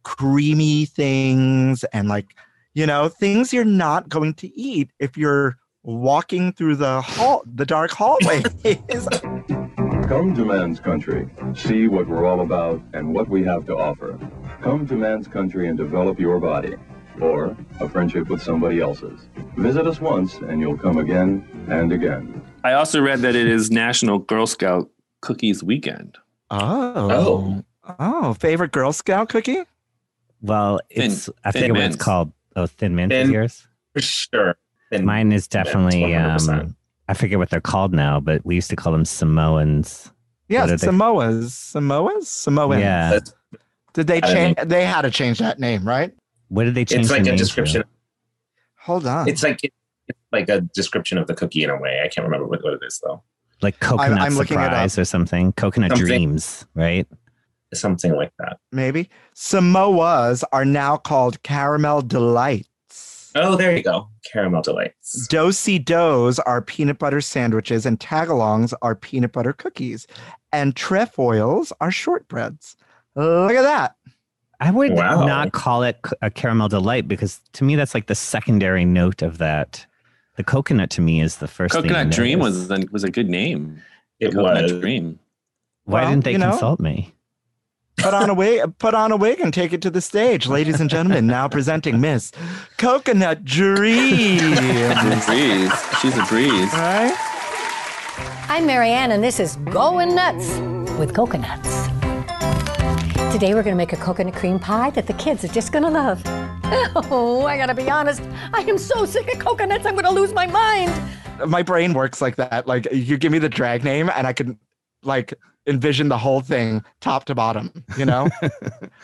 creamy 0.03 0.87
things 0.87 1.85
and 1.93 2.09
like, 2.09 2.35
you 2.75 2.87
know, 2.87 3.09
things 3.09 3.53
you're 3.53 3.65
not 3.65 4.09
going 4.09 4.35
to 4.35 4.49
eat 4.59 4.91
if 4.99 5.17
you're 5.17 5.57
walking 5.83 6.53
through 6.53 6.77
the 6.77 7.01
hall 7.01 7.43
the 7.55 7.67
dark 7.67 7.91
hallways. 7.91 8.45
Come 10.09 10.35
to 10.37 10.45
Man's 10.45 10.81
Country. 10.81 11.29
See 11.55 11.87
what 11.87 12.09
we're 12.09 12.25
all 12.27 12.41
about 12.41 12.81
and 12.95 13.13
what 13.15 13.29
we 13.29 13.45
have 13.45 13.67
to 13.67 13.77
offer. 13.77 14.19
Come 14.63 14.87
to 14.87 14.95
Man's 14.95 15.29
Country 15.29 15.69
and 15.69 15.77
develop 15.77 16.19
your 16.19 16.41
body. 16.41 16.75
Or 17.21 17.57
a 17.81 17.89
friendship 17.89 18.29
with 18.29 18.41
somebody 18.43 18.81
else's. 18.81 19.29
Visit 19.57 19.87
us 19.87 20.01
once 20.01 20.37
and 20.37 20.61
you'll 20.61 20.79
come 20.79 20.99
again 20.99 21.47
and 21.69 21.93
again. 21.93 22.43
I 22.65 22.73
also 22.73 23.01
read 23.03 23.21
that 23.21 23.35
it 23.35 23.47
is 23.49 23.71
National 23.71 24.19
Girl 24.19 24.47
Scout 24.47 24.89
Cookies 25.21 25.63
Weekend. 25.63 26.17
Oh. 26.51 27.11
Oh, 27.11 27.65
Oh, 27.99 28.35
favorite 28.35 28.73
Girl 28.73 28.93
Scout 28.93 29.29
cookie? 29.31 29.63
Well, 30.41 30.81
Thin- 30.95 31.11
it's 31.11 31.29
I 31.45 31.51
Thin 31.53 31.63
forget 31.63 31.75
what 31.77 31.85
it's 31.85 31.97
called. 31.97 32.33
Oh, 32.55 32.67
thin 32.67 32.95
mint 32.95 33.13
is 33.13 33.31
yours? 33.31 33.67
For 33.95 34.01
sure. 34.01 34.57
Thin 34.91 35.05
Mint 35.05 35.33
is 35.33 35.47
definitely 35.49 36.01
100%. 36.03 36.49
um 36.49 36.77
I 37.09 37.15
forget 37.15 37.39
what 37.39 37.49
they're 37.51 37.61
called 37.61 37.93
now, 37.95 38.21
but 38.21 38.45
we 38.45 38.55
used 38.55 38.69
to 38.71 38.77
call 38.77 38.93
them 38.93 39.05
Samoans. 39.05 40.11
Yeah, 40.49 40.63
What 40.63 40.71
are 40.71 40.77
they- 40.77 40.87
Samoas. 40.87 41.45
Samoas? 41.73 42.25
Samoans. 42.25 42.81
Yeah. 42.81 43.11
That's- 43.11 43.33
Did 43.95 44.07
they 44.07 44.17
I 44.19 44.21
don't 44.21 44.35
change 44.57 44.69
they 44.69 44.85
had 44.85 45.03
to 45.03 45.11
change 45.11 45.39
that 45.39 45.59
name, 45.59 45.87
right? 45.87 46.13
What 46.49 46.65
did 46.65 46.75
they 46.75 46.85
change 46.85 47.01
It's 47.01 47.09
the 47.09 47.15
like 47.15 47.23
a 47.23 47.25
name 47.25 47.37
to? 47.37 47.43
description. 47.43 47.85
Hold 48.83 49.07
on. 49.07 49.29
It's 49.29 49.43
like 49.43 49.61
it's 49.63 49.75
like 50.33 50.49
a 50.49 50.61
description 50.61 51.19
of 51.19 51.27
the 51.27 51.35
cookie 51.35 51.65
in 51.65 51.71
a 51.71 51.77
way. 51.81 52.01
I 52.05 52.09
can't 52.09 52.25
remember 52.27 52.47
what, 52.47 52.63
what 52.63 52.75
it 52.75 52.81
is 52.87 53.01
though. 53.05 53.23
Like 53.61 53.81
coconut 53.81 54.21
I'm 54.21 54.35
looking 54.37 54.59
it 54.59 54.63
up. 54.63 54.67
surprise 54.71 54.99
or 54.99 55.05
something. 55.05 55.53
Coconut 55.53 55.91
Something. 55.91 56.07
dreams, 56.07 56.65
right? 56.75 57.07
Something 57.75 58.15
like 58.15 58.33
that. 58.39 58.59
maybe. 58.73 59.11
Samoas 59.35 60.43
are 60.53 60.65
now 60.65 60.97
called 60.97 61.43
caramel 61.43 62.01
delights. 62.03 62.69
Oh, 63.35 63.57
there 63.57 63.77
you 63.77 63.83
go. 63.83 64.09
Caramel 64.33 64.63
delights. 64.63 65.27
Do-si 65.29 65.79
dos 65.79 66.39
are 66.41 66.63
peanut 66.63 66.99
butter 66.99 67.21
sandwiches, 67.21 67.85
and 67.87 67.99
tagalongs 68.01 68.73
are 68.83 68.95
peanut 68.95 69.33
butter 69.33 69.53
cookies, 69.53 70.07
and 70.53 70.75
trefoils 70.75 71.73
are 71.81 71.91
shortbreads. 71.91 72.77
Look 73.17 73.53
at 73.53 73.63
that. 73.63 73.97
I 74.61 74.71
would 74.71 74.93
Wow. 74.93 75.25
not 75.25 75.53
call 75.53 75.83
it 75.85 75.99
a 76.21 76.31
caramel 76.31 76.69
delight 76.69 77.07
because 77.07 77.41
to 77.55 77.65
me 77.65 77.77
that's 77.77 77.95
like 77.95 78.07
the 78.07 78.15
secondary 78.15 78.85
note 78.85 79.23
of 79.23 79.39
that. 79.39 79.87
The 80.37 80.45
coconut 80.45 80.91
to 80.91 81.01
me 81.01 81.21
is 81.21 81.37
the 81.39 81.49
first. 81.49 81.75
thing 81.75 81.83
Coconut 81.83 82.11
Dream 82.11 82.39
was 82.41 82.71
a, 82.71 82.85
was 82.91 83.05
a 83.05 83.11
good 83.11 83.29
name. 83.29 83.83
It 84.21 84.33
Coconut 84.33 84.63
was. 84.65 84.73
Dream. 84.81 85.19
Why 85.85 86.03
Well, 86.03 86.11
didn't 86.11 86.25
they 86.25 86.33
you 86.33 86.39
know, 86.39 86.51
consult 86.51 86.81
me? 86.81 87.15
Put 87.99 88.15
on 88.15 88.31
a 88.31 88.35
wig, 88.35 88.79
put 88.79 88.95
on 88.95 89.11
a 89.11 89.17
wig, 89.17 89.41
and 89.41 89.53
take 89.53 89.73
it 89.73 89.83
to 89.83 89.91
the 89.91 90.01
stage, 90.01 90.47
ladies 90.47 90.81
and 90.81 90.89
gentlemen. 90.89 91.27
Now 91.27 91.49
presenting 91.49 92.01
Miss 92.01 92.31
Coconut 92.77 93.45
Dream. 93.45 94.39
breeze. 95.27 95.73
She's 96.01 96.17
a 96.17 96.25
breeze. 96.29 96.73
Right? 96.75 97.13
I'm 98.49 98.67
Marianne, 98.67 99.11
and 99.11 99.23
this 99.23 99.41
is 99.41 99.57
Going 99.57 100.15
Nuts 100.15 100.59
with 100.97 101.13
Coconuts. 101.13 101.89
Today, 103.33 103.53
we're 103.55 103.65
going 103.65 103.75
to 103.75 103.75
make 103.75 103.93
a 103.93 103.97
coconut 103.97 104.35
cream 104.35 104.61
pie 104.61 104.91
that 104.91 105.09
the 105.09 105.13
kids 105.15 105.45
are 105.45 105.49
just 105.49 105.73
going 105.73 105.85
to 105.85 105.91
love. 105.91 106.23
Oh, 107.11 107.47
I 107.47 107.57
got 107.57 107.67
to 107.67 107.75
be 107.75 107.91
honest. 107.91 108.23
I 108.53 108.61
am 108.61 108.77
so 108.77 109.07
sick 109.07 109.33
of 109.33 109.39
coconuts, 109.39 109.87
I'm 109.87 109.95
going 109.95 110.05
to 110.05 110.11
lose 110.11 110.35
my 110.35 110.47
mind. 110.47 110.93
My 111.47 111.63
brain 111.63 111.95
works 111.95 112.21
like 112.21 112.37
that. 112.37 112.67
Like 112.67 112.87
you 112.93 113.17
give 113.17 113.33
me 113.33 113.39
the 113.39 113.49
drag 113.49 113.85
name, 113.85 114.11
and 114.15 114.27
I 114.27 114.33
can 114.35 114.59
like 115.03 115.33
envision 115.69 116.09
the 116.09 116.19
whole 116.19 116.41
thing 116.41 116.83
top 117.01 117.25
to 117.27 117.35
bottom. 117.35 117.71
You 117.97 118.05
know. 118.07 118.29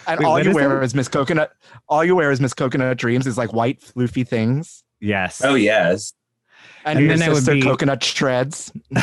and 0.08 0.18
Wait, 0.20 0.24
all 0.24 0.42
you 0.42 0.50
is 0.50 0.54
wear 0.54 0.80
it? 0.82 0.84
is 0.84 0.94
Miss 0.94 1.08
Coconut. 1.08 1.52
All 1.88 2.02
you 2.04 2.16
wear 2.16 2.30
is 2.30 2.40
Miss 2.40 2.54
Coconut 2.54 2.96
Dreams 2.98 3.26
is 3.26 3.36
like 3.38 3.52
white 3.52 3.80
floofy 3.80 4.26
things, 4.26 4.82
Yes. 5.00 5.42
Oh 5.44 5.54
yes. 5.54 6.12
and, 6.86 6.98
And 6.98 7.10
then 7.10 7.22
I 7.22 7.28
would 7.28 7.36
sister 7.38 7.54
be- 7.54 7.62
Coconut 7.62 8.02
Shreds. 8.02 8.72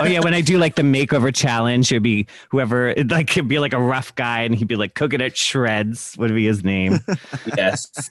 oh 0.00 0.04
yeah, 0.04 0.20
when 0.20 0.34
I 0.34 0.40
do 0.40 0.58
like 0.58 0.74
the 0.74 0.82
makeover 0.82 1.34
challenge, 1.34 1.90
it'd 1.92 2.02
be 2.02 2.26
whoever 2.50 2.88
it 2.88 3.08
like 3.10 3.28
could 3.30 3.46
be 3.48 3.58
like 3.58 3.72
a 3.72 3.80
rough 3.80 4.14
guy, 4.16 4.42
and 4.42 4.54
he'd 4.54 4.68
be 4.68 4.76
like 4.76 4.94
coconut 4.94 5.36
shreds 5.36 6.16
would 6.18 6.34
be 6.34 6.46
his 6.46 6.64
name. 6.64 6.98
Yes. 7.56 8.10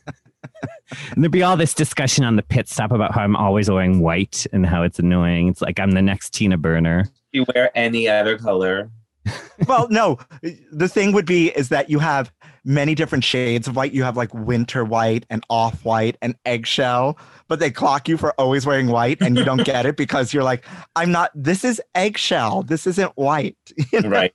and 1.13 1.23
there'd 1.23 1.31
be 1.31 1.43
all 1.43 1.57
this 1.57 1.73
discussion 1.73 2.23
on 2.23 2.35
the 2.37 2.43
pit 2.43 2.69
stop 2.69 2.91
about 2.91 3.13
how 3.13 3.21
I'm 3.21 3.35
always 3.35 3.69
wearing 3.69 3.99
white 3.99 4.45
and 4.53 4.65
how 4.65 4.83
it's 4.83 4.99
annoying. 4.99 5.49
It's 5.49 5.61
like 5.61 5.79
I'm 5.79 5.91
the 5.91 6.01
next 6.01 6.33
Tina 6.33 6.57
Burner. 6.57 7.09
You 7.31 7.45
wear 7.53 7.71
any 7.75 8.07
other 8.07 8.37
color. 8.37 8.89
well, 9.67 9.87
no. 9.89 10.17
The 10.71 10.87
thing 10.87 11.11
would 11.11 11.25
be 11.25 11.49
is 11.49 11.69
that 11.69 11.89
you 11.89 11.99
have 11.99 12.31
many 12.63 12.95
different 12.95 13.23
shades 13.23 13.67
of 13.67 13.75
white. 13.75 13.93
You 13.93 14.03
have 14.03 14.17
like 14.17 14.33
winter 14.33 14.83
white 14.83 15.25
and 15.29 15.43
off 15.49 15.83
white 15.83 16.17
and 16.21 16.35
eggshell, 16.45 17.17
but 17.47 17.59
they 17.59 17.71
clock 17.71 18.07
you 18.07 18.17
for 18.17 18.33
always 18.39 18.65
wearing 18.65 18.87
white, 18.87 19.21
and 19.21 19.37
you 19.37 19.43
don't 19.43 19.63
get 19.63 19.85
it 19.85 19.97
because 19.97 20.33
you're 20.33 20.43
like, 20.43 20.65
I'm 20.95 21.11
not. 21.11 21.31
This 21.33 21.63
is 21.63 21.81
eggshell. 21.95 22.63
This 22.63 22.87
isn't 22.87 23.11
white. 23.15 23.57
you 23.91 24.01
know? 24.01 24.09
Right. 24.09 24.33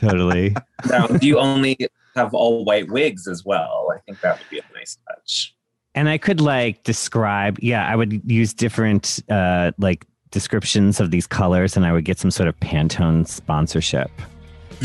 Totally. 0.00 0.54
Now, 0.88 1.06
do 1.06 1.26
you 1.26 1.38
only 1.38 1.78
have 2.16 2.34
all 2.34 2.64
white 2.64 2.90
wigs 2.90 3.26
as 3.26 3.44
well? 3.44 3.88
I 3.94 3.98
think 4.00 4.20
that 4.20 4.38
would 4.38 4.50
be 4.50 4.58
a 4.58 4.62
nice 4.74 4.98
touch. 5.08 5.54
And 5.94 6.08
I 6.08 6.18
could 6.18 6.40
like 6.40 6.82
describe, 6.82 7.58
yeah, 7.60 7.86
I 7.86 7.94
would 7.94 8.20
use 8.30 8.52
different 8.52 9.20
uh 9.28 9.72
like 9.78 10.06
descriptions 10.34 11.00
of 11.00 11.10
these 11.10 11.26
colors 11.26 11.76
and 11.76 11.86
I 11.86 11.92
would 11.92 12.04
get 12.04 12.18
some 12.18 12.30
sort 12.30 12.48
of 12.48 12.58
Pantone 12.60 13.26
sponsorship 13.26 14.10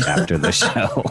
after 0.08 0.38
the 0.38 0.52
show. 0.62 1.04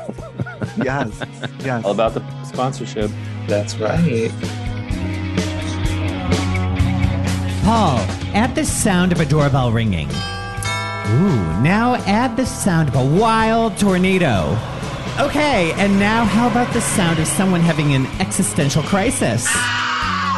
yes. 0.83 1.11
Yes. 1.59 1.85
All 1.85 1.91
about 1.91 2.15
the 2.15 2.23
sponsorship. 2.43 3.11
That's 3.47 3.75
right. 3.77 4.31
Paul, 7.63 7.99
add 8.33 8.55
the 8.55 8.65
sound 8.65 9.11
of 9.11 9.19
a 9.19 9.25
doorbell 9.25 9.71
ringing. 9.71 10.07
Ooh, 10.07 11.61
now 11.61 11.95
add 12.07 12.35
the 12.37 12.45
sound 12.45 12.89
of 12.89 12.95
a 12.95 13.05
wild 13.19 13.77
tornado. 13.77 14.57
Okay, 15.19 15.73
and 15.73 15.99
now 15.99 16.23
how 16.23 16.47
about 16.49 16.71
the 16.73 16.81
sound 16.81 17.19
of 17.19 17.27
someone 17.27 17.61
having 17.61 17.93
an 17.93 18.05
existential 18.21 18.81
crisis? 18.83 19.45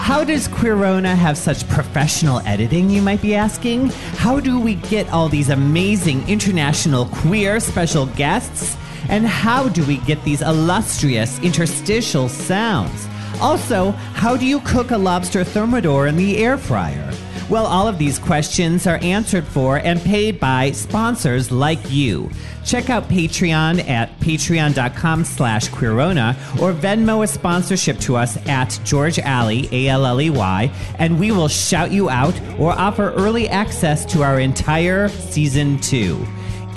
How 0.02 0.24
does 0.24 0.48
Queerona 0.48 1.16
have 1.16 1.38
such 1.38 1.70
professional 1.70 2.40
editing, 2.40 2.90
you 2.90 3.04
might 3.04 3.22
be 3.22 3.36
asking? 3.36 3.90
How 4.18 4.40
do 4.40 4.60
we 4.60 4.74
get 4.76 5.08
all 5.10 5.30
these 5.30 5.50
amazing 5.50 6.28
international 6.28 7.06
queer 7.06 7.60
special 7.60 8.08
guests? 8.08 8.76
And 9.10 9.28
how 9.28 9.70
do 9.70 9.86
we 9.86 9.98
get 9.98 10.22
these 10.24 10.42
illustrious 10.42 11.40
interstitial 11.42 12.30
sounds? 12.30 13.08
Also, 13.40 13.92
how 13.92 14.36
do 14.36 14.46
you 14.46 14.60
cook 14.62 14.90
a 14.90 14.98
lobster 14.98 15.44
thermidor 15.44 16.08
in 16.08 16.18
the 16.18 16.40
air 16.40 16.58
fryer? 16.58 17.14
Well, 17.52 17.66
all 17.66 17.86
of 17.86 17.98
these 17.98 18.18
questions 18.18 18.88
are 18.88 18.98
answered 19.02 19.46
for 19.46 19.76
and 19.76 20.00
paid 20.00 20.40
by 20.40 20.72
sponsors 20.72 21.52
like 21.52 21.92
you. 21.92 22.32
Check 22.64 22.90
out 22.90 23.10
Patreon 23.10 23.90
at 23.90 24.18
patreon.com 24.22 25.26
slash 25.26 25.68
queerona 25.68 26.32
or 26.62 26.72
Venmo 26.72 27.26
a 27.26 27.28
sponsorship 27.28 28.00
to 28.00 28.16
us 28.16 28.38
at 28.48 28.80
George 28.86 29.20
Alley, 29.20 29.68
A-L-L-E-Y, 29.74 30.72
and 30.98 31.20
we 31.20 31.32
will 31.34 31.50
shout 31.50 31.92
you 31.92 32.10
out 32.10 32.40
or 32.58 32.72
offer 32.72 33.12
early 33.18 33.50
access 33.50 34.06
to 34.06 34.24
our 34.24 34.40
entire 34.40 35.10
season 35.10 35.78
two. 35.82 36.26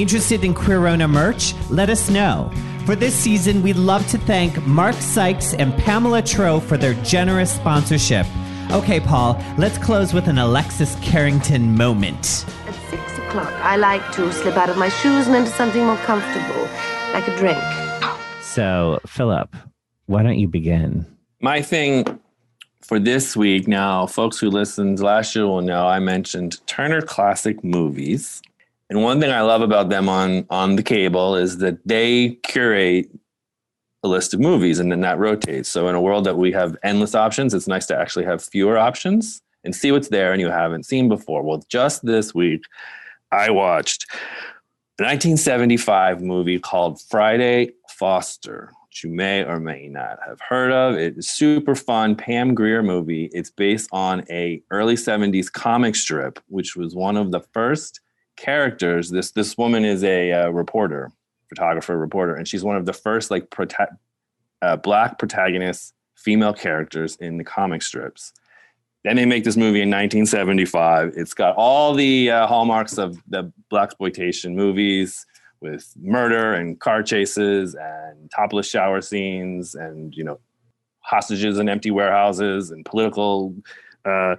Interested 0.00 0.42
in 0.42 0.54
Queerona 0.54 1.08
merch? 1.08 1.54
Let 1.70 1.88
us 1.88 2.10
know. 2.10 2.50
For 2.84 2.96
this 2.96 3.14
season, 3.14 3.62
we'd 3.62 3.76
love 3.76 4.04
to 4.08 4.18
thank 4.18 4.60
Mark 4.66 4.96
Sykes 4.96 5.54
and 5.54 5.72
Pamela 5.78 6.20
Tro 6.20 6.58
for 6.58 6.76
their 6.76 6.94
generous 7.04 7.54
sponsorship. 7.54 8.26
Okay, 8.72 8.98
Paul, 8.98 9.40
let's 9.56 9.78
close 9.78 10.12
with 10.12 10.26
an 10.26 10.38
Alexis 10.38 10.96
Carrington 10.96 11.76
moment. 11.76 12.44
At 12.66 12.74
six 12.90 13.18
o'clock, 13.18 13.52
I 13.62 13.76
like 13.76 14.02
to 14.12 14.32
slip 14.32 14.56
out 14.56 14.68
of 14.68 14.76
my 14.76 14.88
shoes 14.88 15.26
and 15.26 15.36
into 15.36 15.50
something 15.50 15.84
more 15.84 15.96
comfortable, 15.98 16.68
like 17.12 17.28
a 17.28 17.36
drink. 17.36 17.62
So, 18.42 19.00
Philip, 19.06 19.54
why 20.06 20.22
don't 20.22 20.38
you 20.38 20.48
begin? 20.48 21.06
My 21.40 21.62
thing 21.62 22.04
for 22.82 22.98
this 22.98 23.36
week 23.36 23.66
now, 23.68 24.06
folks 24.06 24.38
who 24.38 24.50
listened 24.50 25.00
last 25.00 25.34
year 25.34 25.46
will 25.46 25.62
know 25.62 25.86
I 25.86 26.00
mentioned 26.00 26.66
Turner 26.66 27.00
Classic 27.00 27.62
Movies. 27.64 28.42
And 28.90 29.02
one 29.02 29.20
thing 29.20 29.30
I 29.30 29.40
love 29.40 29.62
about 29.62 29.88
them 29.88 30.08
on 30.08 30.46
on 30.50 30.76
the 30.76 30.82
cable 30.82 31.36
is 31.36 31.58
that 31.58 31.78
they 31.86 32.38
curate 32.42 33.10
a 34.04 34.08
list 34.08 34.34
of 34.34 34.40
movies 34.40 34.78
and 34.78 34.92
then 34.92 35.00
that 35.00 35.18
rotates. 35.18 35.68
So 35.68 35.88
in 35.88 35.94
a 35.94 36.00
world 36.00 36.24
that 36.24 36.36
we 36.36 36.52
have 36.52 36.76
endless 36.82 37.14
options, 37.14 37.54
it's 37.54 37.66
nice 37.66 37.86
to 37.86 37.98
actually 37.98 38.26
have 38.26 38.44
fewer 38.44 38.78
options 38.78 39.40
and 39.64 39.74
see 39.74 39.90
what's 39.90 40.08
there 40.08 40.32
and 40.32 40.40
you 40.40 40.50
haven't 40.50 40.84
seen 40.84 41.08
before. 41.08 41.42
Well, 41.42 41.64
just 41.68 42.04
this 42.04 42.34
week, 42.34 42.62
I 43.32 43.50
watched 43.50 44.06
a 45.00 45.02
1975 45.02 46.20
movie 46.20 46.58
called 46.58 47.00
Friday 47.00 47.72
Foster, 47.88 48.70
which 48.86 49.02
you 49.02 49.10
may 49.10 49.42
or 49.42 49.58
may 49.58 49.88
not 49.88 50.18
have 50.28 50.38
heard 50.46 50.70
of. 50.70 50.96
It's 50.96 51.30
super 51.30 51.74
fun 51.74 52.14
Pam 52.14 52.54
Grier 52.54 52.82
movie. 52.82 53.30
It's 53.32 53.50
based 53.50 53.88
on 53.90 54.24
a 54.30 54.62
early 54.70 54.96
70s 54.96 55.50
comic 55.50 55.96
strip, 55.96 56.38
which 56.48 56.76
was 56.76 56.94
one 56.94 57.16
of 57.16 57.32
the 57.32 57.40
first 57.40 58.00
characters. 58.36 59.10
This 59.10 59.30
this 59.32 59.56
woman 59.56 59.84
is 59.84 60.04
a 60.04 60.32
uh, 60.32 60.48
reporter, 60.50 61.10
photographer, 61.48 61.96
reporter, 61.96 62.34
and 62.34 62.46
she's 62.46 62.64
one 62.64 62.76
of 62.76 62.86
the 62.86 62.92
first 62.92 63.30
like 63.30 63.52
uh, 64.62 64.76
black 64.76 65.18
protagonists, 65.18 65.92
female 66.16 66.54
characters 66.54 67.16
in 67.16 67.36
the 67.36 67.44
comic 67.44 67.82
strips. 67.82 68.32
Then 69.04 69.16
they 69.16 69.26
make 69.26 69.44
this 69.44 69.56
movie 69.56 69.82
in 69.82 69.90
1975. 69.90 71.12
It's 71.16 71.34
got 71.34 71.54
all 71.56 71.92
the 71.92 72.30
uh, 72.30 72.46
hallmarks 72.46 72.96
of 72.96 73.18
the 73.28 73.52
black 73.68 73.88
exploitation 73.88 74.56
movies 74.56 75.26
with 75.60 75.92
murder 76.00 76.54
and 76.54 76.80
car 76.80 77.02
chases 77.02 77.74
and 77.74 78.30
topless 78.30 78.68
shower 78.68 79.00
scenes 79.00 79.74
and 79.74 80.14
you 80.14 80.24
know 80.24 80.38
hostages 81.00 81.58
in 81.58 81.68
empty 81.68 81.90
warehouses 81.90 82.70
and 82.70 82.84
political 82.84 83.54
uh, 84.04 84.36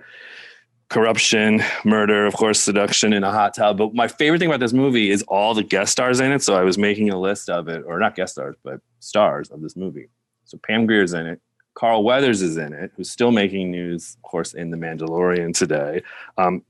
corruption, 0.96 1.62
murder, 1.84 2.26
of 2.26 2.34
course, 2.36 2.58
seduction 2.58 3.12
in 3.12 3.22
a 3.22 3.30
hot 3.30 3.54
tub. 3.54 3.78
But 3.78 3.94
my 3.94 4.08
favorite 4.08 4.40
thing 4.40 4.48
about 4.48 4.62
this 4.62 4.72
movie 4.72 5.12
is 5.12 5.24
all 5.24 5.54
the 5.54 5.62
guest 5.62 5.92
stars 5.92 6.22
in 6.22 6.32
it. 6.32 6.42
So 6.42 6.56
I 6.56 6.64
was 6.64 6.78
making 6.78 7.10
a 7.10 7.20
list 7.20 7.50
of 7.50 7.68
it, 7.68 7.84
or 7.86 8.00
not 8.00 8.16
guest 8.16 8.36
stars, 8.36 8.56
but 8.64 8.80
stars 9.02 9.50
of 9.52 9.62
this 9.62 9.76
movie. 9.76 10.08
So 10.46 10.58
Pam 10.66 10.86
Grier's 10.86 11.12
in 11.12 11.26
it. 11.26 11.42
Carl 11.74 12.06
Weathers 12.06 12.42
is 12.42 12.56
in 12.56 12.72
it, 12.72 12.94
who's 12.96 13.12
still 13.12 13.32
making 13.32 13.72
news, 13.72 14.16
of 14.16 14.22
course, 14.22 14.54
in 14.54 14.72
The 14.72 14.78
Mandalorian 14.78 15.54
today. 15.54 16.02
Um, 16.38 16.64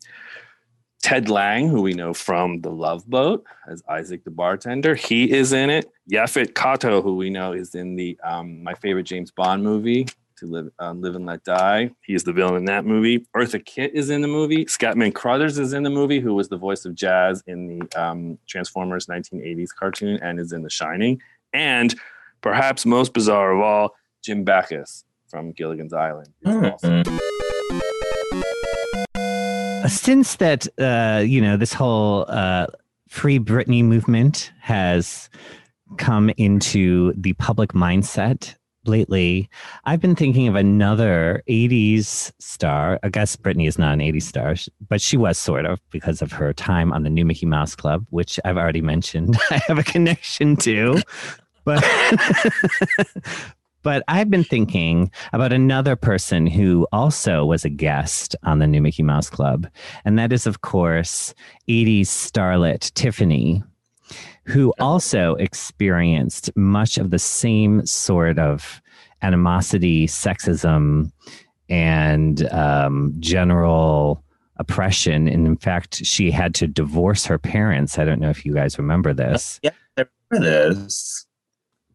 Ted 1.04 1.30
Lange, 1.30 1.68
who 1.68 1.84
we 1.84 1.94
know 1.94 2.12
from 2.12 2.62
The 2.62 2.72
Love 2.72 3.08
Boat 3.08 3.46
as 3.68 3.84
Isaac 3.88 4.24
the 4.24 4.32
bartender, 4.32 4.96
he 4.96 5.32
is 5.32 5.54
in 5.54 5.70
it. 5.70 5.92
Yaphet 6.12 6.54
Kotto, 6.54 7.04
who 7.04 7.16
we 7.16 7.30
know 7.30 7.54
is 7.54 7.76
in 7.76 7.96
the 7.96 8.18
um, 8.24 8.64
my 8.64 8.74
favorite 8.74 9.04
James 9.04 9.30
Bond 9.30 9.64
movie, 9.64 10.08
To 10.40 10.48
Live, 10.48 10.70
um, 10.80 11.02
Live 11.02 11.16
and 11.16 11.26
Let 11.26 11.44
Die. 11.44 11.90
He 12.06 12.14
is 12.14 12.26
the 12.26 12.34
villain 12.34 12.58
in 12.58 12.66
that 12.66 12.86
movie. 12.86 13.26
Eartha 13.36 13.64
Kitt 13.64 13.92
is 13.94 14.10
in 14.10 14.22
the 14.22 14.28
movie. 14.28 14.66
Scatman 14.66 15.14
Crothers 15.14 15.58
is 15.58 15.72
in 15.72 15.84
the 15.84 15.90
movie, 15.90 16.20
who 16.20 16.34
was 16.34 16.50
the 16.50 16.58
voice 16.58 16.84
of 16.84 16.94
Jazz 16.94 17.42
in 17.48 17.80
the 17.80 18.02
um, 18.02 18.38
Transformers 18.46 19.06
1980s 19.06 19.70
cartoon 19.74 20.20
and 20.22 20.40
is 20.40 20.52
in 20.52 20.62
The 20.62 20.70
Shining. 20.70 21.22
And 21.54 21.96
perhaps 22.42 22.86
most 22.86 23.14
bizarre 23.14 23.54
of 23.54 23.62
all, 23.62 23.96
Jim 24.24 24.44
Backus 24.44 25.06
from 25.28 25.54
Gilligan's 25.54 25.94
Island. 25.94 26.30
Uh, 26.46 26.72
Since 29.88 30.36
that, 30.38 30.68
uh, 30.78 31.24
you 31.26 31.42
know, 31.42 31.58
this 31.58 31.74
whole 31.74 32.26
uh, 32.28 32.68
Free 33.08 33.40
Britney 33.40 33.84
movement 33.84 34.52
has 34.60 35.30
come 35.98 36.32
into 36.38 37.14
the 37.14 37.34
public 37.34 37.74
mindset 37.74 38.56
lately, 38.88 39.50
I've 39.86 40.00
been 40.00 40.16
thinking 40.16 40.48
of 40.48 40.56
another 40.56 41.44
80s 41.50 42.32
star. 42.40 43.00
I 43.04 43.10
guess 43.10 43.36
Britney 43.36 43.68
is 43.68 43.78
not 43.78 43.94
an 43.94 44.00
80s 44.00 44.24
star, 44.24 44.56
but 44.88 45.02
she 45.02 45.18
was 45.18 45.38
sort 45.38 45.66
of 45.66 45.80
because 45.92 46.22
of 46.22 46.32
her 46.32 46.54
time 46.54 46.92
on 46.92 47.04
the 47.04 47.10
new 47.10 47.26
Mickey 47.26 47.46
Mouse 47.46 47.76
Club, 47.76 48.06
which 48.10 48.40
I've 48.46 48.58
already 48.58 48.82
mentioned 48.82 49.38
I 49.50 49.62
have 49.68 49.78
a 49.78 49.84
connection 49.84 50.56
to. 50.58 51.02
But 51.64 51.84
but 53.84 54.04
I've 54.08 54.30
been 54.30 54.44
thinking 54.44 55.12
about 55.34 55.52
another 55.52 55.96
person 55.96 56.48
who 56.48 56.88
also 56.92 57.46
was 57.46 57.66
a 57.66 57.70
guest 57.70 58.36
on 58.44 58.60
the 58.60 58.68
new 58.68 58.82
Mickey 58.82 59.04
Mouse 59.04 59.30
Club, 59.30 59.68
and 60.06 60.18
that 60.18 60.32
is, 60.32 60.48
of 60.48 60.62
course, 60.62 61.34
80s 61.68 62.08
starlet 62.08 62.94
Tiffany, 62.94 63.64
who 64.46 64.74
also 64.80 65.36
experienced 65.36 66.56
much 66.56 66.98
of 66.98 67.10
the 67.10 67.20
same 67.20 67.86
sort 67.86 68.40
of 68.40 68.82
animosity, 69.22 70.08
sexism, 70.08 71.12
and 71.70 72.48
um, 72.52 73.14
general 73.20 74.24
oppression. 74.58 75.28
And 75.28 75.48
in 75.48 75.58
fact, 75.58 76.06
she 76.06 76.32
had 76.32 76.54
to 76.56 76.68
divorce 76.68 77.26
her 77.26 77.40
parents. 77.40 77.98
I 77.98 78.06
don't 78.06 78.22
know 78.22 78.30
if 78.30 78.46
you 78.46 78.54
guys 78.54 78.78
remember 78.78 79.14
this. 79.14 79.60
Yeah, 79.64 79.72
I 79.98 80.06
remember 80.30 80.50
this. 80.50 81.26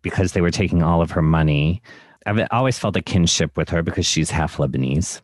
Because 0.03 0.32
they 0.32 0.40
were 0.40 0.51
taking 0.51 0.82
all 0.82 1.03
of 1.03 1.11
her 1.12 1.22
money. 1.22 1.82
I've 2.26 2.46
always 2.51 2.78
felt 2.78 2.96
a 2.96 3.03
kinship 3.03 3.57
with 3.57 3.68
her 3.70 3.82
because 3.82 4.07
she's 4.07 4.30
half 4.30 4.57
Lebanese 4.57 5.20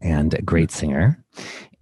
and 0.00 0.34
a 0.34 0.42
great 0.42 0.70
singer. 0.70 1.22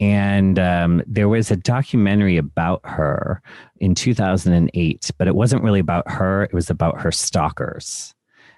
And 0.00 0.58
um, 0.58 1.02
there 1.06 1.28
was 1.28 1.50
a 1.50 1.56
documentary 1.56 2.38
about 2.38 2.80
her 2.84 3.42
in 3.78 3.94
2008, 3.94 5.10
but 5.18 5.28
it 5.28 5.34
wasn't 5.34 5.62
really 5.62 5.80
about 5.80 6.10
her. 6.10 6.44
It 6.44 6.54
was 6.54 6.70
about 6.70 7.00
her 7.00 7.12
stalkers. 7.12 8.14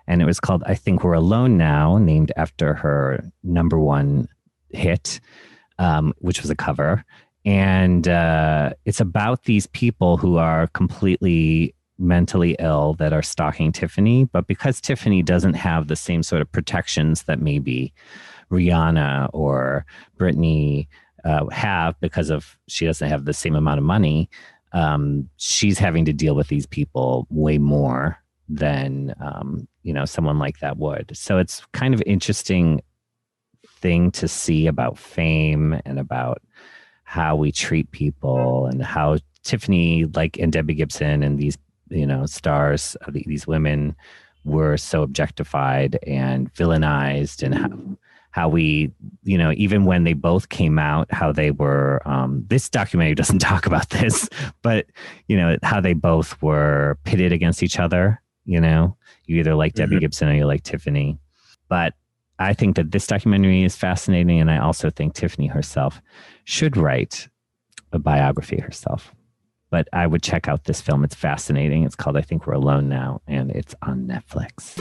And 0.07 0.23
it 0.23 0.25
was 0.25 0.39
called 0.39 0.63
I 0.67 0.77
Think 0.77 1.03
We're 1.03 1.15
Alone 1.15 1.57
Now, 1.57 1.99
named 1.99 2.33
after 2.37 2.75
her 2.75 3.25
number 3.43 3.79
one 3.79 4.29
hit, 4.71 5.21
um, 5.79 6.15
which 6.19 6.43
was 6.43 6.51
a 6.51 6.57
cover. 6.57 7.05
And 7.45 8.07
uh, 8.07 8.75
it's 8.85 9.01
about 9.01 9.45
these 9.45 9.67
people 9.67 10.17
who 10.17 10.37
are 10.37 10.69
completely 10.69 11.75
mentally 11.99 12.55
ill 12.61 12.95
that 12.95 13.13
are 13.13 13.23
stalking 13.23 13.73
Tiffany. 13.73 14.25
But 14.25 14.47
because 14.47 14.81
Tiffany 14.81 15.23
doesn't 15.23 15.55
have 15.55 15.89
the 15.89 15.97
same 15.97 16.23
sort 16.23 16.43
of 16.43 16.51
protections 16.53 17.25
that 17.25 17.41
maybe 17.41 17.93
Rihanna 18.51 19.31
or 19.33 19.87
Britney 20.19 20.87
uh, 21.25 21.47
have 21.47 21.99
because 22.01 22.31
of 22.31 22.57
she 22.69 22.87
doesn't 22.87 23.09
have 23.09 23.25
the 23.25 23.33
same 23.33 23.55
amount 23.55 23.79
of 23.79 23.85
money, 23.85 24.29
um, 24.73 25.29
she's 25.37 25.79
having 25.79 26.05
to 26.05 26.13
deal 26.13 26.35
with 26.35 26.49
these 26.49 26.67
people 26.67 27.27
way 27.31 27.59
more 27.59 28.19
than 28.49 29.15
um, 29.21 29.67
you 29.83 29.93
know 29.93 30.05
someone 30.05 30.39
like 30.39 30.59
that 30.61 30.79
would. 30.79 31.11
So 31.15 31.39
it's 31.39 31.63
kind 31.73 31.95
of 31.95 32.03
interesting 32.07 32.83
thing 33.81 34.11
to 34.13 34.29
see 34.29 34.67
about 34.67 34.99
fame 34.99 35.81
and 35.85 35.99
about 35.99 36.43
how 37.05 37.37
we 37.37 37.53
treat 37.53 37.91
people 37.91 38.67
and 38.67 38.83
how 38.83 39.19
Tiffany, 39.43 40.05
like 40.15 40.39
and 40.39 40.53
Debbie 40.53 40.75
Gibson 40.75 41.23
and 41.23 41.39
these 41.39 41.59
you 41.91 42.07
know 42.07 42.27
stars, 42.27 42.97
uh, 43.07 43.11
these 43.13 43.47
women 43.47 43.95
were 44.45 44.77
so 44.77 45.03
objectified 45.03 45.99
and 46.07 46.53
villainized 46.55 47.43
and 47.43 47.55
how, 47.55 47.92
how 48.33 48.49
we 48.49 48.91
you 49.23 49.39
know 49.39 49.53
even 49.57 49.85
when 49.85 50.05
they 50.05 50.13
both 50.15 50.49
came 50.49 50.79
out 50.79 51.07
how 51.13 51.31
they 51.33 51.51
were 51.53 52.03
um, 52.07 52.45
this 52.49 52.69
documentary 52.69 53.15
doesn't 53.23 53.39
talk 53.39 53.67
about 53.67 53.89
this 53.91 54.29
but 54.63 54.87
you 55.29 55.37
know 55.37 55.57
how 55.63 55.81
they 55.81 55.93
both 55.93 56.41
were 56.43 56.99
pitted 57.05 57.33
against 57.33 57.63
each 57.63 57.79
other 57.79 58.21
you 58.45 58.61
know? 58.61 58.97
You 59.27 59.39
either 59.39 59.55
like 59.55 59.75
debbie 59.75 59.97
Mhm. 59.97 60.01
gibson 60.01 60.29
or 60.29 60.35
you 60.35 60.47
like 60.47 60.65
tiffany. 60.65 61.19
But 61.69 61.95
i 62.41 62.53
think 62.55 62.75
that 62.77 62.91
this 62.91 63.07
documentary 63.07 63.63
is 63.63 63.77
fascinating 63.77 64.41
and 64.41 64.51
i 64.51 64.59
also 64.59 64.91
think 64.91 65.15
tiffany 65.15 65.47
herself 65.47 66.01
should 66.45 66.77
write 66.77 67.29
a 67.93 67.99
biography 68.01 68.59
herself. 68.61 69.15
But 69.71 69.87
i 69.93 70.07
would 70.09 70.23
check 70.25 70.49
out 70.49 70.65
this 70.65 70.81
film. 70.81 71.05
It's 71.05 71.15
fascinating. 71.15 71.85
It's 71.85 71.95
called 71.95 72.17
i 72.17 72.23
think 72.23 72.47
we're 72.47 72.55
alone 72.55 72.89
now 72.89 73.21
and 73.29 73.51
it's 73.53 73.75
on 73.83 74.09
netflix 74.09 74.81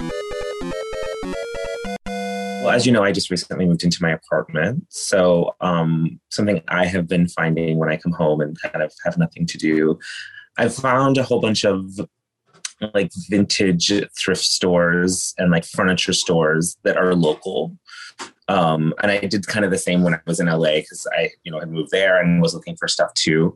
Well, 2.62 2.70
as 2.70 2.86
you 2.86 2.92
know, 2.92 3.04
I 3.04 3.12
just 3.12 3.32
recently 3.32 3.66
moved 3.66 3.84
into 3.84 4.04
my 4.04 4.12
apartment. 4.12 4.86
So, 4.90 5.56
um, 5.62 6.20
something 6.30 6.62
I 6.68 6.86
have 6.86 7.08
been 7.08 7.28
finding 7.28 7.80
when 7.80 7.90
I 7.90 7.98
come 7.98 8.12
home 8.12 8.40
and 8.40 8.56
kind 8.62 8.84
of 8.84 8.94
have 9.04 9.18
nothing 9.18 9.48
to 9.48 9.58
do, 9.58 9.98
I've 10.60 10.76
found 10.76 11.18
a 11.18 11.24
whole 11.24 11.42
bunch 11.42 11.66
of 11.66 12.00
like 12.94 13.12
vintage 13.30 13.92
thrift 14.16 14.44
stores 14.44 15.34
and 15.40 15.50
like 15.50 15.66
furniture 15.66 16.14
stores 16.14 16.78
that 16.84 16.98
are 16.98 17.16
local. 17.16 17.76
Um, 18.48 18.94
and 19.02 19.12
I 19.12 19.20
did 19.20 19.48
kind 19.48 19.66
of 19.66 19.72
the 19.72 19.78
same 19.80 20.04
when 20.04 20.14
I 20.14 20.20
was 20.28 20.40
in 20.40 20.46
LA 20.46 20.76
because 20.76 21.08
I, 21.18 21.32
you 21.44 21.52
know, 21.52 21.60
had 21.60 21.72
moved 21.72 21.90
there 21.90 22.22
and 22.22 22.44
was 22.44 22.54
looking 22.54 22.76
for 22.76 22.88
stuff 22.88 23.12
too. 23.16 23.56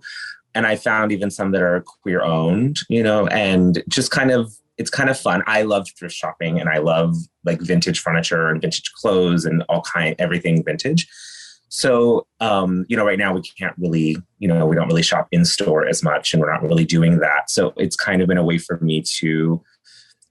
And 0.56 0.66
I 0.66 0.78
found 0.78 1.12
even 1.12 1.30
some 1.30 1.51
that 1.51 1.62
are 1.62 1.84
queer 2.01 2.24
owned, 2.24 2.80
you 2.89 3.03
know, 3.03 3.28
and 3.28 3.84
just 3.88 4.10
kind 4.10 4.32
of 4.32 4.51
it's 4.78 4.89
kind 4.89 5.09
of 5.09 5.17
fun. 5.17 5.43
I 5.47 5.61
love 5.63 5.88
thrift 5.97 6.15
shopping 6.15 6.59
and 6.59 6.69
I 6.69 6.78
love 6.78 7.15
like 7.43 7.61
vintage 7.61 7.99
furniture 7.99 8.49
and 8.49 8.61
vintage 8.61 8.91
clothes 8.93 9.45
and 9.45 9.63
all 9.69 9.82
kind 9.82 10.15
everything 10.19 10.63
vintage. 10.63 11.07
So 11.69 12.28
um, 12.39 12.86
you 12.88 12.95
know, 12.95 13.05
right 13.05 13.19
now 13.19 13.34
we 13.34 13.41
can't 13.41 13.76
really, 13.78 14.17
you 14.39 14.47
know, 14.47 14.65
we 14.65 14.76
don't 14.76 14.88
really 14.88 15.03
shop 15.03 15.28
in 15.32 15.45
store 15.45 15.88
as 15.88 16.03
much 16.03 16.34
and 16.34 16.41
we're 16.41 16.51
not 16.51 16.63
really 16.63 16.86
doing 16.86 17.19
that. 17.19 17.49
So 17.49 17.73
it's 17.78 17.95
kind 17.95 18.21
of 18.21 18.28
been 18.28 18.38
a 18.38 18.43
way 18.43 18.57
for 18.57 18.80
me 18.80 19.01
to 19.01 19.61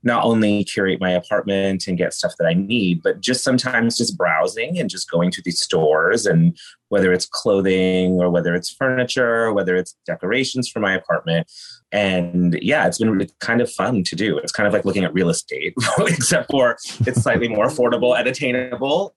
not 0.05 0.25
only 0.25 0.65
curate 0.65 1.01
my 1.01 1.11
apartment 1.11 1.87
and 1.87 1.97
get 1.97 2.13
stuff 2.13 2.35
that 2.39 2.47
I 2.47 2.53
need, 2.53 3.03
but 3.03 3.21
just 3.21 3.43
sometimes 3.43 3.97
just 3.97 4.19
browsing 4.19 4.79
and 4.79 4.91
just 4.91 5.11
going 5.11 5.31
to 5.33 5.43
these 5.43 5.61
stores 5.61 6.27
and 6.27 6.57
whether 6.89 7.13
it's 7.13 7.27
clothing 7.27 8.21
or 8.21 8.31
whether 8.31 8.55
it's 8.55 8.71
furniture, 8.71 9.53
whether 9.53 9.75
it's 9.75 9.97
decorations 10.07 10.69
for 10.69 10.81
my 10.81 10.95
apartment. 10.95 11.51
And 11.91 12.59
yeah, 12.61 12.87
it's 12.87 12.99
been 12.99 13.27
kind 13.41 13.63
of 13.63 13.73
fun 13.73 14.05
to 14.05 14.15
do. 14.15 14.37
It's 14.39 14.53
kind 14.53 14.67
of 14.67 14.73
like 14.73 14.85
looking 14.85 15.05
at 15.05 15.15
real 15.15 15.31
estate, 15.31 15.75
except 16.01 16.51
for 16.51 16.77
it's 17.07 17.23
slightly 17.23 17.49
more 17.49 17.67
affordable 17.67 18.19
and 18.19 18.29
attainable. 18.29 19.15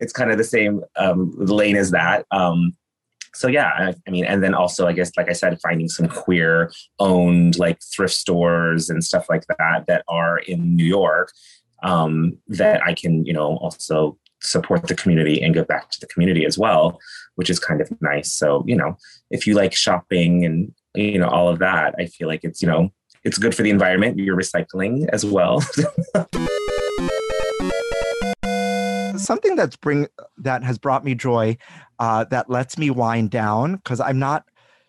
It's 0.00 0.12
kind 0.12 0.30
of 0.30 0.38
the 0.38 0.44
same 0.44 0.82
um, 0.96 1.32
lane 1.36 1.76
as 1.76 1.90
that. 1.92 2.26
Um, 2.30 2.76
so 3.34 3.48
yeah 3.48 3.70
I, 3.76 3.94
I, 4.06 4.10
mean 4.10 4.24
and 4.24 4.42
then 4.42 4.54
also 4.54 4.86
i 4.86 4.92
guess 4.92 5.12
like 5.16 5.28
i 5.28 5.32
said 5.32 5.58
finding 5.60 5.88
some 5.88 6.08
queer 6.08 6.72
owned 6.98 7.58
like 7.58 7.78
thrift 7.82 8.14
stores 8.14 8.90
and 8.90 9.02
stuff 9.02 9.26
like 9.28 9.44
that 9.58 9.84
that 9.86 10.04
are 10.08 10.38
in 10.38 10.76
new 10.76 10.84
york 10.84 11.32
um, 11.82 12.36
that 12.48 12.82
i 12.84 12.94
can 12.94 13.24
you 13.24 13.32
know 13.32 13.56
also 13.58 14.18
support 14.40 14.86
the 14.86 14.94
community 14.94 15.42
and 15.42 15.54
give 15.54 15.66
back 15.66 15.90
to 15.90 16.00
the 16.00 16.06
community 16.06 16.44
as 16.44 16.58
well 16.58 16.98
which 17.34 17.50
is 17.50 17.60
kind 17.60 17.80
of 17.80 17.88
nice. 18.00 18.32
So 18.32 18.64
you 18.66 18.76
know 18.76 18.96
if 19.30 19.46
you 19.46 19.54
like 19.54 19.72
shopping 19.72 20.44
and 20.44 20.72
you 20.94 21.18
know 21.18 21.28
all 21.28 21.48
of 21.48 21.60
that 21.60 21.94
i 21.98 22.06
feel 22.06 22.26
like 22.26 22.40
it's 22.42 22.60
you 22.60 22.66
know 22.68 22.90
it's 23.24 23.38
good 23.38 23.54
for 23.54 23.62
the 23.62 23.70
environment. 23.70 24.18
You're 24.18 24.36
recycling 24.36 25.08
as 25.12 25.24
well 25.24 25.62
something 29.24 29.56
that's 29.56 29.76
bring 29.76 30.06
that 30.36 30.62
has 30.64 30.78
brought 30.78 31.04
me 31.04 31.14
joy 31.14 31.56
uh, 31.98 32.24
that 32.30 32.48
lets 32.50 32.78
me 32.78 32.90
wind 32.90 33.30
down 33.30 33.76
because 33.76 34.00
i'm 34.00 34.18
not 34.18 34.44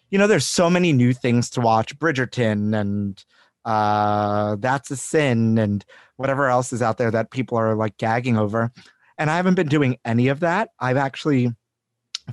you 0.10 0.18
know 0.18 0.28
there's 0.28 0.46
so 0.46 0.70
many 0.70 0.92
new 0.92 1.14
things 1.14 1.50
to 1.52 1.62
watch. 1.62 1.98
Bridgerton 2.00 2.76
and 2.80 3.24
uh, 3.66 4.56
that's 4.60 4.90
a 4.90 4.96
sin 4.98 5.58
and 5.60 5.86
whatever 6.18 6.48
else 6.48 6.74
is 6.74 6.82
out 6.82 6.98
there 6.98 7.12
that 7.12 7.30
people 7.30 7.58
are 7.60 7.76
like 7.76 7.96
gagging 7.98 8.36
over. 8.38 8.72
And 9.20 9.30
i 9.30 9.36
haven't 9.36 9.54
been 9.56 9.68
doing 9.68 9.98
any 10.06 10.28
of 10.30 10.40
that. 10.40 10.70
I've 10.80 10.98
actually 10.98 11.52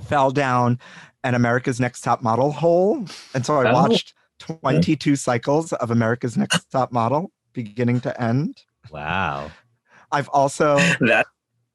fell 0.05 0.31
down 0.31 0.79
an 1.23 1.35
america's 1.35 1.79
next 1.79 2.01
top 2.01 2.21
model 2.23 2.51
hole. 2.51 3.05
And 3.35 3.45
so 3.45 3.55
i 3.59 3.69
Oh. 3.69 3.73
watched 3.73 4.13
22 4.39 5.15
cycles 5.15 5.73
of 5.73 5.91
america's 5.91 6.35
next 6.37 6.65
top 6.71 6.91
model 6.91 7.31
beginning 7.53 7.99
to 8.01 8.21
end. 8.21 8.57
Wow. 8.91 9.51
I've 10.11 10.29
also 10.29 10.77
that 11.01 11.27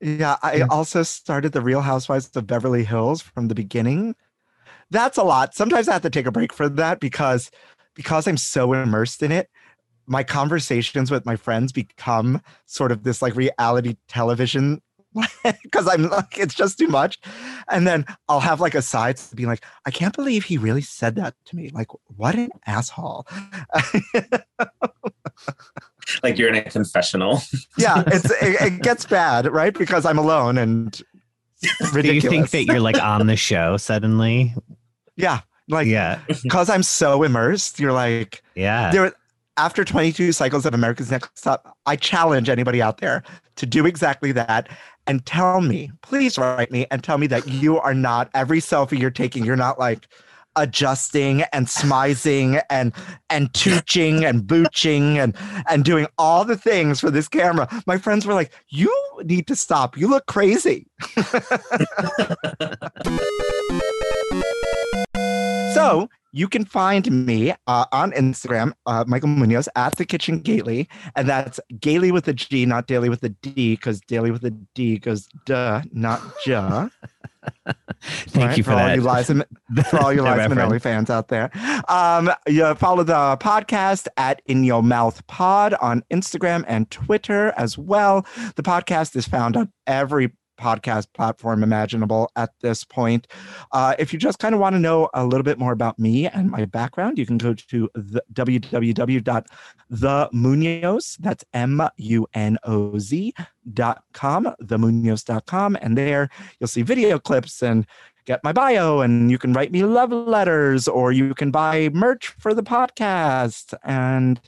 yeah, 0.03 0.37
I 0.43 0.63
also 0.63 1.05
started 1.05 1.53
the 1.53 1.61
Real 1.61 1.81
Housewives 1.81 2.35
of 2.35 2.47
Beverly 2.47 2.83
Hills 2.83 3.23
from 3.23 3.47
the 3.47 3.55
beginning. 3.55 4.17
That's 4.91 5.17
a 5.17 5.23
lot. 5.23 5.55
Sometimes 5.55 5.89
I 5.89 5.93
have 5.93 6.03
to 6.03 6.11
take 6.11 6.27
a 6.27 6.33
break 6.33 6.53
for 6.53 6.69
that 6.69 6.99
because 6.99 7.53
because 7.95 8.27
I'm 8.27 8.37
so 8.37 8.73
immersed 8.73 9.23
in 9.23 9.31
it. 9.31 9.49
My 10.07 10.25
conversations 10.25 11.11
with 11.11 11.25
my 11.25 11.37
friends 11.37 11.71
become 11.71 12.43
sort 12.67 12.91
of 12.91 13.05
this 13.05 13.23
like 13.23 13.37
reality 13.37 13.97
television 14.09 14.83
because 15.63 15.87
I'm 15.87 16.09
like 16.09 16.37
it's 16.37 16.55
just 16.55 16.79
too 16.79 16.89
much. 16.89 17.21
And 17.71 17.87
then 17.87 18.05
I'll 18.29 18.41
have 18.41 18.61
like 18.61 18.75
asides 18.75 19.29
to 19.31 19.37
be 19.37 19.47
like, 19.47 19.65
I 19.87 19.93
can't 19.93 20.17
believe 20.17 20.45
he 20.45 20.59
really 20.59 20.83
said 20.83 21.15
that 21.15 21.35
to 21.47 21.57
me. 21.57 21.71
Like, 21.73 21.89
what 22.17 22.35
an 22.35 22.51
asshole. 22.67 23.27
like 26.23 26.37
you're 26.39 26.49
in 26.49 26.57
a 26.57 26.63
confessional 26.63 27.41
yeah, 27.79 28.03
it's 28.09 28.31
it, 28.43 28.61
it 28.73 28.83
gets 28.83 29.05
bad, 29.05 29.47
right? 29.53 29.77
Because 29.77 30.05
I'm 30.05 30.19
alone 30.19 30.59
and 30.59 31.01
ridiculous. 31.93 32.03
Do 32.03 32.13
you 32.13 32.21
think 32.21 32.51
that 32.51 32.65
you're 32.65 32.81
like 32.81 33.01
on 33.01 33.27
the 33.27 33.37
show 33.37 33.77
suddenly? 33.77 34.55
Yeah, 35.17 35.41
like 35.69 35.87
Yeah. 35.87 36.21
because 36.43 36.69
I'm 36.69 36.83
so 36.83 37.23
immersed. 37.23 37.79
You're 37.79 37.93
like, 37.93 38.43
Yeah. 38.55 38.91
there. 38.91 39.13
After 39.59 39.85
22 39.85 40.33
cycles 40.33 40.65
of 40.65 40.73
America's 40.73 41.11
Next 41.11 41.43
Top, 41.43 41.77
I 41.85 41.95
challenge 41.95 42.49
anybody 42.49 42.81
out 42.81 42.99
there 42.99 43.23
to 43.57 43.67
do 43.67 43.85
exactly 43.85 44.33
that 44.33 44.69
and 45.07 45.25
tell 45.27 45.61
me, 45.61 45.91
please 46.01 46.39
write 46.39 46.71
me 46.73 46.87
and 46.91 47.05
tell 47.05 47.19
me 47.19 47.27
that 47.27 47.47
you 47.47 47.79
are 47.79 47.93
not 47.93 48.31
every 48.35 48.61
selfie 48.61 48.99
you're 48.99 49.11
taking. 49.11 49.45
You're 49.45 49.57
not 49.57 49.79
like 49.79 50.09
adjusting 50.57 51.43
and 51.53 51.67
smizing 51.67 52.63
and 52.71 52.93
and 53.31 53.53
tooching 53.53 54.29
and 54.29 54.47
booching 54.47 55.19
and 55.19 55.37
and 55.69 55.85
doing 55.85 56.07
all 56.19 56.45
the 56.45 56.57
things 56.57 57.01
for 57.01 57.11
this 57.11 57.29
camera. 57.29 57.69
My 57.87 57.99
friends 57.99 58.27
were 58.27 58.35
like, 58.35 58.53
"You 58.69 58.95
need 59.25 59.47
to 59.49 59.57
stop. 59.57 59.97
You 59.97 60.09
look 60.09 60.27
crazy." 60.27 60.87
So 65.75 66.11
you 66.33 66.49
can 66.49 66.65
find 66.67 67.11
me 67.27 67.55
uh, 67.67 67.87
on 67.93 68.13
Instagram, 68.13 68.73
uh, 68.85 69.05
Michael 69.07 69.31
Muñoz 69.31 69.69
at 69.75 69.97
the 69.97 70.05
Kitchen 70.05 70.41
Gaily, 70.41 70.87
and 71.17 71.27
that's 71.27 71.59
Gaily 71.81 72.13
with 72.13 72.29
a 72.29 72.35
G, 72.35 72.67
not 72.67 72.87
Daily 72.87 73.09
with 73.09 73.23
a 73.23 73.31
D, 73.31 73.77
because 73.77 74.01
Daily 74.03 74.31
with 74.31 74.45
a 74.45 74.51
D 74.51 74.99
goes 74.99 75.29
duh, 75.47 75.83
not 75.93 76.21
ja. 76.47 76.89
Thank 78.03 78.57
you 78.57 78.65
for 78.65 78.73
all 78.73 78.79
that. 78.79 78.97
you 78.97 79.03
Liza, 79.03 79.47
for 79.91 79.99
all 80.01 80.13
you 80.13 80.23
Liza 80.23 80.49
Minnelli 80.49 80.81
fans 80.81 81.11
out 81.11 81.29
there. 81.29 81.51
Um, 81.89 82.31
you 82.47 82.75
follow 82.75 83.05
the 83.05 83.37
podcast 83.41 84.09
at 84.17 84.43
In 84.47 84.65
Yo 84.65 84.83
Mouth 84.83 85.27
Pod 85.27 85.75
on 85.75 86.03
Instagram 86.13 86.65
and 86.67 86.91
Twitter 86.91 87.53
as 87.57 87.79
well. 87.79 88.27
The 88.57 88.63
podcast 88.63 89.15
is 89.17 89.27
found 89.27 89.57
on 89.57 89.73
every 89.87 90.33
podcast 90.63 91.13
platform 91.13 91.63
imaginable 91.63 92.31
at 92.37 92.51
this 92.61 92.85
point. 92.85 93.27
Uh, 93.73 93.95
if 93.99 94.13
you 94.13 94.19
just 94.19 94.39
kind 94.39 94.55
of 94.55 94.61
want 94.61 94.75
to 94.75 94.81
know 94.81 95.09
a 95.15 95.25
little 95.25 95.43
bit 95.43 95.59
more 95.59 95.73
about 95.73 95.99
me 95.99 96.29
and 96.29 96.51
my 96.51 96.65
background, 96.65 97.19
you 97.19 97.27
can 97.27 97.39
go 97.39 97.55
to 97.55 97.91
the 97.95 98.23
www.themunoz, 98.33 101.17
that's 101.19 101.45
M-U-N-O-Z 101.53 103.35
dot 103.75 104.05
com, 104.13 104.55
themunoz.com. 104.63 105.77
And 105.81 105.99
there 105.99 106.29
you'll 106.59 106.69
see 106.69 106.83
video 106.83 107.19
clips 107.19 107.63
and 107.63 107.87
get 108.25 108.43
my 108.45 108.53
bio 108.53 109.01
and 109.01 109.31
you 109.31 109.39
can 109.39 109.53
write 109.53 109.73
me 109.73 109.83
love 109.83 110.13
letters 110.13 110.87
or 110.87 111.11
you 111.11 111.35
can 111.35 111.51
buy 111.51 111.91
merch 111.93 112.29
for 112.39 112.55
the 112.55 112.63
podcast 112.63 113.75
and 113.83 114.41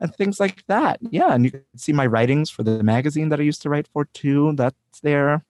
and 0.00 0.14
things 0.14 0.38
like 0.38 0.64
that. 0.68 0.98
Yeah, 1.10 1.34
and 1.34 1.44
you 1.44 1.50
can 1.50 1.64
see 1.76 1.92
my 1.92 2.06
writings 2.06 2.50
for 2.50 2.62
the 2.62 2.82
magazine 2.82 3.28
that 3.30 3.40
I 3.40 3.42
used 3.42 3.62
to 3.62 3.70
write 3.70 3.88
for 3.88 4.04
too. 4.06 4.52
That's 4.54 4.76
there. 5.02 5.44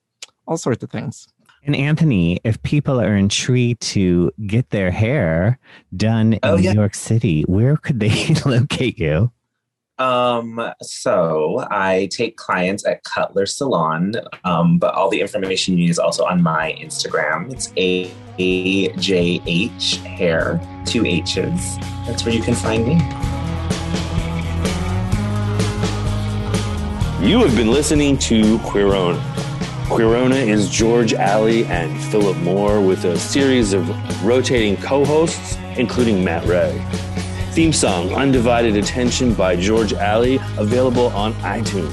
All 0.49 0.57
sorts 0.57 0.83
of 0.83 0.89
things. 0.89 1.27
And 1.63 1.75
Anthony, 1.75 2.39
if 2.43 2.61
people 2.63 2.99
are 2.99 3.15
intrigued 3.15 3.81
to 3.93 4.31
get 4.47 4.71
their 4.71 4.89
hair 4.89 5.59
done 5.95 6.33
in 6.33 6.39
Oh, 6.41 6.57
yeah. 6.57 6.71
New 6.73 6.79
York 6.79 6.95
City, 6.95 7.43
where 7.43 7.77
could 7.77 7.99
they 7.99 8.33
locate 8.45 8.97
you? 8.97 9.31
Um, 9.99 10.71
so 10.81 11.67
I 11.69 12.07
take 12.11 12.37
clients 12.37 12.85
at 12.87 13.03
Cutler 13.03 13.45
Salon, 13.45 14.13
um, 14.45 14.79
but 14.79 14.95
all 14.95 15.09
the 15.09 15.19
information 15.21 15.73
you 15.77 15.81
need 15.83 15.89
is 15.91 15.99
also 15.99 16.23
on 16.25 16.41
my 16.41 16.73
Instagram. 16.79 17.51
It's 17.51 17.71
A 17.77 18.09
A 18.39 18.87
J 18.93 19.41
H 19.45 19.97
Hair, 19.97 20.61
two 20.85 21.05
H's. 21.05 21.77
That's 22.07 22.23
where 22.25 22.33
you 22.33 22.41
can 22.41 22.55
find 22.55 22.87
me. 22.87 22.93
You 27.27 27.39
have 27.45 27.55
been 27.57 27.69
listening 27.71 28.17
to 28.19 28.57
Queerona. 28.59 29.19
Queerona 29.89 30.35
is 30.35 30.69
George 30.69 31.15
Alley 31.15 31.65
and 31.65 31.99
Philip 32.11 32.37
Moore 32.37 32.79
with 32.79 33.05
a 33.05 33.17
series 33.17 33.73
of 33.73 33.89
rotating 34.23 34.77
co 34.77 35.03
hosts, 35.03 35.57
including 35.77 36.23
Matt 36.23 36.45
Ray. 36.45 36.79
Theme 37.53 37.73
song 37.73 38.13
Undivided 38.13 38.75
Attention 38.75 39.33
by 39.33 39.55
George 39.55 39.93
Alley, 39.93 40.39
available 40.59 41.07
on 41.07 41.33
iTunes. 41.41 41.91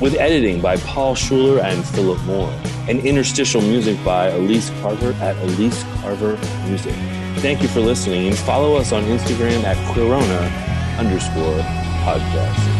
With 0.00 0.14
editing 0.14 0.60
by 0.60 0.76
Paul 0.76 1.16
Schuler 1.16 1.60
and 1.60 1.84
Philip 1.84 2.22
Moore. 2.22 2.52
And 2.88 3.00
interstitial 3.00 3.60
music 3.60 4.02
by 4.04 4.28
Elise 4.28 4.70
Carver 4.80 5.12
at 5.14 5.36
Elise 5.38 5.82
Carver 6.00 6.38
Music. 6.68 6.94
Thank 7.42 7.60
you 7.60 7.68
for 7.68 7.80
listening 7.80 8.28
and 8.28 8.38
follow 8.38 8.76
us 8.76 8.92
on 8.92 9.02
Instagram 9.02 9.64
at 9.64 9.76
Queerona 9.92 10.96
underscore 10.96 11.58
podcast. 12.04 12.79